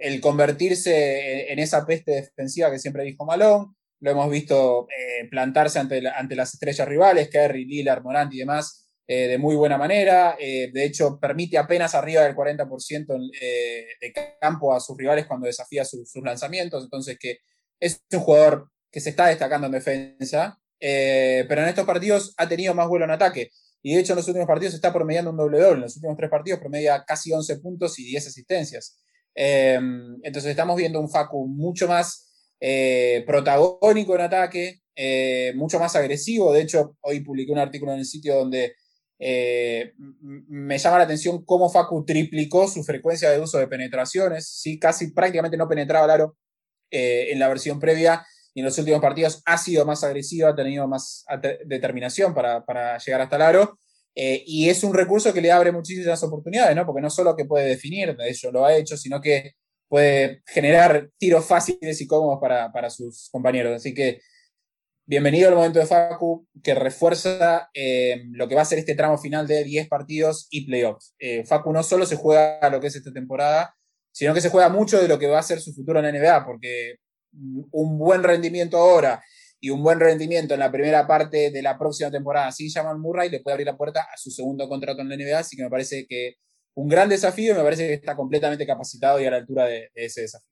el 0.00 0.20
convertirse 0.20 1.52
en, 1.52 1.58
esa 1.58 1.86
peste 1.86 2.12
defensiva 2.12 2.70
que 2.70 2.78
siempre 2.78 3.04
dijo 3.04 3.24
Malón. 3.24 3.76
Lo 4.00 4.10
hemos 4.10 4.30
visto 4.30 4.86
eh, 4.90 5.28
plantarse 5.30 5.78
ante, 5.78 6.06
ante 6.08 6.36
las 6.36 6.54
estrellas 6.54 6.88
rivales, 6.88 7.28
Kerry, 7.30 7.64
Lillard, 7.64 8.02
Morant 8.02 8.32
y 8.34 8.38
demás, 8.38 8.91
eh, 9.14 9.28
de 9.28 9.36
muy 9.36 9.54
buena 9.56 9.76
manera. 9.76 10.36
Eh, 10.40 10.70
de 10.72 10.86
hecho, 10.86 11.18
permite 11.20 11.58
apenas 11.58 11.94
arriba 11.94 12.22
del 12.22 12.34
40% 12.34 13.30
eh, 13.38 13.86
de 14.00 14.14
campo 14.40 14.72
a 14.72 14.80
sus 14.80 14.96
rivales 14.96 15.26
cuando 15.26 15.46
desafía 15.46 15.84
sus 15.84 16.10
lanzamientos. 16.24 16.84
Entonces, 16.84 17.18
que 17.20 17.40
es 17.78 18.00
un 18.10 18.20
jugador 18.20 18.70
que 18.90 19.00
se 19.00 19.10
está 19.10 19.26
destacando 19.26 19.66
en 19.66 19.72
defensa, 19.74 20.58
pero 20.78 21.62
en 21.62 21.68
estos 21.68 21.84
partidos 21.84 22.32
ha 22.38 22.48
tenido 22.48 22.72
más 22.72 22.88
vuelo 22.88 23.04
en 23.04 23.10
ataque. 23.10 23.50
Y 23.82 23.94
de 23.94 24.00
hecho, 24.00 24.14
en 24.14 24.18
los 24.18 24.28
últimos 24.28 24.48
partidos 24.48 24.72
está 24.72 24.90
promediando 24.94 25.30
un 25.30 25.36
doble 25.36 25.58
doble. 25.58 25.76
En 25.76 25.82
los 25.82 25.96
últimos 25.96 26.16
tres 26.16 26.30
partidos 26.30 26.60
promedia 26.60 27.04
casi 27.06 27.32
11 27.32 27.58
puntos 27.58 27.98
y 27.98 28.04
10 28.04 28.28
asistencias. 28.28 28.98
entonces, 29.34 30.50
estamos 30.50 30.76
viendo 30.76 30.98
un 31.00 31.10
Facu 31.10 31.46
mucho 31.46 31.86
más 31.86 32.30
protagónico 33.26 34.14
en 34.14 34.20
ataque, 34.22 34.80
mucho 35.54 35.78
más 35.78 35.94
agresivo. 35.96 36.50
De 36.52 36.62
hecho, 36.62 36.96
hoy 37.02 37.20
publiqué 37.20 37.52
un 37.52 37.58
artículo 37.58 37.92
en 37.92 37.98
el 37.98 38.06
sitio 38.06 38.36
donde 38.36 38.74
eh, 39.24 39.92
me 40.20 40.78
llama 40.78 40.98
la 40.98 41.04
atención 41.04 41.44
cómo 41.44 41.70
Facu 41.70 42.04
triplicó 42.04 42.66
su 42.66 42.82
frecuencia 42.82 43.30
de 43.30 43.38
uso 43.38 43.56
de 43.56 43.68
penetraciones, 43.68 44.48
¿sí? 44.48 44.80
casi 44.80 45.12
prácticamente 45.12 45.56
no 45.56 45.68
penetraba 45.68 46.06
el 46.06 46.10
aro 46.10 46.36
eh, 46.90 47.28
en 47.30 47.38
la 47.38 47.46
versión 47.46 47.78
previa 47.78 48.26
y 48.52 48.60
en 48.60 48.66
los 48.66 48.76
últimos 48.78 49.00
partidos 49.00 49.40
ha 49.46 49.58
sido 49.58 49.86
más 49.86 50.02
agresivo, 50.02 50.48
ha 50.48 50.56
tenido 50.56 50.88
más 50.88 51.24
determinación 51.64 52.34
para, 52.34 52.98
llegar 52.98 53.20
hasta 53.20 53.36
el 53.36 53.42
aro. 53.42 53.78
Eh, 54.16 54.42
y 54.44 54.68
es 54.68 54.82
un 54.82 54.92
recurso 54.92 55.32
que 55.32 55.40
le 55.40 55.52
abre 55.52 55.70
muchísimas 55.70 56.20
oportunidades, 56.24 56.74
¿no? 56.74 56.84
porque 56.84 57.00
no 57.00 57.08
solo 57.08 57.36
que 57.36 57.44
puede 57.44 57.68
definir, 57.68 58.16
de 58.16 58.28
hecho 58.28 58.50
lo 58.50 58.66
ha 58.66 58.74
hecho, 58.74 58.96
sino 58.96 59.20
que 59.20 59.52
puede 59.88 60.42
generar 60.46 61.10
tiros 61.16 61.46
fáciles 61.46 62.00
y 62.00 62.08
cómodos 62.08 62.40
para, 62.40 62.72
para 62.72 62.90
sus 62.90 63.28
compañeros. 63.30 63.76
Así 63.76 63.94
que 63.94 64.20
bienvenido 65.12 65.50
al 65.50 65.54
momento 65.54 65.78
de 65.78 65.84
Facu, 65.84 66.48
que 66.62 66.74
refuerza 66.74 67.68
eh, 67.74 68.22
lo 68.30 68.48
que 68.48 68.54
va 68.54 68.62
a 68.62 68.64
ser 68.64 68.78
este 68.78 68.94
tramo 68.94 69.18
final 69.18 69.46
de 69.46 69.62
10 69.62 69.86
partidos 69.88 70.46
y 70.50 70.64
playoffs. 70.64 71.14
Eh, 71.18 71.44
Facu 71.44 71.70
no 71.70 71.82
solo 71.82 72.06
se 72.06 72.16
juega 72.16 72.66
lo 72.70 72.80
que 72.80 72.86
es 72.86 72.96
esta 72.96 73.12
temporada, 73.12 73.76
sino 74.10 74.32
que 74.32 74.40
se 74.40 74.48
juega 74.48 74.70
mucho 74.70 74.98
de 74.98 75.08
lo 75.08 75.18
que 75.18 75.26
va 75.26 75.38
a 75.38 75.42
ser 75.42 75.60
su 75.60 75.74
futuro 75.74 75.98
en 75.98 76.06
la 76.06 76.12
NBA, 76.12 76.46
porque 76.46 76.94
un 77.72 77.98
buen 77.98 78.22
rendimiento 78.22 78.78
ahora 78.78 79.22
y 79.60 79.68
un 79.68 79.82
buen 79.82 80.00
rendimiento 80.00 80.54
en 80.54 80.60
la 80.60 80.72
primera 80.72 81.06
parte 81.06 81.50
de 81.50 81.60
la 81.60 81.78
próxima 81.78 82.10
temporada 82.10 82.50
sin 82.50 82.70
Jamal 82.70 82.98
Murray 82.98 83.28
le 83.28 83.40
puede 83.40 83.52
abrir 83.52 83.66
la 83.66 83.76
puerta 83.76 84.00
a 84.00 84.16
su 84.16 84.30
segundo 84.30 84.66
contrato 84.66 85.02
en 85.02 85.10
la 85.10 85.16
NBA, 85.18 85.40
así 85.40 85.58
que 85.58 85.64
me 85.64 85.70
parece 85.70 86.06
que 86.08 86.36
un 86.74 86.88
gran 86.88 87.10
desafío 87.10 87.52
y 87.52 87.56
me 87.58 87.62
parece 87.62 87.86
que 87.86 87.92
está 87.92 88.16
completamente 88.16 88.66
capacitado 88.66 89.20
y 89.20 89.26
a 89.26 89.30
la 89.30 89.36
altura 89.36 89.66
de 89.66 89.90
ese 89.94 90.22
desafío. 90.22 90.51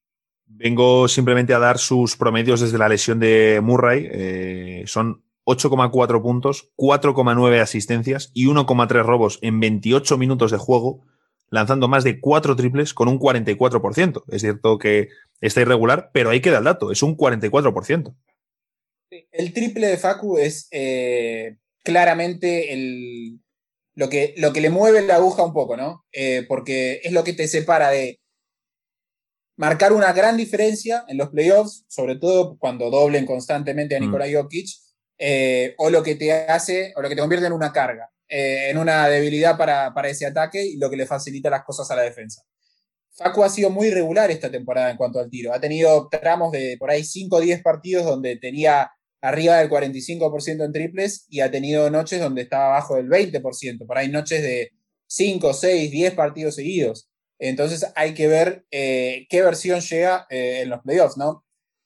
Vengo 0.52 1.08
simplemente 1.08 1.54
a 1.54 1.58
dar 1.58 1.78
sus 1.78 2.16
promedios 2.16 2.60
desde 2.60 2.76
la 2.76 2.88
lesión 2.88 3.20
de 3.20 3.60
Murray. 3.62 4.08
Eh, 4.10 4.82
son 4.86 5.22
8,4 5.44 6.22
puntos, 6.22 6.70
4,9 6.76 7.60
asistencias 7.60 8.30
y 8.34 8.46
1,3 8.46 9.04
robos 9.04 9.38
en 9.42 9.58
28 9.60 10.18
minutos 10.18 10.50
de 10.50 10.58
juego, 10.58 11.06
lanzando 11.48 11.88
más 11.88 12.04
de 12.04 12.20
4 12.20 12.56
triples 12.56 12.94
con 12.94 13.08
un 13.08 13.18
44%. 13.18 14.24
Es 14.28 14.42
cierto 14.42 14.78
que 14.78 15.08
está 15.40 15.60
irregular, 15.60 16.10
pero 16.12 16.30
ahí 16.30 16.40
queda 16.40 16.58
el 16.58 16.64
dato, 16.64 16.92
es 16.92 17.02
un 17.02 17.16
44%. 17.16 18.14
El 19.32 19.52
triple 19.52 19.86
de 19.88 19.96
Facu 19.96 20.38
es 20.38 20.68
eh, 20.70 21.56
claramente 21.82 22.72
el, 22.72 23.40
lo, 23.94 24.08
que, 24.08 24.34
lo 24.36 24.52
que 24.52 24.60
le 24.60 24.70
mueve 24.70 25.02
la 25.02 25.16
aguja 25.16 25.42
un 25.42 25.52
poco, 25.52 25.76
¿no? 25.76 26.04
Eh, 26.12 26.44
porque 26.48 27.00
es 27.02 27.12
lo 27.12 27.24
que 27.24 27.32
te 27.32 27.48
separa 27.48 27.90
de 27.90 28.19
marcar 29.60 29.92
una 29.92 30.14
gran 30.14 30.38
diferencia 30.38 31.04
en 31.06 31.18
los 31.18 31.28
playoffs, 31.28 31.84
sobre 31.86 32.16
todo 32.16 32.56
cuando 32.58 32.88
doblen 32.88 33.26
constantemente 33.26 33.94
a 33.94 34.00
mm. 34.00 34.04
Nikola 34.06 34.24
Jokic, 34.32 34.70
eh, 35.18 35.74
o 35.76 35.90
lo 35.90 36.02
que 36.02 36.14
te 36.14 36.32
hace, 36.32 36.94
o 36.96 37.02
lo 37.02 37.10
que 37.10 37.14
te 37.14 37.20
convierte 37.20 37.46
en 37.46 37.52
una 37.52 37.70
carga, 37.70 38.08
eh, 38.26 38.70
en 38.70 38.78
una 38.78 39.06
debilidad 39.06 39.58
para, 39.58 39.92
ese 40.08 40.24
ataque 40.24 40.64
y 40.64 40.78
lo 40.78 40.88
que 40.88 40.96
le 40.96 41.04
facilita 41.04 41.50
las 41.50 41.62
cosas 41.62 41.90
a 41.90 41.96
la 41.96 42.00
defensa. 42.00 42.42
Facu 43.12 43.44
ha 43.44 43.50
sido 43.50 43.68
muy 43.68 43.88
irregular 43.88 44.30
esta 44.30 44.50
temporada 44.50 44.90
en 44.90 44.96
cuanto 44.96 45.18
al 45.18 45.28
tiro. 45.28 45.52
Ha 45.52 45.60
tenido 45.60 46.08
tramos 46.08 46.52
de 46.52 46.76
por 46.78 46.90
ahí 46.90 47.04
5 47.04 47.36
o 47.36 47.40
10 47.40 47.62
partidos 47.62 48.06
donde 48.06 48.36
tenía 48.36 48.90
arriba 49.20 49.58
del 49.58 49.68
45% 49.68 50.64
en 50.64 50.72
triples 50.72 51.26
y 51.28 51.40
ha 51.40 51.50
tenido 51.50 51.90
noches 51.90 52.18
donde 52.18 52.40
estaba 52.40 52.68
abajo 52.68 52.96
del 52.96 53.10
20%. 53.10 53.86
Por 53.86 53.98
ahí 53.98 54.08
noches 54.08 54.42
de 54.42 54.70
5, 55.06 55.52
6, 55.52 55.90
10 55.90 56.14
partidos 56.14 56.54
seguidos. 56.54 57.09
Entonces 57.40 57.90
hay 57.96 58.12
que 58.12 58.28
ver 58.28 58.64
eh, 58.70 59.26
qué 59.30 59.42
versión 59.42 59.80
llega 59.80 60.26
eh, 60.28 60.60
en 60.62 60.68
los 60.68 60.82
playoffs, 60.82 61.16
¿no? 61.16 61.44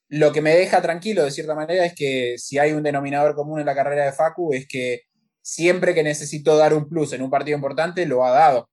Lo 0.08 0.32
que 0.32 0.42
me 0.42 0.54
deja 0.54 0.82
tranquilo 0.82 1.24
de 1.24 1.30
cierta 1.30 1.54
manera 1.54 1.86
es 1.86 1.94
que 1.94 2.34
si 2.38 2.58
hay 2.58 2.72
un 2.72 2.82
denominador 2.82 3.34
común 3.36 3.60
en 3.60 3.66
la 3.66 3.74
carrera 3.74 4.04
de 4.04 4.12
Facu 4.12 4.52
es 4.52 4.66
que 4.68 5.02
siempre 5.42 5.94
que 5.94 6.02
necesitó 6.02 6.56
dar 6.56 6.74
un 6.74 6.88
plus 6.88 7.12
en 7.12 7.22
un 7.22 7.30
partido 7.30 7.56
importante, 7.56 8.04
lo 8.06 8.24
ha 8.24 8.30
dado. 8.30 8.68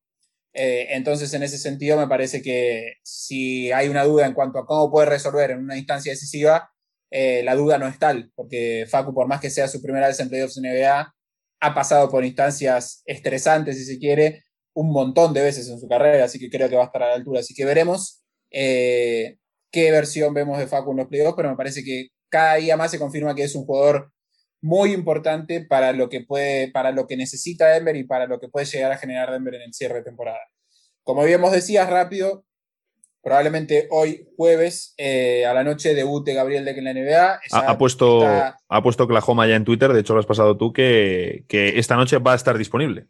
Eh, 0.53 0.87
entonces, 0.91 1.33
en 1.33 1.43
ese 1.43 1.57
sentido, 1.57 1.97
me 1.97 2.07
parece 2.07 2.41
que 2.41 2.95
si 3.03 3.71
hay 3.71 3.87
una 3.87 4.03
duda 4.03 4.25
en 4.25 4.33
cuanto 4.33 4.59
a 4.59 4.65
cómo 4.65 4.91
puede 4.91 5.07
resolver 5.07 5.51
en 5.51 5.59
una 5.59 5.77
instancia 5.77 6.11
decisiva, 6.11 6.71
la 7.11 7.55
duda 7.55 7.77
no 7.77 7.87
es 7.87 7.99
tal, 7.99 8.31
porque 8.35 8.85
Facu, 8.89 9.13
por 9.13 9.27
más 9.27 9.41
que 9.41 9.49
sea 9.49 9.67
su 9.67 9.81
primera 9.81 10.07
vez 10.07 10.19
en 10.21 10.29
playoffs 10.29 10.57
NBA, 10.57 11.13
ha 11.61 11.73
pasado 11.73 12.09
por 12.09 12.25
instancias 12.25 13.03
estresantes, 13.05 13.77
si 13.77 13.85
se 13.85 13.99
quiere, 13.99 14.43
un 14.73 14.91
montón 14.91 15.33
de 15.33 15.41
veces 15.41 15.69
en 15.69 15.79
su 15.79 15.87
carrera, 15.87 16.25
así 16.25 16.39
que 16.39 16.49
creo 16.49 16.69
que 16.69 16.75
va 16.75 16.83
a 16.83 16.85
estar 16.85 17.03
a 17.03 17.09
la 17.09 17.15
altura. 17.15 17.39
Así 17.41 17.53
que 17.53 17.65
veremos 17.65 18.23
eh, 18.49 19.37
qué 19.71 19.91
versión 19.91 20.33
vemos 20.33 20.57
de 20.57 20.67
Facu 20.67 20.91
en 20.91 20.97
los 20.97 21.07
playoffs, 21.07 21.35
pero 21.35 21.49
me 21.49 21.57
parece 21.57 21.83
que 21.83 22.07
cada 22.29 22.55
día 22.55 22.77
más 22.77 22.91
se 22.91 22.99
confirma 22.99 23.35
que 23.35 23.43
es 23.43 23.55
un 23.55 23.65
jugador 23.65 24.11
muy 24.61 24.93
importante 24.93 25.65
para 25.65 25.91
lo 25.91 26.07
que 26.09 26.21
puede, 26.21 26.71
para 26.71 26.91
lo 26.91 27.07
que 27.07 27.17
necesita 27.17 27.67
Denver 27.67 27.95
y 27.95 28.03
para 28.03 28.27
lo 28.27 28.39
que 28.39 28.47
puede 28.47 28.65
llegar 28.65 28.91
a 28.91 28.97
generar 28.97 29.31
Denver 29.31 29.55
en 29.55 29.63
el 29.63 29.73
cierre 29.73 29.95
de 29.95 30.03
temporada. 30.03 30.39
Como 31.03 31.23
bien 31.23 31.41
decías 31.51 31.89
rápido, 31.89 32.45
probablemente 33.23 33.87
hoy 33.91 34.27
jueves 34.35 34.93
eh, 34.97 35.45
a 35.45 35.53
la 35.53 35.63
noche 35.63 35.95
debute 35.95 36.33
Gabriel 36.33 36.65
Deck 36.65 36.77
en 36.77 36.83
la 36.83 36.93
NBA. 36.93 37.39
Ha, 37.51 37.77
puesto, 37.77 38.25
ha 38.25 38.83
puesto 38.83 39.03
Oklahoma 39.03 39.47
ya 39.47 39.55
en 39.55 39.65
Twitter, 39.65 39.93
de 39.93 40.01
hecho 40.01 40.13
lo 40.13 40.19
has 40.19 40.25
pasado 40.25 40.57
tú, 40.57 40.73
que, 40.73 41.45
esta 41.49 41.95
noche 41.95 42.19
va 42.19 42.33
a 42.33 42.35
estar 42.35 42.57
disponible. 42.57 43.07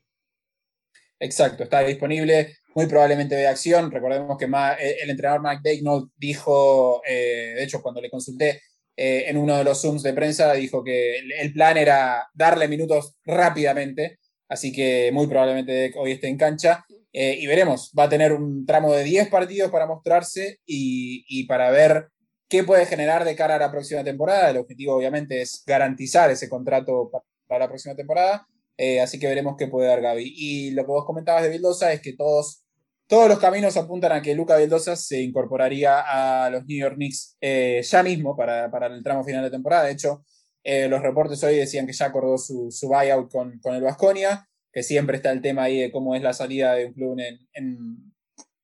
Exacto, 1.21 1.63
está 1.63 1.81
disponible, 1.81 2.57
muy 2.75 2.87
probablemente 2.87 3.35
de 3.35 3.47
acción. 3.47 3.91
Recordemos 3.91 4.37
que 4.37 4.45
eh, 4.45 4.97
el 5.03 5.09
entrenador 5.09 5.41
Mike 5.41 5.81
no 5.83 6.11
dijo, 6.17 7.01
eh, 7.07 7.53
de 7.55 7.63
hecho 7.63 7.81
cuando 7.81 8.01
le 8.01 8.09
consulté 8.09 8.61
en 8.93 9.37
uno 9.37 9.57
de 9.57 9.63
los 9.63 9.81
Zooms 9.81 10.03
de 10.03 10.13
prensa, 10.13 10.53
dijo 10.53 10.83
que 10.83 11.17
el, 11.17 11.53
plan 11.53 11.75
era 11.75 12.27
darle 12.35 12.67
minutos 12.67 13.15
rápidamente, 13.25 14.19
así 14.47 14.71
que 14.71 15.09
muy 15.11 15.25
probablemente 15.25 15.91
hoy 15.95 16.11
esté 16.11 16.27
en 16.27 16.37
cancha. 16.37 16.85
Eh, 17.13 17.37
y 17.39 17.47
veremos, 17.47 17.91
va 17.97 18.03
a 18.03 18.09
tener 18.09 18.31
un 18.31 18.65
tramo 18.65 18.93
de 18.93 19.03
10 19.03 19.29
partidos 19.29 19.69
para 19.69 19.85
mostrarse 19.85 20.59
y, 20.65 21.45
para 21.45 21.69
ver 21.71 22.07
qué 22.47 22.63
puede 22.63 22.85
generar 22.85 23.25
de 23.25 23.35
cara 23.35 23.55
a 23.55 23.59
la 23.59 23.71
próxima 23.71 24.03
temporada. 24.03 24.49
El 24.49 24.57
objetivo 24.57 24.95
obviamente 24.95 25.41
es 25.41 25.63
garantizar 25.65 26.31
ese 26.31 26.49
contrato 26.49 27.09
para, 27.47 27.59
la 27.59 27.67
próxima 27.67 27.95
temporada, 27.95 28.47
eh, 28.81 28.99
así 29.01 29.19
que 29.19 29.27
veremos 29.27 29.55
qué 29.57 29.67
puede 29.67 29.87
dar 29.87 30.01
Gaby. 30.01 30.33
Y 30.35 30.71
lo 30.71 30.83
que 30.83 30.91
vos 30.91 31.05
comentabas 31.05 31.43
de 31.43 31.49
Vildosa 31.49 31.93
es 31.93 32.01
que 32.01 32.13
todos, 32.13 32.63
todos 33.07 33.29
los 33.29 33.39
caminos 33.39 33.77
apuntan 33.77 34.11
a 34.11 34.21
que 34.21 34.35
Luca 34.35 34.57
Vildosa 34.57 34.95
se 34.95 35.21
incorporaría 35.21 36.01
a 36.01 36.49
los 36.49 36.65
New 36.65 36.79
York 36.79 36.95
Knicks 36.95 37.37
eh, 37.41 37.81
ya 37.83 38.03
mismo 38.03 38.35
para, 38.35 38.65
el 38.87 39.03
tramo 39.03 39.23
final 39.23 39.43
de 39.43 39.51
temporada. 39.51 39.85
De 39.85 39.91
hecho, 39.91 40.23
los 40.63 41.01
reportes 41.01 41.43
hoy 41.43 41.55
decían 41.55 41.87
que 41.87 41.93
ya 41.93 42.05
acordó 42.05 42.37
su, 42.37 42.69
su 42.71 42.87
buyout 42.87 43.31
con, 43.31 43.59
con 43.59 43.73
el 43.73 43.81
Vasconia 43.81 44.47
que 44.71 44.83
siempre 44.83 45.17
está 45.17 45.31
el 45.31 45.41
tema 45.41 45.63
ahí 45.63 45.79
de 45.79 45.91
cómo 45.91 46.15
es 46.15 46.21
la 46.21 46.33
salida 46.33 46.73
de 46.75 46.85
un 46.85 46.93
club 46.93 47.17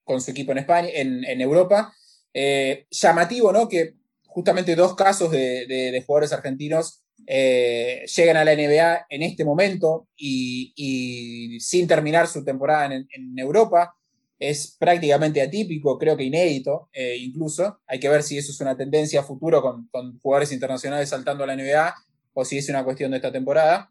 con 0.03 0.22
su 0.22 0.32
equipo 0.32 0.53
en 0.53 0.59
España, 0.59 0.89
en, 0.93 1.41
Europa. 1.41 1.93
Eh, 2.34 2.86
llamativo, 2.89 3.51
¿no? 3.51 3.68
Que 3.68 3.95
justamente 4.26 4.76
dos 4.76 4.95
casos 4.95 5.32
de, 5.32 6.03
jugadores 6.05 6.32
argentinos 6.32 7.03
eh, 7.26 8.05
llegan 8.15 8.38
a 8.38 8.45
la 8.45 8.55
NBA 8.55 9.07
en 9.09 9.24
este 9.24 9.43
momento 9.43 10.07
y, 10.15 11.57
sin 11.59 11.88
terminar 11.88 12.28
su 12.28 12.43
temporada 12.43 12.93
en, 12.93 13.39
Europa. 13.39 13.93
Es 14.39 14.76
prácticamente 14.80 15.41
atípico, 15.41 15.97
creo 15.97 16.15
que 16.15 16.24
inédito, 16.24 16.89
eh, 16.93 17.18
incluso. 17.18 17.80
Hay 17.88 17.99
que 17.99 18.09
ver 18.09 18.22
si 18.22 18.38
eso 18.38 18.51
es 18.51 18.61
una 18.61 18.78
tendencia 18.78 19.22
a 19.22 19.24
futuro 19.24 19.61
con, 19.61 20.20
jugadores 20.20 20.51
internacionales 20.51 21.09
saltando 21.09 21.43
a 21.43 21.47
la 21.47 21.55
NBA 21.55 21.95
o 22.34 22.45
si 22.45 22.59
es 22.59 22.70
una 22.70 22.84
cuestión 22.84 23.11
de 23.11 23.18
esta 23.18 23.32
temporada. 23.32 23.89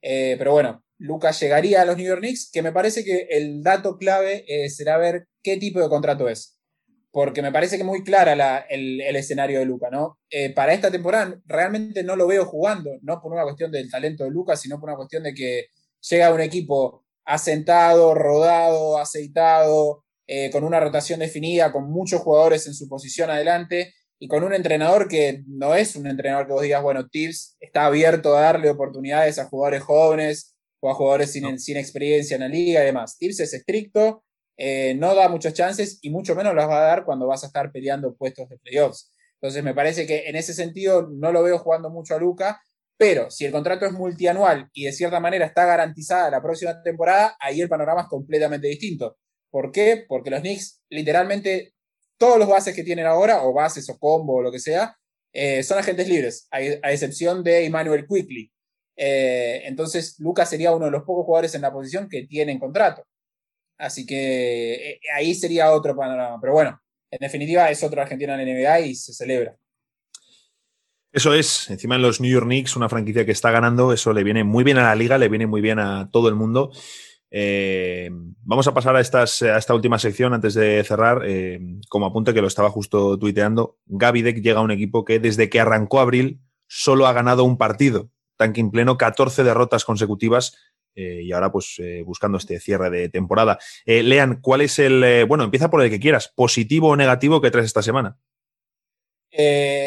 pero 0.00 0.52
bueno, 0.52 0.84
Lucas 0.98 1.38
llegaría 1.40 1.82
a 1.82 1.84
los 1.84 1.96
New 1.96 2.06
York 2.06 2.20
Knicks, 2.20 2.50
que 2.52 2.62
me 2.62 2.72
parece 2.72 3.04
que 3.04 3.28
el 3.30 3.62
dato 3.62 3.96
clave 3.96 4.44
eh, 4.48 4.68
será 4.68 4.98
ver 4.98 5.28
qué 5.42 5.56
tipo 5.56 5.80
de 5.80 5.88
contrato 5.88 6.28
es. 6.28 6.57
Porque 7.18 7.42
me 7.42 7.50
parece 7.50 7.76
que 7.76 7.82
muy 7.82 8.04
clara 8.04 8.64
el, 8.70 9.00
escenario 9.00 9.58
de 9.58 9.64
Lucas, 9.64 9.90
¿no? 9.90 10.20
Eh, 10.30 10.54
para 10.54 10.72
esta 10.72 10.88
temporada 10.88 11.36
realmente 11.46 12.04
no 12.04 12.14
lo 12.14 12.28
veo 12.28 12.44
jugando, 12.44 12.92
no 13.02 13.20
por 13.20 13.32
una 13.32 13.42
cuestión 13.42 13.72
del 13.72 13.90
talento 13.90 14.22
de 14.22 14.30
Lucas, 14.30 14.60
sino 14.60 14.78
por 14.78 14.88
una 14.88 14.96
cuestión 14.96 15.24
de 15.24 15.34
que 15.34 15.66
llega 16.08 16.32
un 16.32 16.40
equipo 16.40 17.04
asentado, 17.24 18.14
rodado, 18.14 18.98
aceitado, 18.98 20.04
eh, 20.28 20.48
con 20.52 20.62
una 20.62 20.78
rotación 20.78 21.18
definida, 21.18 21.72
con 21.72 21.90
muchos 21.90 22.20
jugadores 22.20 22.68
en 22.68 22.74
su 22.74 22.88
posición 22.88 23.30
adelante 23.30 23.94
y 24.20 24.28
con 24.28 24.44
un 24.44 24.54
entrenador 24.54 25.08
que 25.08 25.42
no 25.48 25.74
es 25.74 25.96
un 25.96 26.06
entrenador 26.06 26.46
que 26.46 26.52
vos 26.52 26.62
digas, 26.62 26.84
bueno, 26.84 27.08
Tibbs 27.08 27.56
está 27.58 27.86
abierto 27.86 28.36
a 28.36 28.42
darle 28.42 28.70
oportunidades 28.70 29.40
a 29.40 29.46
jugadores 29.46 29.82
jóvenes 29.82 30.54
o 30.78 30.88
a 30.88 30.94
jugadores 30.94 31.32
sin, 31.32 31.58
sin 31.58 31.78
experiencia 31.78 32.36
en 32.36 32.42
la 32.42 32.48
liga 32.48 32.80
y 32.80 32.86
demás. 32.86 33.18
Tibbs 33.18 33.40
es 33.40 33.54
estricto, 33.54 34.22
eh, 34.58 34.94
no 34.94 35.14
da 35.14 35.28
muchas 35.28 35.54
chances 35.54 35.98
y 36.02 36.10
mucho 36.10 36.34
menos 36.34 36.54
las 36.54 36.68
va 36.68 36.80
a 36.80 36.86
dar 36.86 37.04
cuando 37.04 37.26
vas 37.26 37.44
a 37.44 37.46
estar 37.46 37.72
peleando 37.72 38.14
puestos 38.14 38.48
de 38.48 38.58
playoffs. 38.58 39.12
Entonces 39.34 39.62
me 39.62 39.72
parece 39.72 40.06
que 40.06 40.28
en 40.28 40.36
ese 40.36 40.52
sentido 40.52 41.08
no 41.10 41.32
lo 41.32 41.42
veo 41.42 41.58
jugando 41.58 41.90
mucho 41.90 42.14
a 42.14 42.18
Luca, 42.18 42.60
pero 42.96 43.30
si 43.30 43.44
el 43.44 43.52
contrato 43.52 43.86
es 43.86 43.92
multianual 43.92 44.68
y 44.72 44.84
de 44.84 44.92
cierta 44.92 45.20
manera 45.20 45.46
está 45.46 45.64
garantizada 45.64 46.30
la 46.30 46.42
próxima 46.42 46.82
temporada, 46.82 47.36
ahí 47.40 47.60
el 47.60 47.68
panorama 47.68 48.02
es 48.02 48.08
completamente 48.08 48.66
distinto. 48.66 49.16
¿Por 49.50 49.70
qué? 49.70 50.04
Porque 50.08 50.30
los 50.30 50.40
Knicks, 50.40 50.82
literalmente, 50.90 51.74
todos 52.18 52.38
los 52.38 52.48
bases 52.48 52.74
que 52.74 52.82
tienen 52.82 53.06
ahora, 53.06 53.44
o 53.44 53.52
bases 53.52 53.88
o 53.88 53.98
combo 53.98 54.34
o 54.34 54.42
lo 54.42 54.50
que 54.50 54.58
sea, 54.58 54.96
eh, 55.32 55.62
son 55.62 55.78
agentes 55.78 56.08
libres, 56.08 56.48
a, 56.50 56.60
excepción 56.60 57.44
de 57.44 57.64
Emmanuel 57.66 58.06
Quickly, 58.08 58.52
eh, 59.00 59.62
entonces, 59.64 60.18
Lucas 60.18 60.50
sería 60.50 60.74
uno 60.74 60.86
de 60.86 60.90
los 60.90 61.04
pocos 61.04 61.24
jugadores 61.24 61.54
en 61.54 61.62
la 61.62 61.72
posición 61.72 62.08
que 62.08 62.26
tienen 62.26 62.58
contrato. 62.58 63.04
Así 63.78 64.04
que 64.04 64.74
eh, 64.74 65.00
ahí 65.14 65.34
sería 65.34 65.72
otro 65.72 65.96
panorama. 65.96 66.38
Pero 66.40 66.52
bueno, 66.52 66.80
en 67.10 67.18
definitiva 67.20 67.70
es 67.70 67.82
otro 67.82 68.02
argentino 68.02 68.34
en 68.34 68.46
la 68.46 68.52
NBA 68.52 68.80
y 68.80 68.94
se 68.94 69.14
celebra. 69.14 69.56
Eso 71.10 71.32
es, 71.32 71.70
encima 71.70 71.94
en 71.94 72.02
los 72.02 72.20
New 72.20 72.30
York 72.30 72.44
Knicks, 72.44 72.76
una 72.76 72.88
franquicia 72.88 73.24
que 73.24 73.32
está 73.32 73.50
ganando, 73.50 73.92
eso 73.92 74.12
le 74.12 74.24
viene 74.24 74.44
muy 74.44 74.62
bien 74.62 74.76
a 74.76 74.82
la 74.82 74.94
liga, 74.94 75.16
le 75.16 75.28
viene 75.28 75.46
muy 75.46 75.62
bien 75.62 75.78
a 75.78 76.10
todo 76.12 76.28
el 76.28 76.34
mundo. 76.34 76.70
Eh, 77.30 78.10
vamos 78.42 78.66
a 78.68 78.74
pasar 78.74 78.94
a, 78.94 79.00
esta 79.00 79.74
última 79.74 79.98
sección 79.98 80.34
antes 80.34 80.54
de 80.54 80.84
cerrar. 80.84 81.22
como 81.88 82.06
apunte 82.06 82.34
que 82.34 82.42
lo 82.42 82.46
estaba 82.46 82.70
justo 82.70 83.18
tuiteando, 83.18 83.78
Gaby 83.86 84.22
Deck 84.22 84.42
llega 84.42 84.60
a 84.60 84.62
un 84.62 84.70
equipo 84.70 85.04
que 85.04 85.18
desde 85.18 85.48
que 85.48 85.60
arrancó 85.60 86.00
abril 86.00 86.40
solo 86.66 87.06
ha 87.06 87.14
ganado 87.14 87.44
un 87.44 87.56
partido 87.56 88.10
tanque 88.38 88.64
pleno, 88.64 88.96
14 88.96 89.44
derrotas 89.44 89.84
consecutivas 89.84 90.56
eh, 90.98 91.22
y 91.22 91.30
ahora 91.30 91.52
pues 91.52 91.76
eh, 91.78 92.02
buscando 92.04 92.38
este 92.38 92.58
cierre 92.58 92.90
de 92.90 93.08
temporada. 93.08 93.56
Eh, 93.86 94.02
Lean, 94.02 94.40
¿cuál 94.40 94.62
es 94.62 94.80
el, 94.80 95.26
bueno, 95.26 95.44
empieza 95.44 95.70
por 95.70 95.80
el 95.80 95.90
que 95.90 96.00
quieras, 96.00 96.32
positivo 96.34 96.88
o 96.88 96.96
negativo 96.96 97.40
que 97.40 97.52
traes 97.52 97.66
esta 97.66 97.82
semana? 97.82 98.18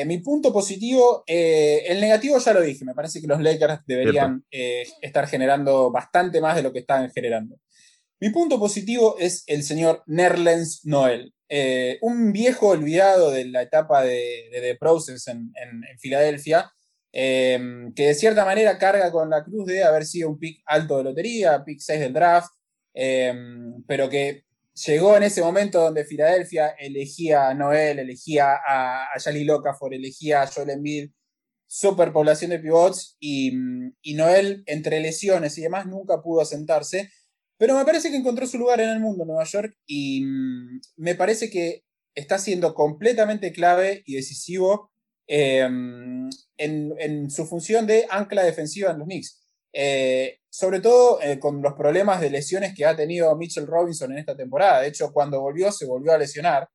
mi 0.05 0.19
punto 0.19 0.53
positivo, 0.53 1.23
el 1.27 1.99
negativo 1.99 2.37
ya 2.37 2.53
lo 2.53 2.61
dije, 2.61 2.85
me 2.85 2.93
parece 2.93 3.19
que 3.19 3.27
los 3.27 3.41
Lakers 3.41 3.81
deberían 3.85 4.45
estar 4.49 5.27
generando 5.27 5.91
bastante 5.91 6.39
más 6.39 6.55
de 6.55 6.63
lo 6.63 6.71
que 6.71 6.79
están 6.79 7.11
generando. 7.11 7.57
Mi 8.21 8.29
punto 8.29 8.57
positivo 8.59 9.17
es 9.19 9.43
el 9.47 9.63
señor 9.63 10.03
Nerlens 10.05 10.85
Noel, 10.85 11.33
un 12.01 12.31
viejo 12.31 12.69
olvidado 12.69 13.31
de 13.31 13.45
la 13.45 13.63
etapa 13.63 14.03
de, 14.03 14.47
The 14.51 14.77
Process 14.79 15.27
en 15.27 15.51
Filadelfia, 15.99 16.71
Em, 17.13 17.93
que 17.93 18.07
de 18.07 18.15
cierta 18.15 18.45
manera 18.45 18.77
carga 18.77 19.11
con 19.11 19.29
la 19.29 19.43
cruz 19.43 19.65
de 19.65 19.83
haber 19.83 20.05
sido 20.05 20.29
un 20.29 20.39
pick 20.39 20.61
alto 20.65 20.97
de 20.97 21.03
lotería, 21.03 21.63
pick 21.65 21.79
6 21.79 21.99
del 21.99 22.13
draft, 22.13 22.51
em, 22.93 23.83
pero 23.85 24.09
que 24.09 24.45
llegó 24.85 25.17
en 25.17 25.23
ese 25.23 25.41
momento 25.41 25.81
donde 25.81 26.05
Filadelfia 26.05 26.69
elegía 26.79 27.49
a 27.49 27.53
Noel, 27.53 27.99
elegía 27.99 28.53
a, 28.65 29.03
a 29.13 29.17
Yali 29.19 29.45
elegía 29.91 30.41
a 30.43 30.47
Joel 30.47 30.69
Embiid, 30.69 31.11
superpoblación 31.67 32.51
de 32.51 32.59
pivots, 32.59 33.17
y, 33.19 33.51
y, 34.01 34.13
Noel, 34.15 34.63
entre 34.65 34.99
lesiones 34.99 35.57
y 35.57 35.61
demás, 35.61 35.87
nunca 35.87 36.21
pudo 36.21 36.41
asentarse, 36.41 37.09
pero 37.57 37.77
me 37.77 37.85
parece 37.85 38.09
que 38.09 38.17
encontró 38.17 38.47
su 38.47 38.57
lugar 38.57 38.81
en 38.81 38.89
el 38.89 38.99
mundo 38.99 39.25
Nueva 39.25 39.43
York 39.43 39.75
y 39.85 40.25
mm, 40.25 40.81
me 40.97 41.15
parece 41.15 41.49
que 41.49 41.83
está 42.15 42.39
siendo 42.39 42.73
completamente 42.73 43.51
clave 43.53 44.03
y 44.05 44.15
decisivo 44.15 44.90
Em, 45.33 46.29
en, 46.57 47.31
su 47.31 47.45
función 47.45 47.87
de 47.87 48.05
ancla 48.09 48.43
defensiva 48.43 48.91
en 48.91 48.99
los 48.99 49.07
Knicks. 49.07 49.41
Eh, 49.71 50.39
sobre 50.49 50.81
todo 50.81 51.21
eh, 51.21 51.39
con 51.39 51.61
los 51.61 51.73
problemas 51.75 52.19
de 52.19 52.29
lesiones 52.29 52.73
que 52.75 52.85
ha 52.85 52.97
tenido 52.97 53.33
Mitchell 53.37 53.65
Robinson 53.65 54.11
en 54.11 54.17
esta 54.17 54.35
temporada. 54.35 54.81
De 54.81 54.89
hecho, 54.89 55.13
cuando 55.13 55.39
volvió, 55.39 55.71
se 55.71 55.85
volvió 55.85 56.11
a 56.11 56.17
lesionar. 56.17 56.67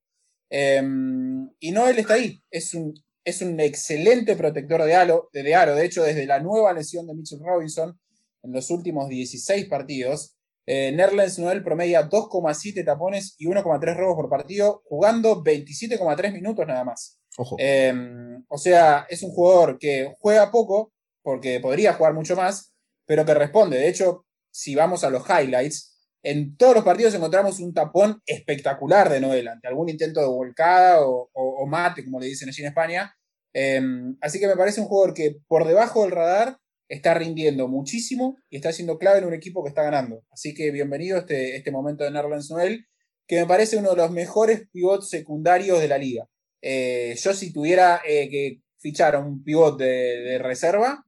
Em, 0.48 1.50
y 1.60 1.70
no 1.70 1.86
él 1.86 1.98
está 1.98 2.14
ahí. 2.14 2.42
Es 2.50 2.72
un, 2.72 2.94
es 3.22 3.42
un 3.42 3.60
excelente 3.60 4.36
protector 4.36 4.82
de, 4.84 4.94
aro, 4.94 5.28
de, 5.34 5.54
aro. 5.54 5.74
De 5.74 5.84
hecho, 5.84 6.02
desde 6.02 6.24
la 6.24 6.40
nueva 6.40 6.72
lesión 6.72 7.06
de 7.06 7.14
Mitchell 7.14 7.40
Robinson, 7.44 8.00
en 8.42 8.52
los 8.52 8.70
últimos 8.70 9.10
16 9.10 9.66
partidos, 9.66 10.34
eh, 10.64 10.92
Nerlens 10.92 11.38
Noel 11.38 11.62
promedia 11.62 12.08
2,7 12.08 12.84
tapones 12.86 13.34
y 13.38 13.46
1,3 13.46 13.96
robos 13.96 14.16
por 14.16 14.30
partido, 14.30 14.82
jugando 14.86 15.44
27,3 15.44 16.32
minutos 16.32 16.66
nada 16.66 16.84
más. 16.84 17.20
Em, 17.58 18.44
o 18.48 18.58
sea, 18.58 19.06
es 19.08 19.22
un 19.22 19.30
jugador 19.30 19.78
que 19.78 20.14
juega 20.20 20.50
poco, 20.50 20.92
porque 21.22 21.60
podría 21.60 21.94
jugar 21.94 22.14
mucho 22.14 22.36
más, 22.36 22.72
pero 23.06 23.24
que 23.24 23.34
responde. 23.34 23.78
De 23.78 23.88
hecho, 23.88 24.24
si 24.50 24.74
vamos 24.74 25.04
a 25.04 25.10
los 25.10 25.24
highlights, 25.28 25.96
en 26.22 26.56
todos 26.56 26.74
los 26.74 26.84
partidos 26.84 27.14
encontramos 27.14 27.60
un 27.60 27.72
tapón 27.74 28.20
espectacular 28.26 29.08
de 29.08 29.20
Noel, 29.20 29.48
ante 29.48 29.68
algún 29.68 29.88
intento 29.88 30.20
de 30.20 30.26
volcada 30.26 31.00
o, 31.02 31.66
mate, 31.66 32.04
como 32.04 32.18
le 32.18 32.26
dicen 32.26 32.48
allí 32.48 32.62
en 32.62 32.68
España. 32.68 33.14
Em, 33.52 34.16
así 34.20 34.40
que 34.40 34.48
me 34.48 34.56
parece 34.56 34.80
un 34.80 34.86
jugador 34.86 35.14
que 35.14 35.36
por 35.46 35.66
debajo 35.66 36.02
del 36.02 36.10
radar 36.10 36.58
está 36.88 37.14
rindiendo 37.14 37.68
muchísimo 37.68 38.36
y 38.50 38.56
está 38.56 38.72
siendo 38.72 38.98
clave 38.98 39.18
en 39.18 39.24
un 39.24 39.34
equipo 39.34 39.62
que 39.62 39.68
está 39.68 39.82
ganando. 39.82 40.24
Así 40.30 40.54
que 40.54 40.70
bienvenido 40.70 41.16
a 41.16 41.20
este, 41.20 41.56
este 41.56 41.70
momento 41.70 42.04
de 42.04 42.10
Nerlens 42.10 42.50
Noel, 42.50 42.86
que 43.26 43.40
me 43.40 43.46
parece 43.46 43.76
uno 43.76 43.90
de 43.90 43.96
los 43.96 44.10
mejores 44.10 44.68
pivots 44.72 45.08
secundarios 45.08 45.80
de 45.80 45.88
la 45.88 45.98
liga. 45.98 46.28
Eh, 46.62 47.14
yo 47.22 47.34
si 47.34 47.52
tuviera 47.52 48.00
eh, 48.06 48.28
que 48.30 48.60
fichar 48.78 49.16
a 49.16 49.18
un 49.18 49.42
pivot 49.42 49.78
de, 49.78 50.38
reserva, 50.38 51.04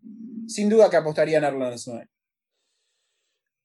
sin 0.46 0.68
duda 0.68 0.90
que 0.90 0.96
apostaría 0.96 1.38
en 1.38 1.44
Arnold 1.44 1.80
Noel. 1.86 2.08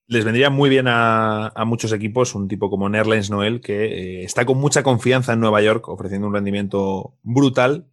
Les 0.07 0.25
vendría 0.25 0.49
muy 0.49 0.69
bien 0.69 0.85
a, 0.87 1.51
muchos 1.65 1.93
equipos 1.93 2.35
un 2.35 2.47
tipo 2.47 2.69
como 2.69 2.89
Nerlens 2.89 3.29
Noel, 3.29 3.61
que 3.61 3.85
eh, 3.85 4.23
está 4.23 4.45
con 4.45 4.57
mucha 4.57 4.83
confianza 4.83 5.33
en 5.33 5.39
Nueva 5.39 5.61
York, 5.61 5.87
ofreciendo 5.87 6.27
un 6.27 6.33
rendimiento 6.33 7.17
brutal. 7.23 7.89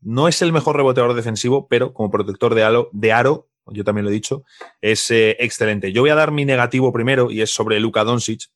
No 0.00 0.26
es 0.26 0.42
el 0.42 0.52
mejor 0.52 0.76
reboteador 0.76 1.14
defensivo, 1.14 1.68
pero 1.68 1.94
como 1.94 2.10
protector 2.10 2.56
de, 2.56 2.86
de 2.92 3.12
aro 3.12 3.52
yo 3.66 3.84
también 3.84 4.04
lo 4.04 4.10
he 4.10 4.14
dicho, 4.14 4.44
es 4.80 5.10
excelente. 5.10 5.92
Yo 5.92 6.02
voy 6.02 6.10
a 6.10 6.14
dar 6.14 6.32
mi 6.32 6.44
negativo 6.44 6.92
primero 6.92 7.30
y 7.30 7.42
es 7.42 7.50
sobre 7.50 7.78
Luka 7.78 8.04
Doncic. 8.04 8.50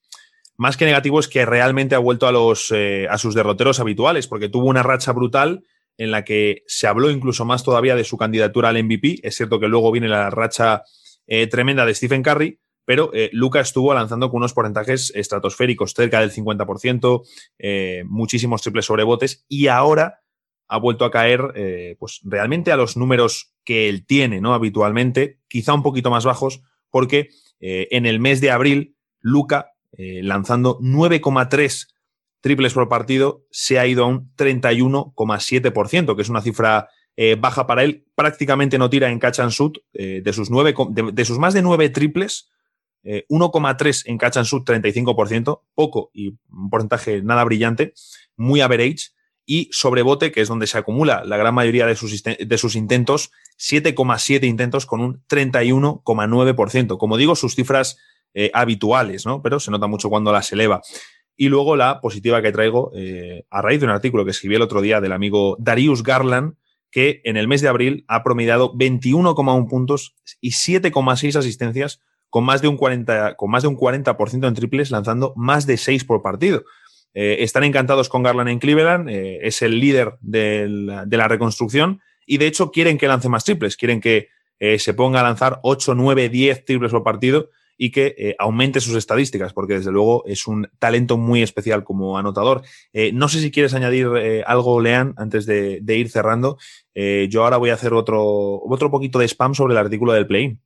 Más 0.57 0.76
que 0.76 0.84
negativo 0.84 1.20
es 1.20 1.28
que 1.28 1.44
realmente 1.44 1.94
ha 1.94 1.98
vuelto 1.98 2.26
a, 2.26 2.32
los, 2.32 2.72
a 2.72 3.18
sus 3.18 3.34
derroteros 3.34 3.80
habituales, 3.80 4.26
porque 4.26 4.48
tuvo 4.48 4.66
una 4.66 4.82
racha 4.82 5.12
brutal 5.12 5.64
en 5.98 6.11
la 6.11 6.24
que 6.24 6.62
se 6.66 6.86
habló 6.86 7.11
incluso 7.11 7.44
más 7.44 7.62
todavía 7.64 7.94
de 7.94 8.04
su 8.04 8.16
candidatura 8.16 8.70
al 8.70 8.82
MVP. 8.82 9.20
Es 9.22 9.36
cierto 9.36 9.61
que 9.61 9.68
luego 9.68 9.92
viene 9.92 10.09
la 10.09 10.30
racha 10.30 10.82
tremenda 11.50 11.84
de 11.84 11.94
Stephen 11.94 12.22
Curry, 12.22 12.59
pero 12.86 13.11
eh, 13.12 13.28
Luca 13.32 13.61
estuvo 13.61 13.92
lanzando 13.92 14.30
con 14.30 14.38
unos 14.38 14.54
porcentajes 14.54 15.12
estratosféricos, 15.14 15.92
cerca 15.92 16.20
del 16.20 16.32
50%, 16.32 17.22
eh, 17.59 18.04
muchísimos 18.07 18.62
triples 18.62 18.86
sobrebotes, 18.86 19.44
y 19.48 19.66
ahora 19.66 20.22
ha 20.68 20.78
vuelto 20.78 21.04
a 21.04 21.11
caer 21.11 21.52
eh, 21.57 21.96
pues 21.98 22.20
realmente 22.24 22.72
a 22.72 22.76
los 22.76 22.96
números 22.96 23.52
que 23.64 23.88
él 23.88 24.07
tiene 24.07 24.40
¿no? 24.40 24.54
habitualmente, 24.54 25.40
quizá 25.48 25.74
un 25.74 25.82
poquito 25.82 26.11
más 26.11 26.24
bajos, 26.24 26.62
porque 26.90 27.28
en 27.59 28.04
el 28.04 28.20
mes 28.20 28.42
de 28.42 28.50
abril, 28.50 28.96
Luca, 29.18 29.72
lanzando 29.97 30.78
9,3 30.80 31.88
triples 32.40 32.74
por 32.74 32.88
partido, 32.88 33.44
se 33.51 33.78
ha 33.78 33.86
ido 33.86 34.05
a 34.05 34.09
un 34.09 34.34
31,7%, 34.36 36.14
que 36.16 36.22
es 36.22 36.28
una 36.28 36.42
cifra 36.42 36.88
baja 37.38 37.66
para 37.66 37.82
él. 37.82 38.07
Prácticamente 38.14 38.78
no 38.78 38.90
tira 38.90 39.11
en 39.11 39.18
catch 39.18 39.40
and 39.40 39.53
shoot. 39.53 39.78
de, 39.92 40.32
sus 40.32 40.49
de, 40.51 41.24
sus 41.24 41.38
más 41.38 41.55
de 41.55 41.62
9 41.62 41.88
triples, 41.90 42.51
1,3 43.07 43.86
eh, 43.86 44.11
en 44.11 44.18
catch 44.18 44.36
and 44.36 44.47
shoot, 44.47 44.68
35%, 44.68 45.62
poco 45.74 46.11
y 46.12 46.28
un 46.51 46.70
porcentaje 46.70 47.22
nada 47.22 47.44
brillante, 47.44 47.94
muy 48.36 48.61
average. 48.61 49.11
Y 49.49 49.68
sobre 49.70 50.03
bote, 50.03 50.32
que 50.32 50.40
es 50.40 50.49
donde 50.49 50.66
se 50.66 50.76
acumula 50.76 51.22
la 51.24 51.36
gran 51.36 51.55
mayoría 51.55 51.86
de 51.86 51.94
sus, 51.94 52.24
de 52.24 52.59
sus 52.59 52.74
intentos, 52.74 53.30
7,7 53.59 54.44
intentos 54.44 54.86
con 54.86 55.01
un 55.01 55.22
31,9%. 55.28 56.99
Como 56.99 57.16
digo, 57.16 57.36
sus 57.36 57.55
cifras 57.55 57.97
eh, 58.39 58.51
habituales, 58.53 59.24
¿no? 59.24 59.41
Pero 59.41 59.59
se 59.59 59.70
nota 59.70 59.87
mucho 59.87 60.11
cuando 60.11 60.30
las 60.30 60.53
eleva. 60.53 60.82
Y 61.39 61.49
luego 61.49 61.74
la 61.74 62.03
positiva 62.03 62.43
que 62.43 62.53
traigo 62.53 62.93
eh, 62.95 63.47
a 63.49 63.62
raíz 63.62 63.80
de 63.80 63.87
un 63.87 63.93
artículo 63.93 64.26
que 64.26 64.32
escribí 64.32 64.57
el 64.57 64.61
otro 64.61 64.82
día 64.82 65.01
del 65.01 65.12
amigo 65.12 65.57
Darius 65.59 66.03
Garland, 66.03 66.53
que 66.91 67.22
en 67.24 67.39
el 67.39 67.49
mes 67.49 67.62
de 67.62 67.68
abril 67.68 68.05
ha 68.09 68.22
promediado 68.22 68.74
21,1 68.74 69.70
puntos 69.70 70.16
y 70.43 70.51
7,6 70.51 71.37
asistencias 71.37 72.03
con 72.28 72.45
más 72.45 72.61
de 72.61 72.68
un 72.68 72.76
40%, 72.76 73.37
con 73.37 73.51
más 73.51 73.62
de 73.62 73.68
un 73.68 73.76
40 73.76 74.18
en 74.43 74.55
triples, 74.55 74.91
lanzando 74.91 75.32
más 75.34 75.66
de 75.66 75.78
6 75.78 76.05
por 76.05 76.20
partido. 76.20 76.62
Eh, 77.14 77.39
están 77.41 77.64
encantados 77.64 78.11
con 78.11 78.22
Garland 78.22 78.51
en 78.51 78.59
Cleveland, 78.59 79.09
es 79.09 79.62
el 79.62 79.80
líder 79.80 80.18
de 80.20 80.68
la, 80.68 81.28
reconstrucción 81.28 82.03
y 82.26 82.37
de 82.37 82.49
hecho 82.49 82.70
quieren 82.70 82.99
que 82.99 83.09
lance 83.09 83.30
más 83.30 83.45
triples, 83.45 83.78
quieren 83.78 84.03
que 84.03 84.28
se 84.76 84.93
ponga 84.93 85.20
a 85.20 85.22
lanzar 85.22 85.59
8, 85.62 85.95
9, 85.95 86.28
10 86.28 86.64
triples 86.66 86.93
por 86.93 87.03
partido 87.03 87.49
y 87.77 87.91
que 87.91 88.35
aumente 88.39 88.81
sus 88.81 88.97
estadísticas, 88.97 89.53
porque 89.53 89.74
desde 89.74 89.93
luego 89.93 90.24
es 90.27 90.47
un 90.47 90.68
talento 90.79 91.16
muy 91.16 91.43
especial 91.43 91.85
como 91.85 92.18
anotador. 92.18 92.62
no 93.12 93.29
sé 93.29 93.41
si 93.41 93.51
quieres 93.51 93.74
añadir 93.74 94.09
algo, 94.47 94.81
Lean, 94.81 95.14
antes 95.16 95.47
de, 95.47 95.81
de 95.83 95.97
ir 95.97 96.11
cerrando. 96.11 96.59
yo 96.95 97.45
ahora 97.45 97.57
voy 97.57 97.70
a 97.70 97.74
hacer 97.74 97.95
otro, 97.95 98.61
otro 98.62 98.91
poquito 98.91 99.18
de 99.18 99.29
spam 99.29 99.55
sobre 99.55 99.74
el 99.74 99.79
artículo 99.79 100.12
del 100.12 100.27
play. 100.27 100.59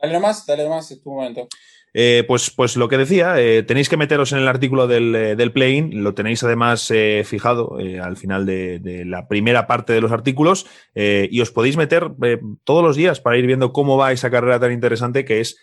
Dale 0.00 0.14
nomás, 0.14 0.44
dale 0.46 0.64
nomás, 0.64 0.90
es 0.90 1.00
tu 1.00 1.10
momento. 1.10 1.48
Eh, 1.94 2.24
pues, 2.26 2.50
pues 2.50 2.76
lo 2.76 2.88
que 2.88 2.96
decía, 2.96 3.38
eh, 3.38 3.62
tenéis 3.62 3.88
que 3.88 3.96
meteros 3.96 4.32
en 4.32 4.38
el 4.38 4.48
artículo 4.48 4.86
del, 4.86 5.14
eh, 5.14 5.36
del 5.36 5.52
play-in, 5.52 6.02
lo 6.02 6.14
tenéis 6.14 6.42
además 6.42 6.92
fijado 7.24 7.76
al 8.02 8.16
final 8.16 8.46
de, 8.46 9.04
la 9.06 9.28
primera 9.28 9.66
parte 9.66 9.92
de 9.92 10.00
los 10.00 10.12
artículos 10.12 10.66
y 10.94 11.40
os 11.40 11.50
podéis 11.50 11.76
meter 11.76 12.10
todos 12.64 12.82
los 12.82 12.96
días 12.96 13.20
para 13.20 13.36
ir 13.36 13.46
viendo 13.46 13.72
cómo 13.72 13.96
va 13.96 14.12
esa 14.12 14.30
carrera 14.30 14.58
tan 14.58 14.72
interesante 14.72 15.24
que 15.24 15.40
es 15.40 15.58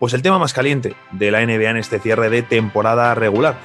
pues 0.00 0.14
el 0.14 0.22
tema 0.22 0.38
más 0.38 0.54
caliente 0.54 0.96
de 1.12 1.30
la 1.30 1.44
NBA 1.44 1.70
en 1.70 1.76
este 1.76 2.00
cierre 2.00 2.30
de 2.30 2.42
temporada 2.42 3.14
regular. 3.14 3.56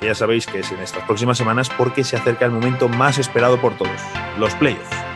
ya 0.00 0.14
sabéis 0.14 0.46
que 0.46 0.60
es 0.60 0.72
en 0.72 0.78
estas 0.78 1.04
próximas 1.04 1.36
semanas 1.36 1.68
porque 1.76 2.04
se 2.04 2.16
acerca 2.16 2.46
el 2.46 2.52
momento 2.52 2.88
más 2.88 3.18
esperado 3.18 3.60
por 3.60 3.76
todos, 3.76 4.00
los 4.38 4.54
playoffs. 4.54 5.09